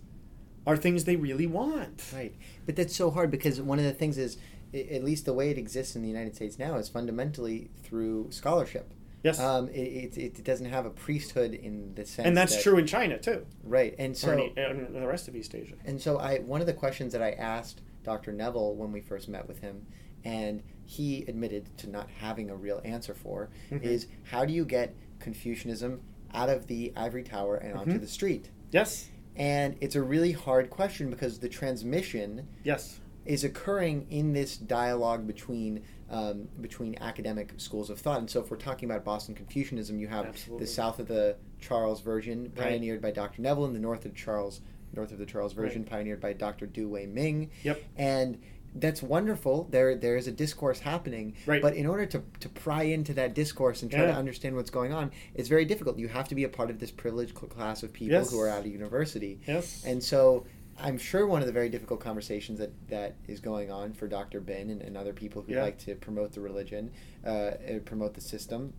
are 0.66 0.76
things 0.76 1.04
they 1.04 1.16
really 1.16 1.46
want. 1.46 2.04
Right. 2.14 2.34
But 2.66 2.76
that's 2.76 2.94
so 2.94 3.10
hard 3.10 3.30
because 3.30 3.60
one 3.60 3.78
of 3.78 3.84
the 3.84 3.92
things 3.92 4.18
is, 4.18 4.36
at 4.74 5.02
least 5.02 5.24
the 5.24 5.32
way 5.32 5.50
it 5.50 5.58
exists 5.58 5.96
in 5.96 6.02
the 6.02 6.08
United 6.08 6.34
States 6.36 6.58
now, 6.58 6.76
is 6.76 6.88
fundamentally 6.88 7.70
through 7.82 8.30
scholarship. 8.30 8.92
Yes. 9.22 9.38
Um, 9.40 9.68
it, 9.68 10.16
it, 10.16 10.18
it 10.38 10.44
doesn't 10.44 10.66
have 10.66 10.86
a 10.86 10.90
priesthood 10.90 11.52
in 11.52 11.94
the 11.94 12.06
sense, 12.06 12.26
and 12.26 12.36
that's 12.36 12.54
that- 12.56 12.62
true 12.62 12.78
in 12.78 12.86
China, 12.86 13.18
too, 13.18 13.44
right? 13.64 13.94
And 13.98 14.12
or 14.14 14.16
so, 14.18 14.32
in, 14.56 14.86
in 14.86 15.00
the 15.00 15.06
rest 15.06 15.28
of 15.28 15.36
East 15.36 15.54
Asia. 15.54 15.74
and 15.84 16.00
so, 16.00 16.18
I 16.18 16.38
one 16.38 16.60
of 16.62 16.66
the 16.66 16.72
questions 16.72 17.12
that 17.12 17.20
I 17.22 17.32
asked 17.32 17.82
Dr. 18.02 18.32
Neville 18.32 18.74
when 18.76 18.92
we 18.92 19.00
first 19.02 19.28
met 19.28 19.46
with 19.46 19.60
him, 19.60 19.84
and 20.24 20.62
he 20.86 21.24
admitted 21.28 21.76
to 21.78 21.90
not 21.90 22.08
having 22.18 22.48
a 22.48 22.56
real 22.56 22.80
answer 22.84 23.12
for, 23.14 23.50
Mhm. 23.70 23.82
is 23.82 24.06
how 24.24 24.44
do 24.46 24.52
you 24.54 24.64
get 24.64 24.94
Confucianism 25.18 26.00
out 26.32 26.48
of 26.48 26.66
the 26.66 26.92
ivory 26.96 27.22
tower 27.22 27.56
and 27.56 27.74
onto 27.76 27.92
Mhm. 27.98 28.00
the 28.00 28.06
street? 28.08 28.48
Yes. 28.72 29.08
And 29.40 29.76
it's 29.80 29.94
a 29.96 30.02
really 30.02 30.32
hard 30.32 30.68
question 30.68 31.08
because 31.08 31.38
the 31.38 31.48
transmission 31.48 32.46
Yes. 32.62 33.00
is 33.24 33.42
occurring 33.42 34.06
in 34.10 34.34
this 34.34 34.58
dialogue 34.58 35.26
between 35.26 35.82
um, 36.10 36.48
between 36.60 36.96
academic 37.00 37.54
schools 37.56 37.88
of 37.88 37.98
thought. 38.00 38.18
And 38.18 38.28
so, 38.28 38.40
if 38.40 38.50
we're 38.50 38.56
talking 38.56 38.90
about 38.90 39.04
Boston 39.04 39.34
Confucianism, 39.34 39.98
you 40.00 40.08
have 40.08 40.26
Absolutely. 40.26 40.66
the 40.66 40.70
south 40.70 40.98
of 40.98 41.06
the 41.06 41.36
Charles 41.60 42.00
version, 42.00 42.52
Right. 42.56 42.70
pioneered 42.70 43.00
by 43.00 43.12
Dr. 43.12 43.40
Neville, 43.40 43.64
and 43.66 43.76
the 43.76 43.80
north 43.80 44.04
of 44.04 44.14
Charles, 44.14 44.60
north 44.92 45.12
of 45.12 45.18
the 45.18 45.24
Charles 45.26 45.52
version, 45.52 45.82
Right. 45.82 45.90
pioneered 45.90 46.20
by 46.20 46.32
Dr. 46.32 46.66
Du 46.66 46.88
Wei 46.88 47.06
Ming. 47.06 47.50
Yep. 47.62 47.80
And 47.96 48.38
that's 48.74 49.02
wonderful. 49.02 49.66
There, 49.70 49.94
there 49.96 50.16
is 50.16 50.26
a 50.28 50.32
discourse 50.32 50.78
happening, 50.80 51.34
Right. 51.46 51.60
but 51.60 51.74
in 51.74 51.86
order 51.86 52.06
to, 52.06 52.22
to 52.40 52.48
pry 52.48 52.84
into 52.84 53.12
that 53.14 53.34
discourse 53.34 53.82
and 53.82 53.90
try 53.90 54.02
to 54.06 54.12
understand 54.14 54.54
what's 54.56 54.70
going 54.70 54.92
on, 54.92 55.10
it's 55.34 55.48
very 55.48 55.64
difficult. 55.64 55.98
You 55.98 56.08
have 56.08 56.28
to 56.28 56.34
be 56.34 56.44
a 56.44 56.48
part 56.48 56.70
of 56.70 56.78
this 56.78 56.90
privileged 56.90 57.34
class 57.34 57.82
of 57.82 57.92
people 57.92 58.12
Yes. 58.18 58.30
who 58.30 58.38
are 58.40 58.48
out 58.48 58.60
of 58.60 58.66
university. 58.66 59.40
Yes. 59.46 59.82
And 59.84 60.02
so 60.02 60.44
I'm 60.78 60.98
sure 60.98 61.26
one 61.26 61.40
of 61.42 61.46
the 61.46 61.52
very 61.52 61.68
difficult 61.68 62.00
conversations 62.00 62.58
that, 62.60 62.70
that 62.88 63.16
is 63.26 63.40
going 63.40 63.70
on 63.70 63.92
for 63.92 64.06
Dr. 64.06 64.40
Bin 64.40 64.70
and, 64.70 64.80
and 64.82 64.96
other 64.96 65.12
people 65.12 65.42
who 65.42 65.52
Yeah. 65.54 65.62
like 65.62 65.78
to 65.80 65.94
promote 65.96 66.32
the 66.32 66.40
religion, 66.40 66.90
uh, 67.26 67.28
uh, 67.28 67.54
promote 67.84 68.14
the 68.14 68.20
system, 68.20 68.72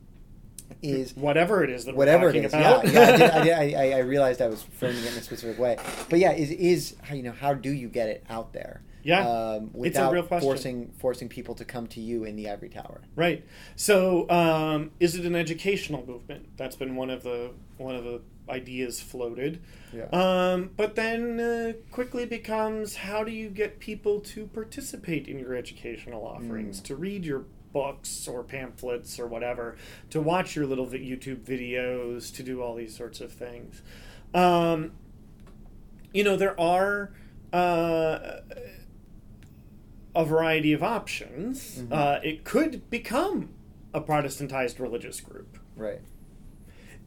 is 0.81 1.15
whatever 1.17 1.63
it 1.65 1.69
is 1.69 1.83
that 1.85 1.95
whatever 1.95 2.27
we're 2.27 2.29
it 2.29 2.33
talking 2.33 2.45
is. 2.45 2.53
about. 2.53 2.85
Yeah, 2.87 2.91
yeah 2.93 3.13
I, 3.13 3.17
did, 3.17 3.31
I, 3.31 3.65
did, 3.65 3.75
I, 3.75 3.97
I 3.97 3.99
realized 3.99 4.41
I 4.41 4.47
was 4.47 4.63
framing 4.63 5.03
it 5.03 5.11
in 5.11 5.17
a 5.17 5.21
specific 5.21 5.59
way. 5.59 5.77
But 6.09 6.19
yeah, 6.19 6.31
is 6.31 6.49
is 6.51 6.95
you 7.13 7.23
know 7.23 7.33
how 7.33 7.53
do 7.53 7.69
you 7.71 7.89
get 7.89 8.07
it 8.07 8.23
out 8.29 8.53
there? 8.53 8.81
Yeah. 9.03 9.27
um, 9.27 9.63
It's 9.65 9.75
a 9.75 9.77
without 9.79 10.13
real 10.13 10.23
question. 10.23 10.47
forcing 10.47 10.91
forcing 10.97 11.29
people 11.29 11.55
to 11.55 11.65
come 11.65 11.87
to 11.87 11.99
you 12.01 12.23
in 12.23 12.35
the 12.35 12.49
ivory 12.49 12.69
tower. 12.69 13.01
Right. 13.15 13.43
So, 13.75 14.29
um, 14.29 14.91
is 14.99 15.15
it 15.15 15.25
an 15.25 15.35
educational 15.35 16.05
movement? 16.05 16.47
That's 16.57 16.75
been 16.75 16.95
one 16.95 17.09
of 17.09 17.23
the 17.23 17.51
one 17.77 17.95
of 17.95 18.03
the 18.03 18.21
ideas 18.49 18.99
floated. 18.99 19.61
Yeah. 19.93 20.05
Um, 20.11 20.71
but 20.75 20.95
then 20.95 21.39
uh, 21.39 21.73
quickly 21.91 22.25
becomes 22.25 22.95
how 22.95 23.23
do 23.23 23.31
you 23.31 23.49
get 23.49 23.79
people 23.79 24.19
to 24.21 24.47
participate 24.47 25.27
in 25.27 25.39
your 25.39 25.55
educational 25.55 26.25
offerings, 26.25 26.79
Mm. 26.81 26.83
to 26.85 26.95
read 26.95 27.25
your 27.25 27.45
books 27.71 28.27
or 28.27 28.43
pamphlets 28.43 29.17
or 29.19 29.27
whatever, 29.27 29.77
to 30.09 30.19
watch 30.21 30.55
your 30.57 30.65
little 30.65 30.85
YouTube 30.87 31.39
videos, 31.45 32.33
to 32.35 32.43
do 32.43 32.61
all 32.61 32.75
these 32.75 32.93
sorts 32.95 33.21
of 33.21 33.31
things. 33.31 33.81
Um, 34.33 34.91
you 36.13 36.23
know, 36.23 36.35
there 36.35 36.59
are. 36.59 37.11
Uh, 37.53 38.39
a 40.15 40.25
variety 40.25 40.73
of 40.73 40.83
options. 40.83 41.79
Mhm. 41.83 41.91
Uh, 41.91 42.19
it 42.23 42.43
could 42.43 42.89
become 42.89 43.49
a 43.93 44.01
Protestantized 44.01 44.79
religious 44.79 45.19
group. 45.21 45.57
Right. 45.75 46.01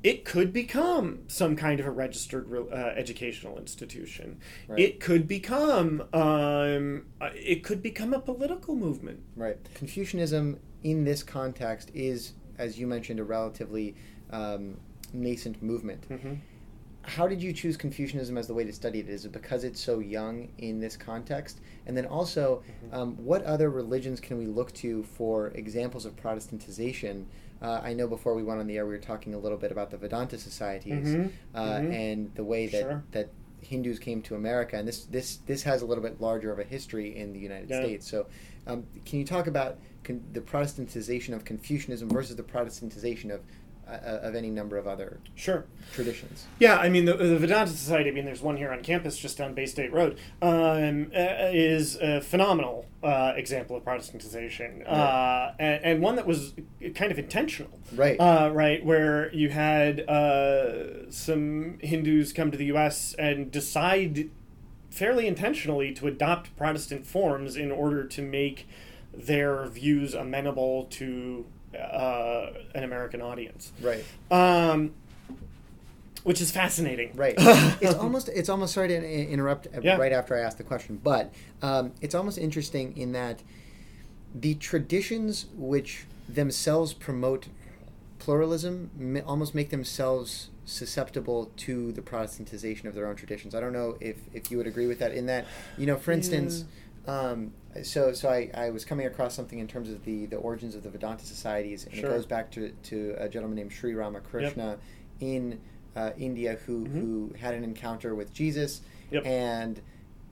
It 0.02 0.26
could 0.26 0.52
become 0.52 1.20
some 1.28 1.56
kind 1.56 1.80
of 1.80 1.86
a 1.86 1.90
registered 1.90 2.48
re- 2.50 2.68
uh, 2.70 2.88
educational 2.94 3.58
institution. 3.58 4.38
Right. 4.68 4.78
It 4.78 5.00
could 5.00 5.26
become 5.26 6.02
um, 6.12 7.06
uh, 7.20 7.30
it 7.34 7.64
could 7.64 7.82
become 7.82 8.12
a 8.12 8.20
political 8.20 8.76
movement. 8.76 9.20
Right. 9.34 9.56
Confucianism 9.74 10.60
in 10.82 11.04
this 11.04 11.22
context 11.22 11.90
is, 11.94 12.34
as 12.58 12.78
you 12.78 12.86
mentioned, 12.86 13.18
a 13.18 13.24
relatively 13.24 13.96
um, 14.30 14.76
nascent 15.14 15.62
movement. 15.62 16.06
Mm-hmm. 16.10 16.34
How 17.06 17.26
did 17.28 17.42
you 17.42 17.52
choose 17.52 17.76
Confucianism 17.76 18.36
as 18.38 18.46
the 18.46 18.54
way 18.54 18.64
to 18.64 18.72
study 18.72 19.00
it? 19.00 19.08
Is 19.08 19.24
it 19.24 19.32
because 19.32 19.64
it's 19.64 19.80
so 19.80 19.98
young 19.98 20.48
in 20.58 20.80
this 20.80 20.96
context? 20.96 21.60
And 21.86 21.96
then 21.96 22.06
also, 22.06 22.62
Mm-hmm. 22.86 22.94
um, 22.94 23.16
what 23.24 23.42
other 23.44 23.70
religions 23.70 24.20
can 24.20 24.38
we 24.38 24.46
look 24.46 24.72
to 24.74 25.02
for 25.04 25.48
examples 25.48 26.04
of 26.06 26.16
Protestantization? 26.16 27.24
Uh, 27.62 27.80
I 27.82 27.92
know 27.94 28.06
before 28.08 28.34
we 28.34 28.42
went 28.42 28.60
on 28.60 28.66
the 28.66 28.76
air, 28.76 28.86
we 28.86 28.92
were 28.92 28.98
talking 28.98 29.34
a 29.34 29.38
little 29.38 29.58
bit 29.58 29.70
about 29.72 29.90
the 29.90 29.96
Vedanta 29.96 30.38
societies 30.38 31.08
Mhm. 31.08 31.30
uh, 31.54 31.62
Mhm. 31.78 31.92
and 31.94 32.34
the 32.34 32.44
way 32.44 32.66
that, 32.66 32.80
Sure. 32.82 33.04
that 33.12 33.28
Hindus 33.60 33.98
came 33.98 34.20
to 34.22 34.34
America. 34.34 34.76
And 34.76 34.86
this, 34.86 35.04
this, 35.04 35.36
this 35.46 35.62
has 35.62 35.82
a 35.82 35.86
little 35.86 36.02
bit 36.04 36.20
larger 36.20 36.52
of 36.52 36.58
a 36.58 36.64
history 36.64 37.16
in 37.16 37.32
the 37.32 37.38
United 37.38 37.70
Yeah. 37.70 37.80
States. 37.82 38.06
So, 38.08 38.26
um, 38.66 38.84
can 39.06 39.18
you 39.18 39.24
talk 39.24 39.46
about 39.46 39.78
con- 40.02 40.22
the 40.32 40.40
Protestantization 40.42 41.32
of 41.34 41.44
Confucianism 41.46 42.08
versus 42.10 42.36
the 42.36 42.42
Protestantization 42.42 43.30
of, 43.30 43.40
of 43.86 44.34
any 44.34 44.50
number 44.50 44.76
of 44.76 44.86
other 44.86 45.18
Sure. 45.34 45.64
traditions? 45.92 46.46
Yeah, 46.58 46.76
I 46.76 46.88
mean 46.88 47.04
the, 47.04 47.14
the 47.14 47.38
Vedanta 47.38 47.70
Society. 47.70 48.10
I 48.10 48.12
mean, 48.12 48.24
there's 48.24 48.42
one 48.42 48.56
here 48.56 48.72
on 48.72 48.82
campus, 48.82 49.18
just 49.18 49.38
down 49.38 49.54
Bay 49.54 49.66
State 49.66 49.92
Road, 49.92 50.18
um, 50.42 51.10
uh, 51.14 51.50
is 51.52 51.96
a 51.96 52.20
phenomenal 52.20 52.86
uh, 53.02 53.32
example 53.36 53.76
of 53.76 53.84
Protestantization, 53.84 54.88
uh, 54.88 55.52
and, 55.58 55.84
and 55.84 56.02
one 56.02 56.16
that 56.16 56.26
was 56.26 56.54
kind 56.94 57.12
of 57.12 57.18
intentional. 57.18 57.78
Right. 57.94 58.18
Uh, 58.18 58.50
right, 58.52 58.84
where 58.84 59.32
you 59.34 59.50
had 59.50 60.00
uh, 60.08 61.10
some 61.10 61.78
Hindus 61.80 62.32
come 62.32 62.50
to 62.50 62.56
the 62.56 62.66
U.S. 62.66 63.14
and 63.18 63.50
decide 63.50 64.30
fairly 64.90 65.26
intentionally 65.26 65.92
to 65.92 66.06
adopt 66.06 66.56
Protestant 66.56 67.04
forms 67.06 67.56
in 67.56 67.70
order 67.72 68.04
to 68.04 68.22
make 68.22 68.66
their 69.12 69.66
views 69.66 70.14
amenable 70.14 70.84
to 70.90 71.46
uh, 71.74 72.52
an 72.74 72.84
American 72.84 73.20
audience. 73.22 73.72
right. 73.80 74.04
Um, 74.30 74.92
which 76.22 76.40
is 76.40 76.50
fascinating. 76.50 77.12
Right. 77.14 77.34
it's 77.38 77.94
almost 77.94 78.28
it's 78.30 78.48
almost 78.48 78.72
sorry 78.72 78.88
to 78.88 79.28
interrupt 79.30 79.66
uh, 79.66 79.80
Yeah. 79.82 79.96
right 79.96 80.12
after 80.12 80.34
I 80.34 80.40
asked 80.40 80.56
the 80.58 80.64
question, 80.64 80.98
but 81.02 81.32
um, 81.60 81.92
it's 82.00 82.14
almost 82.14 82.38
interesting 82.38 82.96
in 82.96 83.12
that 83.12 83.42
the 84.34 84.54
traditions 84.54 85.46
which 85.54 86.06
themselves 86.28 86.94
promote 86.94 87.48
pluralism 88.18 89.22
almost 89.26 89.54
make 89.54 89.68
themselves 89.68 90.48
susceptible 90.64 91.50
to 91.58 91.92
the 91.92 92.00
Protestantization 92.00 92.86
of 92.86 92.94
their 92.94 93.06
own 93.06 93.16
traditions. 93.16 93.54
I 93.54 93.60
don't 93.60 93.74
know 93.74 93.98
if, 94.00 94.16
if 94.32 94.50
you 94.50 94.56
would 94.56 94.66
agree 94.66 94.86
with 94.86 94.98
that. 95.00 95.12
In 95.12 95.26
that, 95.26 95.44
you 95.76 95.84
know, 95.84 95.96
for 95.98 96.10
instance, 96.12 96.64
um, 97.06 97.52
so 97.82 98.12
so 98.12 98.28
I, 98.28 98.50
I 98.54 98.70
was 98.70 98.84
coming 98.84 99.06
across 99.06 99.34
something 99.34 99.58
in 99.58 99.66
terms 99.66 99.90
of 99.90 100.04
the, 100.04 100.26
the 100.26 100.36
origins 100.36 100.74
of 100.74 100.82
the 100.82 100.90
Vedanta 100.90 101.24
societies, 101.26 101.84
and 101.86 101.94
Sure. 101.94 102.10
it 102.10 102.12
goes 102.12 102.26
back 102.26 102.50
to, 102.52 102.70
to 102.84 103.14
a 103.18 103.28
gentleman 103.28 103.56
named 103.56 103.72
Sri 103.72 103.94
Ramakrishna 103.94 104.78
in 105.20 105.60
uh, 105.96 106.10
India 106.18 106.58
who 106.66 106.84
Mhm. 106.86 106.92
who 107.00 107.32
had 107.38 107.54
an 107.54 107.62
encounter 107.64 108.14
with 108.14 108.32
Jesus, 108.32 108.80
Yep. 109.10 109.26
and 109.26 109.80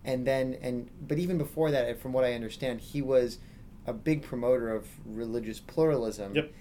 and 0.04 0.26
then 0.26 0.56
and 0.62 0.88
but 1.06 1.18
even 1.18 1.38
before 1.38 1.70
that, 1.70 2.00
from 2.00 2.12
what 2.12 2.24
I 2.24 2.32
understand, 2.34 2.80
he 2.80 3.02
was 3.02 3.38
a 3.86 3.92
big 3.92 4.22
promoter 4.22 4.72
of 4.74 4.86
religious 5.06 5.60
pluralism. 5.60 6.34
Yep. 6.34 6.52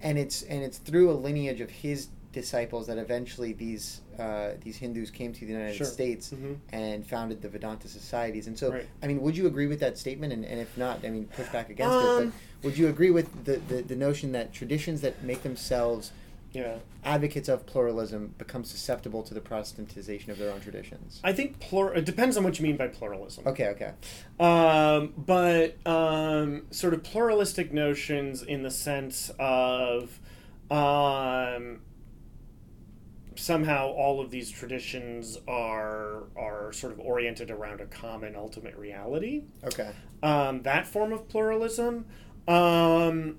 And 0.00 0.18
it's 0.18 0.42
and 0.42 0.62
it's 0.62 0.78
through 0.78 1.10
a 1.10 1.14
lineage 1.14 1.60
of 1.60 1.70
his 1.70 2.08
disciples 2.34 2.86
that 2.88 2.98
eventually 2.98 3.52
these 3.54 4.00
uh, 4.18 4.50
these 4.62 4.76
Hindus 4.76 5.10
came 5.10 5.32
to 5.32 5.40
the 5.40 5.52
United 5.52 5.74
Sure. 5.74 5.86
States 5.86 6.32
Mhm. 6.32 6.56
and 6.70 7.04
founded 7.06 7.42
the 7.42 7.48
Vedanta 7.48 7.88
societies. 7.88 8.46
And 8.46 8.56
so, 8.56 8.70
Right. 8.72 8.86
I 9.02 9.06
mean, 9.08 9.20
would 9.22 9.36
you 9.36 9.46
agree 9.48 9.66
with 9.66 9.80
that 9.80 9.98
statement? 9.98 10.32
And, 10.32 10.44
and 10.44 10.60
if 10.60 10.76
not, 10.76 11.04
I 11.04 11.10
mean, 11.10 11.24
push 11.26 11.48
back 11.48 11.68
against 11.70 11.96
it. 12.00 12.08
Um, 12.08 12.32
But 12.62 12.68
would 12.68 12.78
you 12.78 12.86
agree 12.88 13.10
with 13.10 13.44
the, 13.44 13.56
the, 13.56 13.82
the 13.82 13.96
notion 13.96 14.30
that 14.32 14.52
traditions 14.52 15.00
that 15.00 15.24
make 15.24 15.42
themselves 15.42 16.12
Yeah. 16.52 16.76
advocates 17.04 17.48
of 17.48 17.66
pluralism 17.66 18.34
become 18.38 18.62
susceptible 18.62 19.24
to 19.24 19.34
the 19.34 19.40
Protestantization 19.40 20.28
of 20.28 20.38
their 20.38 20.50
own 20.52 20.60
traditions? 20.60 21.20
I 21.24 21.32
think 21.32 21.58
plur- 21.58 21.94
it 21.94 22.04
depends 22.04 22.36
on 22.36 22.44
what 22.44 22.56
you 22.60 22.62
mean 22.64 22.76
by 22.76 22.86
pluralism. 22.86 23.44
Okay, 23.48 23.66
okay. 23.74 23.92
Um, 24.38 25.12
but 25.16 25.76
um, 25.84 26.66
sort 26.70 26.94
of 26.94 27.02
pluralistic 27.02 27.72
notions 27.72 28.42
in 28.44 28.62
the 28.62 28.70
sense 28.70 29.32
of 29.40 30.20
um, 30.70 31.80
somehow 33.36 33.88
all 33.88 34.20
of 34.20 34.30
these 34.30 34.50
traditions 34.50 35.38
are 35.48 36.24
are 36.36 36.72
sort 36.72 36.92
of 36.92 37.00
oriented 37.00 37.50
around 37.50 37.80
a 37.80 37.86
common 37.86 38.36
ultimate 38.36 38.76
reality. 38.76 39.44
Okay. 39.64 39.90
Um, 40.22 40.62
that 40.62 40.86
form 40.86 41.12
of 41.12 41.28
pluralism 41.28 42.06
um, 42.48 43.36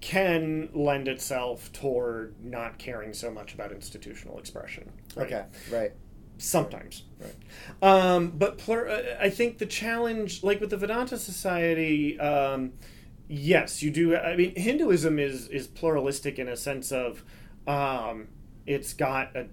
can 0.00 0.68
lend 0.74 1.06
itself 1.08 1.72
toward 1.72 2.34
not 2.44 2.78
caring 2.78 3.12
so 3.14 3.30
much 3.30 3.54
about 3.54 3.72
institutional 3.72 4.38
expression. 4.38 4.90
right? 5.14 5.26
Okay, 5.26 5.44
right. 5.70 5.92
sometimes 6.38 7.04
Right. 7.20 7.34
um, 7.82 8.30
but 8.30 8.58
plur- 8.58 8.88
uh, 8.88 9.16
i 9.24 9.30
think 9.30 9.58
the 9.58 9.66
challenge 9.66 10.42
like 10.42 10.60
with 10.60 10.70
the 10.70 10.76
vedanta 10.76 11.16
society 11.18 12.18
um, 12.18 12.72
yes 13.28 13.80
you 13.82 13.90
do 13.92 14.16
i 14.16 14.34
mean 14.34 14.54
hinduism 14.56 15.18
is 15.20 15.46
is 15.48 15.68
pluralistic 15.68 16.38
in 16.40 16.48
a 16.48 16.56
sense 16.56 16.90
of 16.90 17.22
um, 17.66 18.28
it's 18.66 18.92
got 18.94 19.34
a 19.36 19.46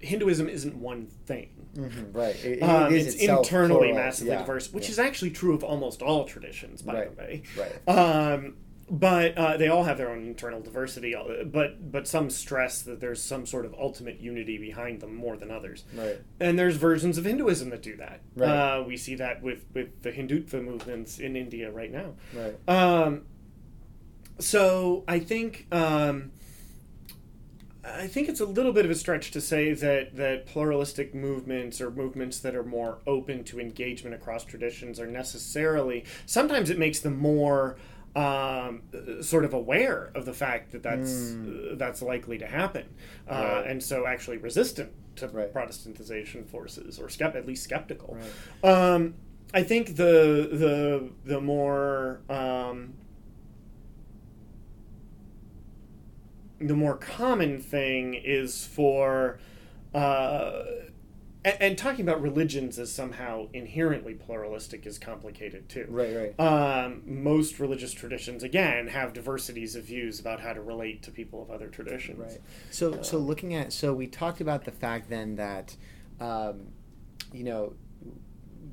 hinduism 0.00 0.48
isn't 0.48 0.76
one 0.76 1.06
thing 1.26 1.48
hmm 1.74 2.12
right. 2.12 2.34
It, 2.44 2.58
it 2.58 2.62
um, 2.62 2.92
is 2.92 3.14
it's 3.14 3.22
internally 3.22 3.88
plural. 3.88 3.94
massively 3.94 4.32
Yeah, 4.32 4.40
diverse, 4.40 4.72
which 4.72 4.84
yeah. 4.84 4.90
is 4.90 4.98
actually 4.98 5.30
true 5.30 5.54
of 5.54 5.62
almost 5.62 6.02
all 6.02 6.24
traditions, 6.24 6.82
by 6.82 6.94
Right, 6.94 7.16
the 7.16 7.22
way. 7.22 7.42
right. 7.56 7.88
Um, 7.96 8.56
but 8.90 9.36
uh, 9.38 9.56
they 9.58 9.68
all 9.68 9.84
have 9.84 9.98
their 9.98 10.10
own 10.10 10.26
internal 10.26 10.60
diversity. 10.62 11.14
uh, 11.14 11.44
But 11.44 11.92
but 11.92 12.08
some 12.08 12.30
stress 12.30 12.82
that 12.82 13.00
there's 13.00 13.22
some 13.22 13.44
sort 13.46 13.64
of 13.66 13.74
ultimate 13.74 14.18
unity 14.18 14.56
behind 14.58 15.00
them 15.00 15.14
more 15.14 15.36
than 15.36 15.50
others. 15.50 15.84
Right. 15.94 16.18
And 16.40 16.58
there's 16.58 16.76
versions 16.76 17.18
of 17.18 17.24
Hinduism 17.26 17.68
that 17.70 17.82
do 17.82 17.96
that. 17.98 18.22
Right. 18.34 18.48
Uh, 18.48 18.82
we 18.82 18.96
see 18.96 19.14
that 19.16 19.42
with 19.42 19.66
with 19.74 20.02
the 20.02 20.10
Hindutva 20.10 20.64
movements 20.64 21.18
in 21.18 21.36
India 21.36 21.70
right 21.70 21.92
now. 21.92 22.14
Right. 22.34 22.56
Um, 22.66 23.26
so 24.38 25.04
I 25.06 25.18
think 25.18 25.66
um, 25.72 26.32
I 27.96 28.06
think 28.06 28.28
it's 28.28 28.40
a 28.40 28.44
little 28.46 28.72
bit 28.72 28.84
of 28.84 28.90
a 28.90 28.94
stretch 28.94 29.30
to 29.32 29.40
say 29.40 29.72
that 29.72 30.16
that 30.16 30.46
pluralistic 30.46 31.14
movements 31.14 31.80
or 31.80 31.90
movements 31.90 32.38
that 32.40 32.54
are 32.54 32.64
more 32.64 32.98
open 33.06 33.44
to 33.44 33.60
engagement 33.60 34.14
across 34.14 34.44
traditions 34.44 34.98
are 35.00 35.06
necessarily. 35.06 36.04
Sometimes 36.26 36.70
it 36.70 36.78
makes 36.78 37.00
them 37.00 37.16
more. 37.18 37.76
Um, 38.16 38.82
sort 39.20 39.44
of 39.44 39.52
aware 39.52 40.10
of 40.14 40.24
the 40.24 40.32
fact 40.32 40.72
that 40.72 40.82
that's 40.82 41.34
uh, 41.34 41.74
that's 41.76 42.02
likely 42.02 42.38
to 42.38 42.46
happen, 42.46 42.86
uh. 43.30 43.34
Right. 43.34 43.66
and 43.70 43.82
so 43.82 44.06
actually 44.06 44.38
resistant 44.38 44.90
to 45.16 45.28
Right. 45.28 45.52
Protestantization 45.52 46.44
forces, 46.48 46.98
or 46.98 47.06
skept- 47.08 47.36
at 47.36 47.46
least 47.46 47.62
skeptical. 47.62 48.16
Right. 48.64 48.70
Um, 48.72 49.14
I 49.54 49.62
think 49.62 49.94
the 49.96 50.48
the 50.50 51.10
the 51.26 51.40
more 51.40 52.20
um, 52.28 52.94
the 56.60 56.74
more 56.74 56.96
common 56.96 57.60
thing 57.60 58.14
is 58.14 58.66
for 58.66 59.38
uh, 59.94 60.62
and, 61.44 61.56
and 61.60 61.78
talking 61.78 62.02
about 62.06 62.20
religions 62.20 62.78
as 62.78 62.92
somehow 62.92 63.48
inherently 63.52 64.14
pluralistic 64.14 64.86
is 64.86 64.98
complicated 64.98 65.68
too. 65.68 65.86
Right. 65.88 66.34
Right. 66.38 66.40
Um, 66.40 67.02
most 67.06 67.58
religious 67.58 67.92
traditions, 67.92 68.42
again, 68.42 68.88
have 68.88 69.12
diversities 69.12 69.76
of 69.76 69.84
views 69.84 70.20
about 70.20 70.40
how 70.40 70.52
to 70.52 70.60
relate 70.60 71.02
to 71.04 71.10
people 71.10 71.42
of 71.42 71.50
other 71.50 71.68
traditions. 71.68 72.18
Right. 72.18 72.40
So, 72.70 73.02
so 73.02 73.18
looking 73.18 73.54
at, 73.54 73.72
so 73.72 73.94
we 73.94 74.06
talked 74.06 74.40
about 74.40 74.64
the 74.64 74.72
fact 74.72 75.08
then 75.08 75.36
that, 75.36 75.76
um, 76.20 76.68
you 77.32 77.44
know, 77.44 77.74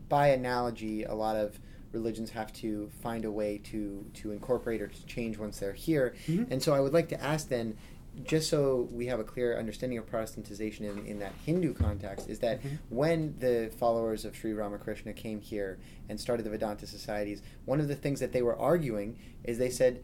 by 0.10 0.30
analogy, 0.30 1.04
a 1.04 1.14
lot 1.14 1.36
of 1.36 1.60
religions 1.96 2.30
have 2.32 2.52
to 2.54 2.90
find 3.02 3.26
a 3.26 3.32
way 3.32 3.58
to 3.72 4.06
to 4.14 4.32
incorporate 4.32 4.82
or 4.82 4.88
to 4.88 5.06
change 5.06 5.38
once 5.38 5.60
they're 5.60 5.74
here. 5.74 6.14
Mhm. 6.28 6.52
And 6.52 6.62
so, 6.62 6.74
I 6.74 6.80
would 6.80 6.94
like 6.94 7.10
to 7.10 7.22
ask 7.24 7.48
then, 7.48 7.76
just 8.24 8.50
so 8.50 8.88
we 8.92 9.08
have 9.08 9.20
a 9.20 9.24
clear 9.24 9.58
understanding 9.58 9.98
of 9.98 10.06
Protestantization 10.06 10.82
in, 10.82 11.06
in 11.06 11.20
that 11.20 11.34
Hindu 11.46 11.74
context, 11.74 12.30
is 12.30 12.40
that 12.40 12.62
Mhm. 12.62 12.78
when 12.90 13.36
the 13.40 13.72
followers 13.78 14.24
of 14.26 14.36
Sri 14.36 14.54
Ramakrishna 14.54 15.14
came 15.14 15.40
here 15.42 15.78
and 16.10 16.20
started 16.20 16.44
the 16.44 16.50
Vedanta 16.50 16.86
societies, 16.88 17.42
one 17.66 17.80
of 17.82 17.88
the 17.88 17.96
things 17.96 18.20
that 18.20 18.32
they 18.32 18.42
were 18.42 18.56
arguing 18.58 19.18
is 19.44 19.58
they 19.58 19.70
said 19.70 20.02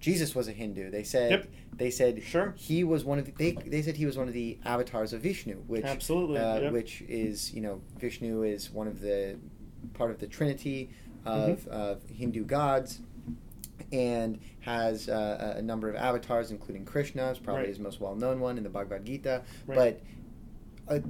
Jesus 0.00 0.34
was 0.34 0.48
a 0.48 0.52
Hindu. 0.52 0.90
They 0.90 1.02
said 1.04 1.30
Yep. 1.30 1.48
they 1.78 1.90
said 1.90 2.22
Sure. 2.22 2.52
he 2.56 2.84
was 2.84 3.04
one 3.04 3.18
of 3.18 3.24
the, 3.26 3.32
they 3.32 3.52
they 3.74 3.82
said 3.82 3.96
he 3.96 4.04
was 4.06 4.16
one 4.18 4.28
of 4.28 4.34
the 4.34 4.58
avatars 4.64 5.12
of 5.14 5.22
Vishnu, 5.22 5.56
which 5.66 5.84
Absolutely, 5.84 6.38
uh, 6.38 6.60
yep. 6.60 6.72
which 6.72 7.02
is 7.08 7.54
you 7.54 7.60
know 7.62 7.80
Vishnu 7.98 8.42
is 8.42 8.70
one 8.70 8.86
of 8.86 9.00
the 9.00 9.36
part 9.94 10.10
of 10.10 10.18
the 10.18 10.26
trinity 10.26 10.90
of, 11.24 11.60
Mm-hmm. 11.60 11.70
of 11.70 12.02
Hindu 12.08 12.44
gods. 12.44 13.00
And 13.92 14.40
has 14.60 15.08
uh, 15.08 15.54
a 15.56 15.62
number 15.62 15.88
of 15.88 15.94
avatars, 15.96 16.50
including 16.50 16.84
Krishna, 16.84 17.30
is 17.30 17.38
probably 17.38 17.62
Right. 17.62 17.68
his 17.68 17.78
most 17.78 18.00
well-known 18.00 18.40
one 18.40 18.56
in 18.56 18.64
the 18.64 18.70
Bhagavad 18.70 19.04
Gita. 19.04 19.42
Right. 19.66 20.00
But 20.86 20.94
uh, 20.96 21.00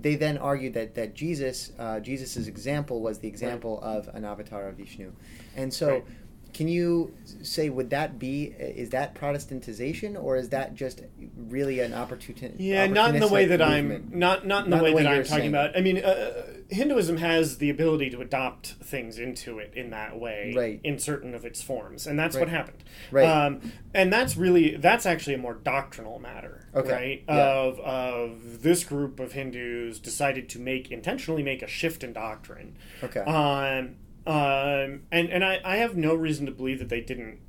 they 0.00 0.14
then 0.16 0.38
argued 0.38 0.74
that 0.74 0.94
that 0.96 1.14
Jesus, 1.14 1.72
uh, 1.78 2.00
Jesus's 2.00 2.48
example 2.48 3.00
was 3.00 3.18
the 3.18 3.28
example 3.28 3.80
of 3.82 4.08
an 4.08 4.24
avatar 4.24 4.68
of 4.68 4.76
Vishnu, 4.76 5.12
and 5.56 5.72
so 5.72 5.88
Right. 5.88 6.04
Can 6.52 6.68
you 6.68 7.14
say 7.42 7.70
would 7.70 7.90
that 7.90 8.18
be 8.18 8.44
is 8.58 8.90
that 8.90 9.14
Protestantization 9.14 10.22
or 10.22 10.36
is 10.36 10.50
that 10.50 10.74
just 10.74 11.02
really 11.36 11.80
an 11.80 11.94
opportunity? 11.94 12.64
Yeah, 12.64 12.86
not 12.86 13.14
in 13.14 13.20
the 13.20 13.28
way 13.28 13.46
that 13.46 13.60
movement? 13.60 14.10
I'm 14.12 14.18
not 14.18 14.46
not 14.46 14.64
in 14.64 14.70
the 14.70 14.76
not 14.76 14.84
way, 14.84 14.90
the 14.90 14.96
way 14.96 15.02
that 15.04 15.12
I'm 15.12 15.24
talking 15.24 15.38
saying. 15.38 15.48
about. 15.50 15.76
I 15.76 15.80
mean, 15.80 15.98
uh, 15.98 16.44
Hinduism 16.68 17.16
has 17.18 17.58
the 17.58 17.70
ability 17.70 18.10
to 18.10 18.20
adopt 18.20 18.74
things 18.82 19.18
into 19.18 19.58
it 19.58 19.72
in 19.74 19.90
that 19.90 20.18
way, 20.18 20.52
right. 20.56 20.80
in 20.84 20.98
certain 20.98 21.34
of 21.34 21.44
its 21.44 21.62
forms, 21.62 22.06
and 22.06 22.18
that's 22.18 22.36
right. 22.36 22.42
what 22.42 22.48
happened. 22.48 22.84
Right. 23.10 23.24
Um, 23.24 23.72
and 23.94 24.12
that's 24.12 24.36
really 24.36 24.76
that's 24.76 25.06
actually 25.06 25.34
a 25.34 25.38
more 25.38 25.54
doctrinal 25.54 26.18
matter, 26.18 26.68
okay. 26.74 26.92
right? 26.92 27.24
Yeah. 27.28 27.34
Of 27.34 27.80
of 27.80 28.62
this 28.62 28.84
group 28.84 29.20
of 29.20 29.32
Hindus 29.32 29.98
decided 30.00 30.48
to 30.50 30.58
make 30.58 30.90
intentionally 30.90 31.42
make 31.42 31.62
a 31.62 31.68
shift 31.68 32.04
in 32.04 32.12
doctrine. 32.12 32.76
Okay. 33.02 33.20
Um, 33.20 33.96
um, 34.26 35.02
and 35.10 35.30
and 35.30 35.44
I, 35.44 35.60
I 35.64 35.76
have 35.76 35.96
no 35.96 36.14
reason 36.14 36.46
to 36.46 36.52
believe 36.52 36.78
that 36.78 36.88
they 36.88 37.00
didn't 37.00 37.40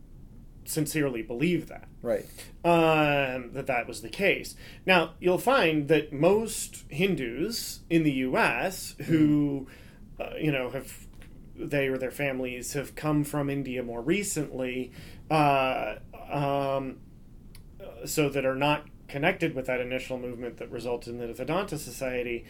sincerely 0.66 1.22
believe 1.22 1.68
that. 1.68 1.88
Right. 2.02 2.26
Um, 2.64 3.52
that 3.54 3.68
that 3.68 3.88
was 3.88 4.02
the 4.02 4.10
case. 4.10 4.56
Now 4.86 5.12
you'll 5.20 5.38
find 5.38 5.88
that 5.88 6.14
most 6.14 6.84
Hindus 6.90 7.82
in 7.90 8.04
the 8.04 8.12
U.S. 8.12 8.96
who, 9.06 9.68
uh, 10.20 10.32
you 10.40 10.52
know, 10.52 10.70
have 10.70 11.08
they 11.56 11.88
or 11.88 11.98
their 11.98 12.12
families 12.12 12.74
have 12.74 12.96
come 12.96 13.24
from 13.24 13.50
India 13.50 13.84
more 13.84 14.02
recently, 14.02 14.92
uh, 15.30 15.96
um, 16.32 16.98
so 18.06 18.30
that 18.30 18.46
are 18.46 18.56
not 18.56 18.88
connected 19.08 19.54
with 19.54 19.68
that 19.68 19.80
initial 19.80 20.18
movement 20.18 20.58
that 20.58 20.72
resulted 20.72 21.14
in 21.14 21.20
the 21.20 21.34
Vedanta 21.34 21.78
Society 21.78 22.46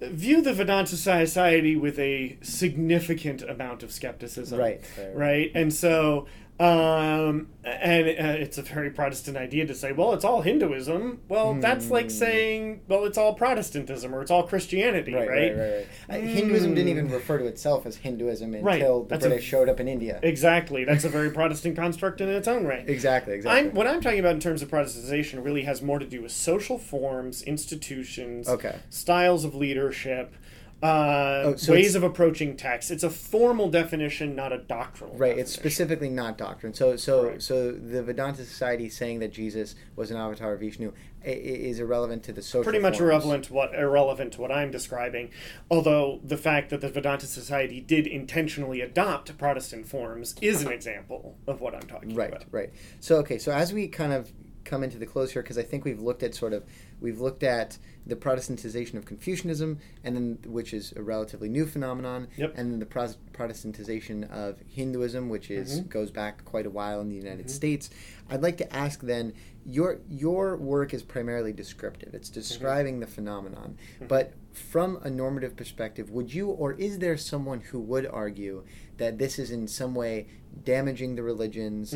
view 0.00 0.42
the 0.42 0.52
Vedanta 0.52 0.96
Society 0.96 1.76
with 1.76 1.98
a 1.98 2.38
significant 2.42 3.42
amount 3.42 3.82
of 3.82 3.92
skepticism. 3.92 4.58
Right. 4.58 4.80
Right. 4.98 5.16
right? 5.16 5.52
And 5.54 5.72
so 5.72 6.26
um, 6.58 7.48
and 7.64 8.06
uh, 8.08 8.40
it's 8.40 8.56
a 8.56 8.62
very 8.62 8.90
Protestant 8.90 9.36
idea 9.36 9.66
to 9.66 9.74
say, 9.74 9.92
well, 9.92 10.14
it's 10.14 10.24
all 10.24 10.40
Hinduism. 10.40 11.20
Well, 11.28 11.54
mm. 11.54 11.60
that's 11.60 11.90
like 11.90 12.06
hmm. 12.06 12.10
saying, 12.10 12.80
well, 12.88 13.04
it's 13.04 13.18
all 13.18 13.34
Protestantism 13.34 14.14
or 14.14 14.22
it's 14.22 14.30
all 14.30 14.44
Christianity, 14.44 15.12
right? 15.12 15.28
Right, 15.28 15.56
right, 15.56 15.86
right. 16.08 16.22
Mm. 16.22 16.28
Hinduism 16.28 16.74
didn't 16.74 16.88
even 16.88 17.10
refer 17.10 17.38
to 17.38 17.44
itself 17.44 17.84
as 17.84 17.96
Hinduism 17.96 18.54
until 18.54 19.02
the 19.02 19.08
that's 19.08 19.26
British 19.26 19.44
a, 19.44 19.48
showed 19.48 19.68
up 19.68 19.80
in 19.80 19.88
India. 19.88 20.18
Exactly. 20.22 20.84
That's 20.84 21.04
a 21.04 21.10
very 21.10 21.30
Protestant 21.30 21.76
construct 21.76 22.22
in 22.22 22.30
its 22.30 22.48
own 22.48 22.64
right. 22.64 22.88
Exactly, 22.96 23.34
exactly. 23.34 23.68
I'm, 23.68 23.74
what 23.74 23.86
I'm 23.86 24.00
talking 24.00 24.20
about 24.20 24.32
in 24.32 24.40
terms 24.40 24.62
of 24.62 24.70
Protestantization 24.70 25.44
really 25.44 25.64
has 25.64 25.82
more 25.82 25.98
to 25.98 26.06
do 26.06 26.22
with 26.22 26.32
social 26.32 26.78
forms, 26.78 27.42
institutions, 27.42 28.48
okay. 28.48 28.78
styles 28.88 29.44
of 29.44 29.54
leadership 29.54 30.34
uh, 30.82 31.42
oh, 31.44 31.56
so 31.56 31.72
ways 31.72 31.94
of 31.94 32.02
approaching 32.02 32.56
text. 32.56 32.90
It's 32.90 33.02
a 33.02 33.10
formal 33.10 33.70
definition, 33.70 34.36
not 34.36 34.52
a 34.52 34.58
doctrinal. 34.58 35.16
Right. 35.16 35.28
Definition. 35.28 35.42
It's 35.42 35.52
specifically 35.52 36.10
not 36.10 36.36
doctrine. 36.36 36.74
So, 36.74 36.96
so, 36.96 37.28
right. 37.28 37.42
so 37.42 37.72
the 37.72 38.02
Vedanta 38.02 38.44
Society 38.44 38.90
saying 38.90 39.20
that 39.20 39.32
Jesus 39.32 39.74
was 39.96 40.10
an 40.10 40.18
avatar 40.18 40.52
of 40.52 40.60
Vishnu 40.60 40.92
is 41.24 41.80
irrelevant 41.80 42.22
to 42.24 42.32
the 42.32 42.42
social. 42.42 42.62
Pretty 42.62 42.78
much 42.78 42.98
forms. 42.98 43.08
irrelevant 43.08 43.44
to 43.46 43.52
what 43.54 43.74
irrelevant 43.74 44.34
to 44.34 44.40
what 44.40 44.52
I'm 44.52 44.70
describing. 44.70 45.30
Although 45.70 46.20
the 46.22 46.36
fact 46.36 46.70
that 46.70 46.82
the 46.82 46.90
Vedanta 46.90 47.26
Society 47.26 47.80
did 47.80 48.06
intentionally 48.06 48.80
adopt 48.80 49.36
Protestant 49.38 49.88
forms 49.88 50.36
is 50.42 50.62
an 50.62 50.70
example 50.70 51.36
of 51.46 51.60
what 51.60 51.74
I'm 51.74 51.88
talking 51.88 52.14
right, 52.14 52.28
about. 52.28 52.44
Right. 52.50 52.66
Right. 52.66 52.72
So, 53.00 53.16
okay. 53.16 53.38
So 53.38 53.50
as 53.50 53.72
we 53.72 53.88
kind 53.88 54.12
of 54.12 54.30
come 54.66 54.82
into 54.82 54.98
the 54.98 55.06
close 55.06 55.32
here, 55.32 55.42
because 55.42 55.56
I 55.56 55.62
think 55.62 55.84
we've 55.84 56.00
looked 56.00 56.22
at 56.22 56.34
sort 56.34 56.52
of 56.52 56.64
we've 57.00 57.20
looked 57.20 57.42
at 57.42 57.78
the 58.06 58.16
Protestantization 58.16 58.94
of 58.94 59.06
Confucianism, 59.06 59.78
and 60.04 60.16
then 60.16 60.38
which 60.44 60.74
is 60.74 60.92
a 60.96 61.02
relatively 61.02 61.48
new 61.48 61.64
phenomenon, 61.66 62.28
yep. 62.36 62.52
and 62.56 62.70
then 62.70 62.78
the 62.78 62.86
Pro- 62.86 63.14
Protestantization 63.32 64.30
of 64.30 64.60
Hinduism, 64.68 65.28
which 65.28 65.50
is 65.50 65.80
mm-hmm. 65.80 65.88
goes 65.88 66.10
back 66.10 66.44
quite 66.44 66.66
a 66.66 66.70
while 66.70 67.00
in 67.00 67.08
the 67.08 67.16
United 67.16 67.46
mm-hmm. 67.46 67.48
States. 67.48 67.90
I'd 68.28 68.42
like 68.42 68.58
to 68.58 68.76
ask 68.76 69.00
then 69.00 69.32
your 69.64 70.00
your 70.08 70.56
work 70.56 70.92
is 70.92 71.02
primarily 71.02 71.52
descriptive; 71.52 72.12
it's 72.14 72.28
mm-hmm. 72.28 72.40
describing 72.40 72.94
mm-hmm. 72.94 73.00
the 73.00 73.06
phenomenon, 73.06 73.78
mm-hmm. 73.96 74.06
but 74.06 74.34
from 74.52 74.98
a 75.02 75.10
normative 75.10 75.56
perspective, 75.56 76.10
would 76.10 76.32
you 76.32 76.48
or 76.48 76.72
is 76.72 76.98
there 76.98 77.16
someone 77.16 77.60
who 77.60 77.80
would 77.80 78.06
argue 78.06 78.64
that 78.98 79.18
this 79.18 79.38
is 79.38 79.50
in 79.50 79.68
some 79.68 79.94
way 79.94 80.26
damaging 80.64 81.14
the 81.16 81.22
religions? 81.22 81.94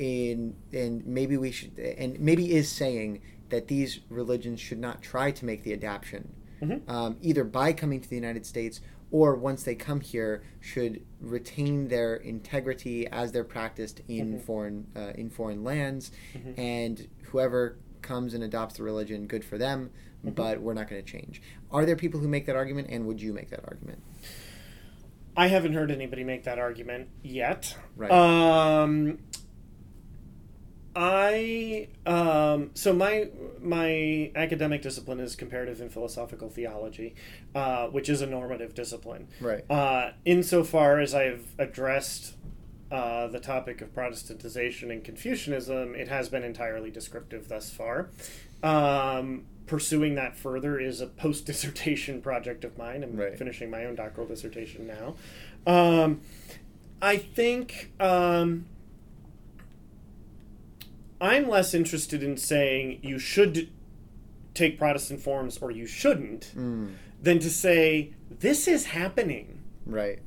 In 0.00 0.56
and 0.72 1.06
maybe 1.06 1.36
we 1.36 1.50
should 1.50 1.78
and 1.78 2.18
maybe 2.18 2.54
is 2.54 2.72
saying 2.72 3.20
that 3.50 3.68
these 3.68 4.00
religions 4.08 4.58
should 4.58 4.78
not 4.78 5.02
try 5.02 5.30
to 5.30 5.44
make 5.44 5.62
the 5.62 5.74
adaptation, 5.74 6.32
mm-hmm. 6.62 6.90
um, 6.90 7.18
either 7.20 7.44
by 7.44 7.74
coming 7.74 8.00
to 8.00 8.08
the 8.08 8.16
United 8.16 8.46
States 8.46 8.80
or 9.10 9.34
once 9.34 9.62
they 9.62 9.74
come 9.74 10.00
here, 10.00 10.42
should 10.58 11.02
retain 11.20 11.88
their 11.88 12.16
integrity 12.16 13.06
as 13.08 13.32
they're 13.32 13.44
practiced 13.44 14.00
in 14.08 14.36
mm-hmm. 14.36 14.46
foreign 14.46 14.86
uh, 14.96 15.12
in 15.16 15.28
foreign 15.28 15.62
lands, 15.64 16.12
mm-hmm. 16.32 16.58
and 16.58 17.06
whoever 17.24 17.76
comes 18.00 18.32
and 18.32 18.42
adopts 18.42 18.78
the 18.78 18.82
religion, 18.82 19.26
good 19.26 19.44
for 19.44 19.58
them. 19.58 19.90
Mm-hmm. 20.24 20.30
But 20.30 20.62
we're 20.62 20.72
not 20.72 20.88
going 20.88 21.04
to 21.04 21.12
change. 21.12 21.42
Are 21.70 21.84
there 21.84 21.96
people 21.96 22.20
who 22.20 22.28
make 22.28 22.46
that 22.46 22.56
argument, 22.56 22.88
and 22.90 23.06
would 23.06 23.20
you 23.20 23.34
make 23.34 23.50
that 23.50 23.64
argument? 23.68 24.02
I 25.36 25.46
haven't 25.46 25.74
heard 25.74 25.90
anybody 25.90 26.24
make 26.24 26.44
that 26.44 26.58
argument 26.58 27.08
yet. 27.22 27.76
Right. 27.96 28.10
Um, 28.10 29.18
I 30.94 31.88
um, 32.04 32.70
so 32.74 32.92
my 32.92 33.28
my 33.60 34.32
academic 34.34 34.82
discipline 34.82 35.20
is 35.20 35.36
comparative 35.36 35.80
and 35.80 35.92
philosophical 35.92 36.48
theology, 36.48 37.14
uh, 37.54 37.86
which 37.86 38.08
is 38.08 38.22
a 38.22 38.26
normative 38.26 38.74
discipline. 38.74 39.28
Right. 39.40 39.68
Uh, 39.70 40.12
insofar 40.24 40.98
as 40.98 41.14
I've 41.14 41.46
addressed 41.58 42.34
uh, 42.90 43.28
the 43.28 43.38
topic 43.38 43.80
of 43.80 43.94
Protestantization 43.94 44.90
and 44.90 45.04
Confucianism, 45.04 45.94
it 45.94 46.08
has 46.08 46.28
been 46.28 46.42
entirely 46.42 46.90
descriptive 46.90 47.48
thus 47.48 47.70
far. 47.70 48.10
Um, 48.64 49.44
pursuing 49.66 50.16
that 50.16 50.36
further 50.36 50.80
is 50.80 51.00
a 51.00 51.06
post 51.06 51.46
dissertation 51.46 52.20
project 52.22 52.64
of 52.64 52.76
mine. 52.76 53.04
I'm 53.04 53.16
right. 53.16 53.38
finishing 53.38 53.70
my 53.70 53.84
own 53.84 53.94
doctoral 53.94 54.26
dissertation 54.26 54.88
now. 54.88 55.14
Um, 55.66 56.22
I 57.00 57.16
think. 57.16 57.92
Um, 58.00 58.66
I'm 61.20 61.48
less 61.48 61.74
interested 61.74 62.22
in 62.22 62.36
saying 62.36 63.00
you 63.02 63.18
should 63.18 63.70
take 64.54 64.78
Protestant 64.78 65.20
forms 65.20 65.58
or 65.58 65.70
you 65.70 65.86
shouldn't 65.86 66.52
mm. 66.56 66.94
than 67.20 67.38
to 67.38 67.50
say 67.50 68.14
this 68.30 68.66
is 68.66 68.86
happening. 68.86 69.60
Right. 69.86 70.20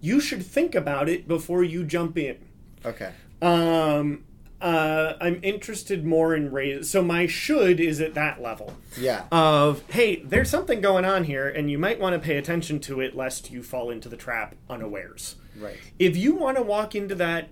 You 0.00 0.20
should 0.20 0.44
think 0.44 0.74
about 0.74 1.08
it 1.08 1.26
before 1.28 1.62
you 1.62 1.84
jump 1.84 2.18
in. 2.18 2.38
Okay. 2.84 3.12
Um, 3.40 4.24
uh, 4.60 5.16
I'm 5.20 5.40
interested 5.42 6.06
more 6.06 6.34
in 6.34 6.50
raise. 6.50 6.88
So 6.88 7.02
my 7.02 7.26
should 7.26 7.80
is 7.80 8.00
at 8.00 8.14
that 8.14 8.40
level. 8.40 8.74
Yeah. 8.98 9.24
Of 9.30 9.82
hey, 9.90 10.16
there's 10.16 10.48
something 10.48 10.80
going 10.80 11.04
on 11.04 11.24
here, 11.24 11.48
and 11.48 11.70
you 11.70 11.78
might 11.78 12.00
want 12.00 12.14
to 12.14 12.18
pay 12.18 12.36
attention 12.36 12.80
to 12.80 13.00
it 13.00 13.14
lest 13.14 13.50
you 13.50 13.62
fall 13.62 13.90
into 13.90 14.08
the 14.08 14.16
trap 14.16 14.54
unawares. 14.70 15.36
Right. 15.58 15.76
If 15.98 16.16
you 16.16 16.34
want 16.34 16.56
to 16.56 16.62
walk 16.62 16.94
into 16.94 17.14
that 17.16 17.48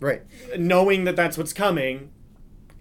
right. 0.00 0.22
Knowing 0.58 1.04
that 1.04 1.16
that's 1.16 1.38
what's 1.38 1.52
coming 1.52 2.10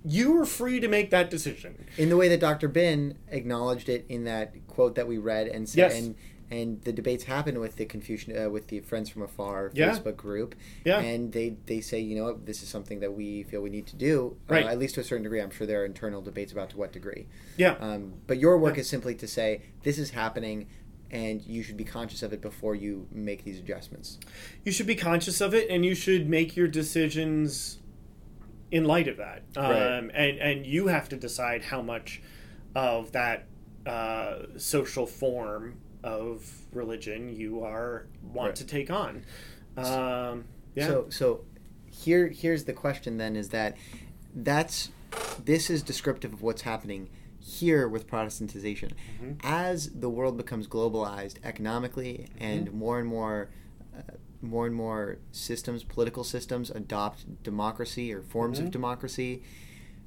you 0.05 0.39
are 0.39 0.45
free 0.45 0.79
to 0.79 0.87
make 0.87 1.09
that 1.09 1.29
decision. 1.29 1.85
In 1.97 2.09
the 2.09 2.15
way 2.15 2.29
that 2.29 2.39
dr 2.39 2.67
bin 2.69 3.17
acknowledged 3.27 3.89
it 3.89 4.05
in 4.07 4.23
that 4.23 4.55
quote 4.67 4.95
that 4.95 5.07
we 5.07 5.17
read 5.17 5.47
and 5.47 5.67
said 5.67 5.91
yes. 5.91 5.99
and 5.99 6.15
and 6.51 6.81
the 6.81 6.91
debates 6.91 7.25
happen 7.25 7.59
with 7.59 7.75
the 7.75 7.85
Confucian 7.85 8.45
uh, 8.45 8.49
with 8.49 8.67
the 8.67 8.79
friends 8.79 9.09
from 9.09 9.21
afar 9.21 9.71
yeah. 9.73 9.91
facebook 9.91 10.15
group. 10.15 10.55
Yeah. 10.83 10.99
And 10.99 11.31
they 11.31 11.57
they 11.65 11.81
say 11.81 11.99
you 11.99 12.15
know 12.15 12.33
this 12.33 12.63
is 12.63 12.69
something 12.69 12.99
that 13.01 13.13
we 13.13 13.43
feel 13.43 13.61
we 13.61 13.69
need 13.69 13.87
to 13.87 13.95
do. 13.95 14.37
Uh, 14.49 14.53
right. 14.53 14.65
Uh, 14.65 14.69
at 14.69 14.79
least 14.79 14.95
to 14.95 15.01
a 15.01 15.03
certain 15.03 15.23
degree. 15.23 15.41
I'm 15.41 15.51
sure 15.51 15.67
there 15.67 15.81
are 15.81 15.85
internal 15.85 16.21
debates 16.21 16.51
about 16.51 16.71
to 16.71 16.77
what 16.77 16.91
degree. 16.91 17.27
Yeah. 17.57 17.75
Um, 17.79 18.13
but 18.25 18.39
your 18.39 18.57
work 18.57 18.75
yeah. 18.75 18.81
is 18.81 18.89
simply 18.89 19.15
to 19.15 19.27
say 19.27 19.61
this 19.83 19.99
is 19.99 20.11
happening 20.11 20.67
and 21.11 21.41
you 21.41 21.63
should 21.63 21.77
be 21.77 21.83
conscious 21.83 22.21
of 22.23 22.33
it 22.33 22.41
before 22.41 22.75
you 22.75 23.07
make 23.11 23.43
these 23.43 23.59
adjustments. 23.59 24.19
You 24.63 24.71
should 24.71 24.87
be 24.87 24.95
conscious 24.95 25.41
of 25.41 25.53
it, 25.53 25.69
and 25.69 25.85
you 25.85 25.95
should 25.95 26.29
make 26.29 26.55
your 26.55 26.67
decisions 26.67 27.79
in 28.71 28.85
light 28.85 29.07
of 29.07 29.17
that. 29.17 29.43
Right. 29.55 29.97
Um, 29.97 30.11
and 30.13 30.37
and 30.37 30.65
you 30.65 30.87
have 30.87 31.09
to 31.09 31.15
decide 31.15 31.63
how 31.63 31.81
much 31.81 32.21
of 32.75 33.11
that 33.13 33.45
uh, 33.85 34.43
social 34.57 35.05
form 35.05 35.77
of 36.03 36.49
religion 36.71 37.35
you 37.35 37.63
are 37.63 38.07
want 38.33 38.49
right. 38.49 38.55
to 38.55 38.65
take 38.65 38.91
on. 38.91 39.25
Um, 39.77 40.45
yeah. 40.75 40.87
So 40.87 41.05
so 41.09 41.41
here 41.85 42.27
here's 42.27 42.65
the 42.65 42.73
question 42.73 43.17
then 43.17 43.35
is 43.35 43.49
that 43.49 43.75
that's 44.35 44.89
this 45.43 45.69
is 45.69 45.81
descriptive 45.81 46.33
of 46.33 46.41
what's 46.41 46.61
happening 46.61 47.09
here 47.39 47.87
with 47.87 48.07
Protestantization. 48.07 48.91
Mm-hmm. 49.21 49.31
As 49.43 49.89
the 49.89 50.09
world 50.09 50.37
becomes 50.37 50.67
globalized 50.67 51.35
economically 51.43 52.27
and 52.37 52.67
mm-hmm. 52.67 52.77
more 52.77 52.99
and 52.99 53.07
more 53.07 53.49
uh, 53.95 54.01
more 54.41 54.65
and 54.65 54.75
more 54.75 55.17
systems, 55.31 55.83
political 55.83 56.23
systems 56.23 56.69
adopt 56.69 57.43
democracy 57.43 58.13
or 58.13 58.21
forms 58.21 58.57
mm-hmm. 58.57 58.67
of 58.67 58.71
democracy, 58.71 59.43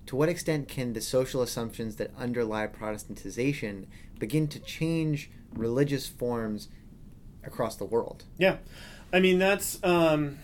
to 0.06 0.16
what 0.16 0.28
extent 0.28 0.68
can 0.68 0.94
the 0.94 1.00
social 1.00 1.42
assumptions 1.42 1.96
that 1.96 2.10
underlie 2.16 2.66
Protestantization 2.66 3.86
begin 4.18 4.48
to 4.48 4.58
change 4.58 5.30
religious 5.52 6.06
forms 6.06 6.68
across 7.44 7.76
the 7.76 7.84
world? 7.84 8.24
Yeah. 8.38 8.56
I 9.12 9.20
mean, 9.20 9.38
that's 9.38 9.78
um, 9.84 10.38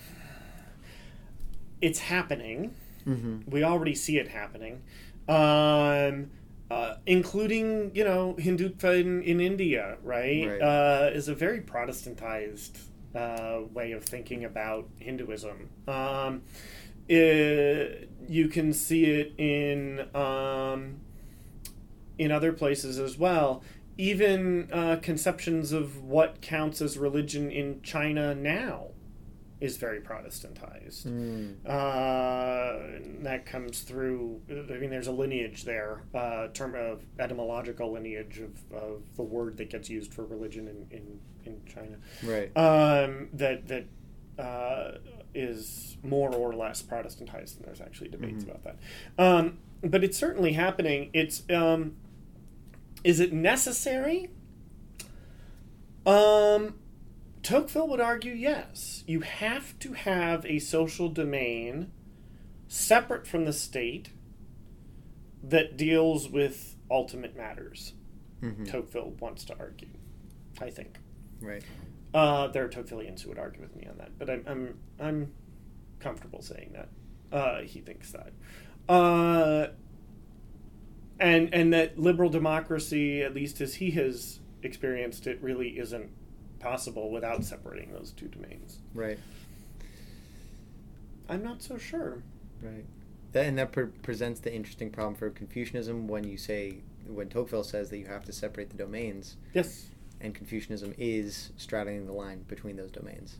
it's 1.80 2.00
happening. 2.00 2.74
Mm-hmm. 3.06 3.50
We 3.50 3.62
already 3.64 3.94
see 3.94 4.18
it 4.18 4.28
happening, 4.28 4.82
um, 5.28 6.30
uh, 6.70 6.96
including 7.06 7.90
you 7.94 8.04
know 8.04 8.34
Hindutva 8.38 9.00
in, 9.00 9.22
in 9.22 9.40
India, 9.40 9.96
right? 10.02 10.46
Right. 10.46 10.62
Uh, 10.62 11.10
is 11.12 11.28
a 11.28 11.34
very 11.34 11.60
Protestantized 11.60 12.78
uh, 13.14 13.60
way 13.72 13.92
of 13.92 14.04
thinking 14.04 14.44
about 14.44 14.88
Hinduism. 14.98 15.70
Um, 15.86 16.42
it, 17.08 18.10
you 18.28 18.48
can 18.48 18.72
see 18.72 19.04
it 19.06 19.34
in 19.38 20.14
um, 20.14 21.00
in 22.18 22.30
other 22.30 22.52
places 22.52 22.98
as 22.98 23.16
well. 23.16 23.62
Even 23.96 24.68
uh, 24.72 24.96
conceptions 25.02 25.72
of 25.72 26.02
what 26.02 26.40
counts 26.40 26.80
as 26.80 26.96
religion 26.96 27.50
in 27.50 27.82
China 27.82 28.34
now 28.34 28.88
is 29.60 29.76
very 29.76 30.00
Protestantized. 30.00 31.04
Mm. 31.06 31.56
Uh, 31.66 33.22
that 33.24 33.44
comes 33.44 33.80
through. 33.80 34.40
I 34.48 34.78
mean, 34.78 34.90
there's 34.90 35.08
a 35.08 35.12
lineage 35.12 35.64
there, 35.64 36.02
uh, 36.14 36.48
term 36.48 36.74
of 36.76 37.02
etymological 37.18 37.92
lineage 37.92 38.38
of, 38.38 38.52
of 38.72 39.02
the 39.16 39.22
word 39.22 39.56
that 39.56 39.70
gets 39.70 39.90
used 39.90 40.14
for 40.14 40.24
religion 40.24 40.68
in, 40.68 40.96
in, 40.96 41.20
in 41.44 41.60
China. 41.66 41.96
Right. 42.22 42.56
Um, 42.56 43.28
that 43.32 43.66
that 43.68 43.86
uh, 44.42 44.98
is 45.34 45.96
more 46.04 46.32
or 46.32 46.54
less 46.54 46.80
Protestantized, 46.82 47.56
and 47.56 47.64
there's 47.64 47.80
actually 47.80 48.10
debates 48.10 48.44
Mhm. 48.44 48.50
about 48.50 48.62
that. 48.64 48.76
Um, 49.18 49.58
but 49.82 50.04
it's 50.04 50.16
certainly 50.16 50.52
happening. 50.52 51.10
It's 51.12 51.42
um, 51.50 51.96
is 53.02 53.18
it 53.18 53.32
necessary? 53.32 54.30
Um, 56.06 56.74
Tocqueville 57.48 57.88
would 57.88 58.00
argue 58.00 58.34
yes. 58.34 59.04
You 59.06 59.20
have 59.20 59.78
to 59.78 59.94
have 59.94 60.44
a 60.44 60.58
social 60.58 61.08
domain 61.08 61.90
separate 62.66 63.26
from 63.26 63.46
the 63.46 63.54
state 63.54 64.10
that 65.42 65.78
deals 65.78 66.28
with 66.28 66.76
ultimate 66.90 67.34
matters. 67.34 67.94
Mhm. 68.42 68.70
Tocqueville 68.70 69.12
wants 69.18 69.44
to 69.46 69.58
argue, 69.58 69.88
I 70.60 70.68
think. 70.68 70.98
Right. 71.40 71.62
Uh, 72.12 72.48
there 72.48 72.66
are 72.66 72.68
Tocquevillians 72.68 73.22
who 73.22 73.30
would 73.30 73.38
argue 73.38 73.62
with 73.62 73.74
me 73.74 73.86
on 73.86 73.96
that, 73.96 74.18
but 74.18 74.28
I'm 74.28 74.44
I'm, 74.46 74.78
I'm 75.00 75.32
comfortable 76.00 76.42
saying 76.42 76.74
that. 76.74 76.88
Uh, 77.34 77.62
he 77.62 77.80
thinks 77.80 78.12
that. 78.12 78.32
Uh, 78.90 79.68
and 81.18 81.54
and 81.54 81.72
that 81.72 81.98
liberal 81.98 82.28
democracy, 82.28 83.22
at 83.22 83.34
least 83.34 83.62
as 83.62 83.76
he 83.76 83.92
has 83.92 84.40
experienced 84.62 85.26
it, 85.26 85.42
really 85.42 85.78
isn't 85.78 86.10
possible 86.60 87.10
without 87.10 87.44
separating 87.44 87.92
those 87.92 88.12
two 88.12 88.28
domains. 88.28 88.78
Right. 88.94 89.18
I'm 91.28 91.42
not 91.42 91.62
so 91.62 91.78
sure. 91.78 92.22
Right. 92.62 92.84
That, 93.32 93.46
and 93.46 93.58
that 93.58 93.72
pre- 93.72 93.86
presents 93.86 94.40
the 94.40 94.52
interesting 94.54 94.90
problem 94.90 95.14
for 95.14 95.28
Confucianism 95.30 96.08
when 96.08 96.24
you 96.24 96.38
say, 96.38 96.78
when 97.06 97.28
Tocqueville 97.28 97.64
says 97.64 97.90
that 97.90 97.98
you 97.98 98.06
have 98.06 98.24
to 98.24 98.32
separate 98.32 98.70
the 98.70 98.76
domains, 98.76 99.36
Yes. 99.52 99.88
and 100.20 100.34
Confucianism 100.34 100.94
is 100.96 101.52
straddling 101.56 102.06
the 102.06 102.12
line 102.12 102.44
between 102.48 102.76
those 102.76 102.90
domains. 102.90 103.38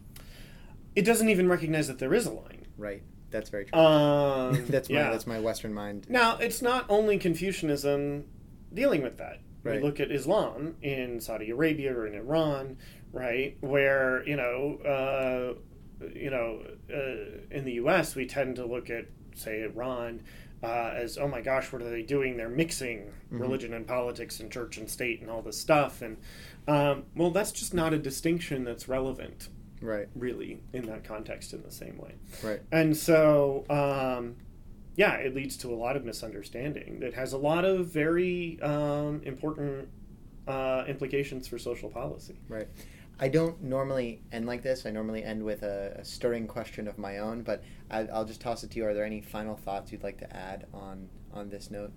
It 0.95 1.03
doesn't 1.03 1.29
even 1.29 1.49
recognize 1.49 1.89
that 1.89 1.99
there 1.99 2.13
is 2.13 2.27
a 2.27 2.31
line. 2.33 2.67
Right. 2.77 3.03
That's 3.31 3.51
very 3.51 3.67
true. 3.67 3.79
Um, 3.79 4.67
that's 4.69 4.89
my 4.89 4.97
yeah. 4.97 5.11
that's 5.11 5.27
my 5.27 5.39
Western 5.39 5.73
mind. 5.75 6.07
Now, 6.09 6.39
it's 6.39 6.63
not 6.63 6.87
only 6.89 7.19
Confucianism 7.19 8.25
dealing 8.73 9.03
with 9.03 9.19
that. 9.19 9.41
Right. 9.63 9.77
We 9.77 9.83
look 9.83 10.01
at 10.01 10.11
Islam 10.11 10.77
in 10.83 11.21
Saudi 11.21 11.51
Arabia 11.51 11.95
or 11.95 12.07
in 12.07 12.15
Iran, 12.15 12.79
right, 13.13 13.57
where 13.61 14.27
you 14.27 14.37
know, 14.37 14.79
uh, 16.01 16.07
you 16.15 16.31
know, 16.31 16.63
uh, 16.93 17.55
in 17.55 17.65
the 17.65 17.73
U.S. 17.75 18.15
we 18.15 18.27
tend 18.27 18.57
to 18.57 18.67
look 18.67 18.91
at, 18.91 19.07
say, 19.35 19.63
Iran. 19.63 20.23
Uh, 20.61 20.93
as 20.97 21.17
oh 21.19 21.29
my 21.29 21.41
gosh, 21.41 21.73
what 21.73 21.81
are 21.83 21.89
they 21.89 22.03
doing? 22.03 22.37
They're 22.37 22.49
mixing 22.49 23.13
Mhm. 23.33 23.41
religion 23.41 23.73
and 23.75 23.87
politics 23.87 24.41
and 24.41 24.51
church 24.51 24.77
and 24.77 24.91
state 24.91 25.21
and 25.21 25.31
all 25.31 25.41
this 25.41 25.57
stuff, 25.57 26.03
and 26.03 26.17
um, 26.67 27.05
well, 27.15 27.31
that's 27.31 27.53
just 27.53 27.73
not 27.75 27.95
a 27.95 27.99
distinction 27.99 28.65
that's 28.65 28.89
relevant, 28.89 29.49
Right. 29.81 30.09
really, 30.17 30.59
in 30.73 30.85
that 30.87 31.05
context 31.05 31.55
in 31.55 31.63
the 31.63 31.71
same 31.71 31.97
way. 31.97 32.15
Right. 32.43 32.61
And 32.73 32.97
so, 32.97 33.65
um, 33.71 34.35
yeah, 34.97 35.15
it 35.15 35.33
leads 35.35 35.57
to 35.59 35.69
a 35.73 35.77
lot 35.77 35.97
of 35.97 36.05
misunderstanding 36.05 36.99
that 37.01 37.15
has 37.15 37.33
a 37.33 37.39
lot 37.39 37.65
of 37.65 37.87
very 37.87 38.59
um, 38.61 39.23
important 39.25 39.89
uh, 40.49 40.85
implications 40.89 41.47
for 41.47 41.57
social 41.59 41.89
policy. 41.89 42.35
Right. 42.49 42.67
I 43.21 43.29
don't 43.29 43.63
normally 43.63 44.23
end 44.31 44.47
like 44.47 44.63
this. 44.63 44.87
I 44.87 44.91
normally 44.91 45.25
end 45.25 45.43
with 45.43 45.63
a, 45.63 45.97
a 45.99 46.05
stirring 46.05 46.47
question 46.47 46.87
of 46.87 46.99
my 46.99 47.19
own, 47.19 47.43
but 47.43 47.65
I, 47.91 48.01
I'll 48.07 48.25
just 48.25 48.41
toss 48.41 48.63
it 48.63 48.71
to 48.73 48.77
you. 48.77 48.87
Are 48.87 48.95
there 48.95 49.05
any 49.05 49.21
final 49.21 49.57
thoughts 49.57 49.91
you'd 49.91 50.05
like 50.05 50.19
to 50.19 50.37
add 50.37 50.67
on 50.73 51.09
on 51.33 51.51
this 51.51 51.71
note? 51.71 51.93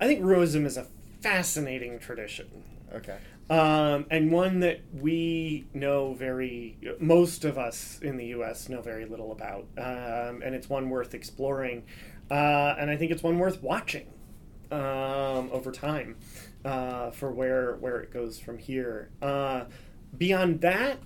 I 0.00 0.06
think 0.06 0.22
Ruism 0.22 0.66
is 0.66 0.76
a 0.76 0.86
fascinating 1.20 1.98
tradition. 1.98 2.64
Okay. 2.94 3.16
Um, 3.48 4.06
and 4.10 4.30
one 4.30 4.60
that 4.60 4.80
we 4.92 5.66
know 5.72 6.14
very, 6.14 6.78
most 6.98 7.44
of 7.44 7.56
us 7.56 7.98
in 8.02 8.16
the 8.16 8.26
U.S. 8.26 8.68
know 8.68 8.82
very 8.82 9.04
little 9.06 9.32
about, 9.32 9.66
um, 9.78 10.42
and 10.42 10.54
it's 10.54 10.68
one 10.68 10.90
worth 10.90 11.14
exploring, 11.14 11.84
uh, 12.30 12.74
and 12.78 12.90
I 12.90 12.96
think 12.96 13.12
it's 13.12 13.22
one 13.22 13.38
worth 13.38 13.62
watching 13.62 14.06
um, 14.70 15.50
over 15.52 15.70
time 15.70 16.16
uh, 16.64 17.10
for 17.10 17.30
where 17.30 17.76
where 17.76 18.00
it 18.00 18.12
goes 18.12 18.38
from 18.38 18.58
here. 18.58 19.10
Uh, 19.20 19.64
beyond 20.16 20.60
that, 20.62 20.98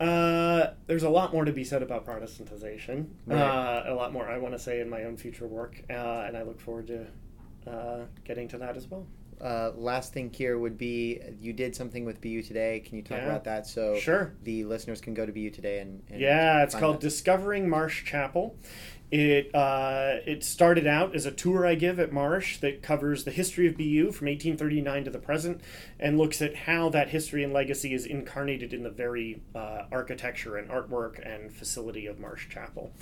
uh, 0.00 0.72
there's 0.86 1.04
a 1.04 1.10
lot 1.10 1.32
more 1.32 1.44
to 1.44 1.52
be 1.52 1.62
said 1.64 1.82
about 1.82 2.04
Protestantization. 2.04 3.06
Right. 3.26 3.38
Uh, 3.40 3.84
a 3.86 3.94
lot 3.94 4.12
more 4.12 4.28
I 4.28 4.38
want 4.38 4.54
to 4.54 4.58
say 4.58 4.80
in 4.80 4.88
my 4.90 5.04
own 5.04 5.16
future 5.16 5.46
work, 5.46 5.80
uh, 5.88 5.92
and 6.26 6.36
I 6.36 6.42
look 6.42 6.60
forward 6.60 6.88
to 6.88 7.70
uh, 7.70 8.04
getting 8.24 8.48
to 8.48 8.58
that 8.58 8.76
as 8.76 8.88
well. 8.90 9.06
Uh, 9.40 9.72
last 9.76 10.12
thing 10.12 10.32
here 10.32 10.58
would 10.58 10.78
be 10.78 11.20
you 11.40 11.52
did 11.52 11.74
something 11.74 12.04
with 12.04 12.20
BU 12.20 12.42
today. 12.42 12.80
Can 12.80 12.96
you 12.96 13.02
talk 13.02 13.18
Yeah. 13.18 13.26
about 13.26 13.44
that 13.44 13.66
so 13.66 13.96
Sure. 13.96 14.32
the 14.44 14.64
listeners 14.64 15.00
can 15.00 15.14
go 15.14 15.26
to 15.26 15.32
BU 15.32 15.50
today 15.50 15.80
and, 15.80 16.00
and 16.10 16.20
Yeah, 16.20 16.62
it's 16.62 16.74
called 16.76 16.96
that? 16.96 17.00
Discovering 17.00 17.68
Marsh 17.68 18.04
Chapel. 18.04 18.56
It 19.12 19.54
uh, 19.54 20.20
it 20.24 20.42
started 20.42 20.86
out 20.86 21.14
as 21.14 21.26
a 21.26 21.30
tour 21.30 21.66
I 21.66 21.74
give 21.74 22.00
at 22.00 22.12
Marsh 22.12 22.56
that 22.60 22.82
covers 22.82 23.24
the 23.24 23.30
history 23.30 23.66
of 23.66 23.76
BU 23.76 24.10
from 24.12 24.26
1839 24.28 25.04
to 25.04 25.10
the 25.10 25.18
present, 25.18 25.60
and 26.00 26.16
looks 26.16 26.40
at 26.40 26.56
how 26.56 26.88
that 26.88 27.10
history 27.10 27.44
and 27.44 27.52
legacy 27.52 27.92
is 27.92 28.06
incarnated 28.06 28.72
in 28.72 28.82
the 28.82 28.90
very 28.90 29.42
uh, 29.54 29.82
architecture 29.92 30.56
and 30.56 30.70
artwork 30.70 31.20
and 31.28 31.52
facility 31.52 32.06
of 32.06 32.20
Marsh 32.20 32.48
Chapel. 32.48 32.94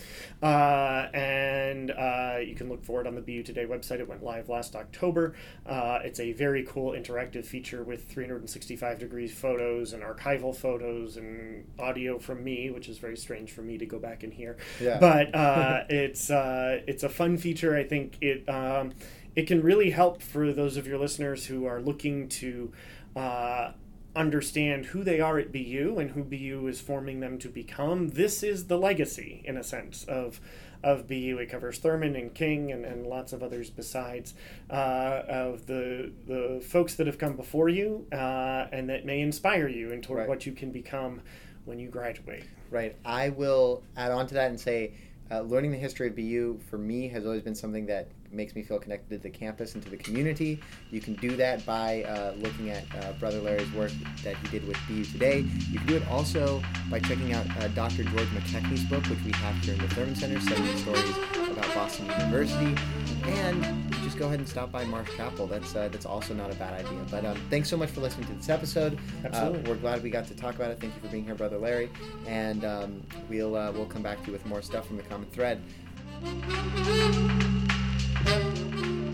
Uh, 0.43 1.07
and 1.15 1.93
uh, 1.93 2.39
you 2.45 2.57
can 2.57 2.69
look 2.69 2.85
for 2.85 3.01
it 3.01 3.07
on 3.07 3.15
the 3.15 3.21
BU 3.21 3.45
Today 3.45 3.65
website. 3.65 4.01
It 4.01 4.09
went 4.09 4.25
live 4.25 4.49
last 4.49 4.75
October. 4.75 5.37
Uh, 5.65 6.01
it's 6.03 6.19
a 6.19 6.33
very 6.33 6.65
cool 6.65 6.91
interactive 6.91 7.45
feature 7.45 7.85
with 7.85 8.11
365 8.11 8.99
degrees 8.99 9.33
photos 9.33 9.93
and 9.93 10.03
archival 10.03 10.57
photos 10.57 11.17
and 11.17 11.71
audio 11.79 12.19
from 12.19 12.43
me, 12.43 12.69
which 12.71 12.89
is 12.89 12.99
very 12.99 13.17
strange 13.17 13.53
for 13.53 13.63
me 13.63 13.79
to 13.79 13.87
go 13.87 14.01
back 14.01 14.25
and 14.25 14.33
hear. 14.33 14.57
Yeah. 14.81 14.99
But 14.99 15.33
uh, 15.37 15.85
it's 16.01 16.31
uh, 16.31 16.81
it's 16.87 17.03
a 17.03 17.09
fun 17.09 17.37
feature. 17.39 17.77
I 17.77 17.85
think 17.85 18.17
it 18.21 18.49
um, 18.49 18.93
it 19.37 19.47
can 19.47 19.63
really 19.63 19.91
help 19.91 20.23
for 20.23 20.53
those 20.53 20.77
of 20.77 20.87
your 20.87 20.99
listeners 20.99 21.47
who 21.47 21.67
are 21.67 21.81
looking 21.81 22.29
to. 22.41 22.73
Uh, 23.17 23.73
understand 24.17 24.87
who 24.87 25.05
they 25.05 25.21
are 25.21 25.39
at 25.39 25.53
BU 25.53 25.97
and 26.01 26.11
who 26.11 26.25
BU 26.25 26.67
is 26.67 26.81
forming 26.81 27.21
them 27.21 27.39
to 27.39 27.49
become. 27.49 28.09
This 28.09 28.43
is 28.43 28.67
the 28.67 28.77
legacy, 28.77 29.41
in 29.45 29.57
a 29.57 29.63
sense, 29.63 30.05
of 30.05 30.41
of 30.83 31.07
BU. 31.07 31.39
It 31.41 31.47
covers 31.47 31.79
Thurman 31.79 32.17
and 32.17 32.35
King 32.35 32.73
and, 32.73 32.85
and 32.85 33.07
lots 33.07 33.33
of 33.33 33.41
others 33.41 33.71
besides 33.71 34.35
uh, 34.69 35.23
of 35.29 35.67
the 35.67 36.11
the 36.27 36.61
folks 36.61 36.97
that 36.97 37.07
have 37.07 37.19
come 37.19 37.37
before 37.37 37.69
you 37.69 38.07
uh, 38.13 38.67
and 38.73 38.89
that 38.89 39.07
may 39.07 39.21
inspire 39.21 39.69
you 39.69 39.93
and 39.93 40.03
toward 40.03 40.21
Right. 40.21 40.29
what 40.29 40.45
you 40.45 40.53
can 40.53 40.73
become 40.73 41.21
when 41.65 41.79
you 41.79 41.89
graduate. 41.89 42.45
Right. 42.69 42.97
I 43.05 43.29
will 43.29 43.85
add 43.97 44.11
on 44.11 44.27
to 44.27 44.35
that 44.35 44.51
and 44.51 44.59
say, 44.59 44.93
uh, 45.31 45.41
learning 45.43 45.73
the 45.73 45.79
history 45.79 46.09
of 46.09 46.17
BU 46.17 46.61
for 46.69 46.79
me 46.79 47.09
has 47.09 47.25
always 47.25 47.43
been 47.43 47.55
something 47.55 47.87
that 47.87 48.09
makes 48.33 48.55
me 48.55 48.63
feel 48.63 48.79
connected 48.79 49.11
to 49.11 49.19
the 49.19 49.31
campus 49.31 49.75
and 49.75 49.83
to 49.83 49.91
the 49.91 49.97
community. 49.97 50.61
You 50.91 51.01
can 51.01 51.15
do 51.15 51.37
that 51.37 51.65
by 51.67 52.05
uh, 52.05 52.33
looking 52.39 52.71
at 52.71 52.85
uh, 52.97 53.13
Brother 53.13 53.41
Larry's 53.41 53.71
work 53.73 53.93
that 54.23 54.37
he 54.37 54.49
did 54.49 54.67
with 54.67 54.77
BU 54.89 55.05
today. 55.05 55.45
You 55.71 55.79
can 55.79 55.87
do 55.87 55.97
it 55.97 56.09
also 56.09 56.63
by 56.91 57.01
checking 57.01 57.33
out 57.33 57.47
uh, 57.59 57.69
Dr. 57.69 58.05
George 58.05 58.29
McKechnie's 58.29 58.85
book, 58.85 59.05
which 59.07 59.23
we 59.25 59.33
have 59.33 59.55
here 59.65 59.75
in 59.75 59.81
the 59.81 59.89
Thurman 59.89 60.15
Center, 60.15 60.41
70 60.41 60.77
stories 60.79 61.17
about 61.51 61.75
Boston 61.75 62.07
University. 62.07 62.81
And 63.25 63.91
just 64.03 64.19
go 64.19 64.27
ahead 64.27 64.39
and 64.39 64.49
stop 64.49 64.73
by 64.73 64.85
Marsh 64.85 65.11
Chapel. 65.17 65.47
That's 65.47 65.75
uh, 65.75 65.89
that's 65.89 66.07
also 66.07 66.35
not 66.35 66.51
a 66.51 66.55
bad 66.55 66.85
idea. 66.85 67.05
But 67.11 67.25
um, 67.25 67.37
thanks 67.51 67.69
so 67.69 67.77
much 67.77 67.91
for 67.91 68.01
listening 68.01 68.27
to 68.29 68.35
this 68.35 68.49
episode. 68.49 68.99
Absolutely. 69.25 69.61
Uh, 69.61 69.69
we're 69.69 69.81
glad 69.81 70.03
we 70.03 70.11
got 70.11 70.27
to 70.29 70.35
talk 70.35 70.55
about 70.55 70.71
it. 70.71 70.81
Thank 70.81 70.95
you 70.95 71.01
for 71.01 71.09
being 71.09 71.25
here, 71.25 71.35
Brother 71.35 71.59
Larry. 71.59 71.91
And 72.27 72.65
um, 72.65 73.03
we'll 73.29 73.57
uh, 73.57 73.73
we'll 73.73 73.87
come 73.87 74.03
back 74.03 74.21
to 74.21 74.27
you 74.27 74.33
with 74.33 74.45
more 74.47 74.63
stuff 74.63 74.87
from 74.87 74.97
the 74.97 75.03
common 75.05 75.29
thread. 75.31 75.61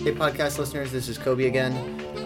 Hey, 0.06 0.12
podcast 0.12 0.60
listeners, 0.60 0.92
this 0.92 1.08
is 1.08 1.18
Kobe 1.18 1.46
again. 1.46 1.74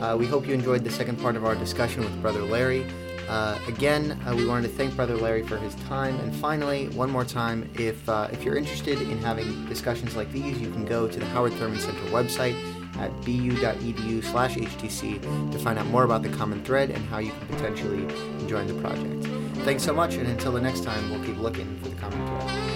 Uh, 0.02 0.14
we 0.14 0.26
hope 0.26 0.46
you 0.46 0.52
enjoyed 0.52 0.84
the 0.84 0.90
second 0.90 1.18
part 1.18 1.34
of 1.34 1.46
our 1.46 1.54
discussion 1.54 2.04
with 2.04 2.20
Brother 2.20 2.42
Larry. 2.42 2.84
Uh, 3.26 3.58
again, 3.68 4.20
uh, 4.26 4.34
we 4.36 4.44
wanted 4.44 4.68
to 4.68 4.74
thank 4.76 4.94
Brother 4.94 5.16
Larry 5.16 5.42
for 5.42 5.56
his 5.56 5.74
time. 5.86 6.14
And 6.20 6.36
finally, 6.36 6.90
one 6.90 7.08
more 7.08 7.24
time, 7.24 7.70
if 7.76 8.06
uh, 8.06 8.28
if 8.30 8.44
you're 8.44 8.58
interested 8.58 9.00
in 9.00 9.16
having 9.20 9.64
discussions 9.64 10.14
like 10.14 10.30
these, 10.30 10.58
you 10.58 10.70
can 10.70 10.84
go 10.84 11.08
to 11.08 11.18
the 11.18 11.24
Howard 11.28 11.54
Thurman 11.54 11.80
Center 11.80 12.02
website 12.10 12.54
at 12.98 13.10
bu.edu 13.22 14.22
slash 14.24 14.56
htc 14.56 15.50
to 15.50 15.58
find 15.58 15.78
out 15.78 15.86
more 15.86 16.04
about 16.04 16.22
the 16.22 16.28
Common 16.28 16.62
Thread 16.62 16.90
and 16.90 17.02
how 17.06 17.16
you 17.16 17.30
can 17.30 17.46
potentially 17.46 18.06
join 18.46 18.66
the 18.66 18.78
project. 18.82 19.24
Thanks 19.64 19.82
so 19.82 19.94
much, 19.94 20.16
and 20.16 20.28
until 20.28 20.52
the 20.52 20.60
next 20.60 20.84
time, 20.84 21.10
we'll 21.10 21.24
keep 21.24 21.38
looking 21.38 21.78
for 21.78 21.88
the 21.88 21.96
Common 21.96 22.26
Thread. 22.26 22.69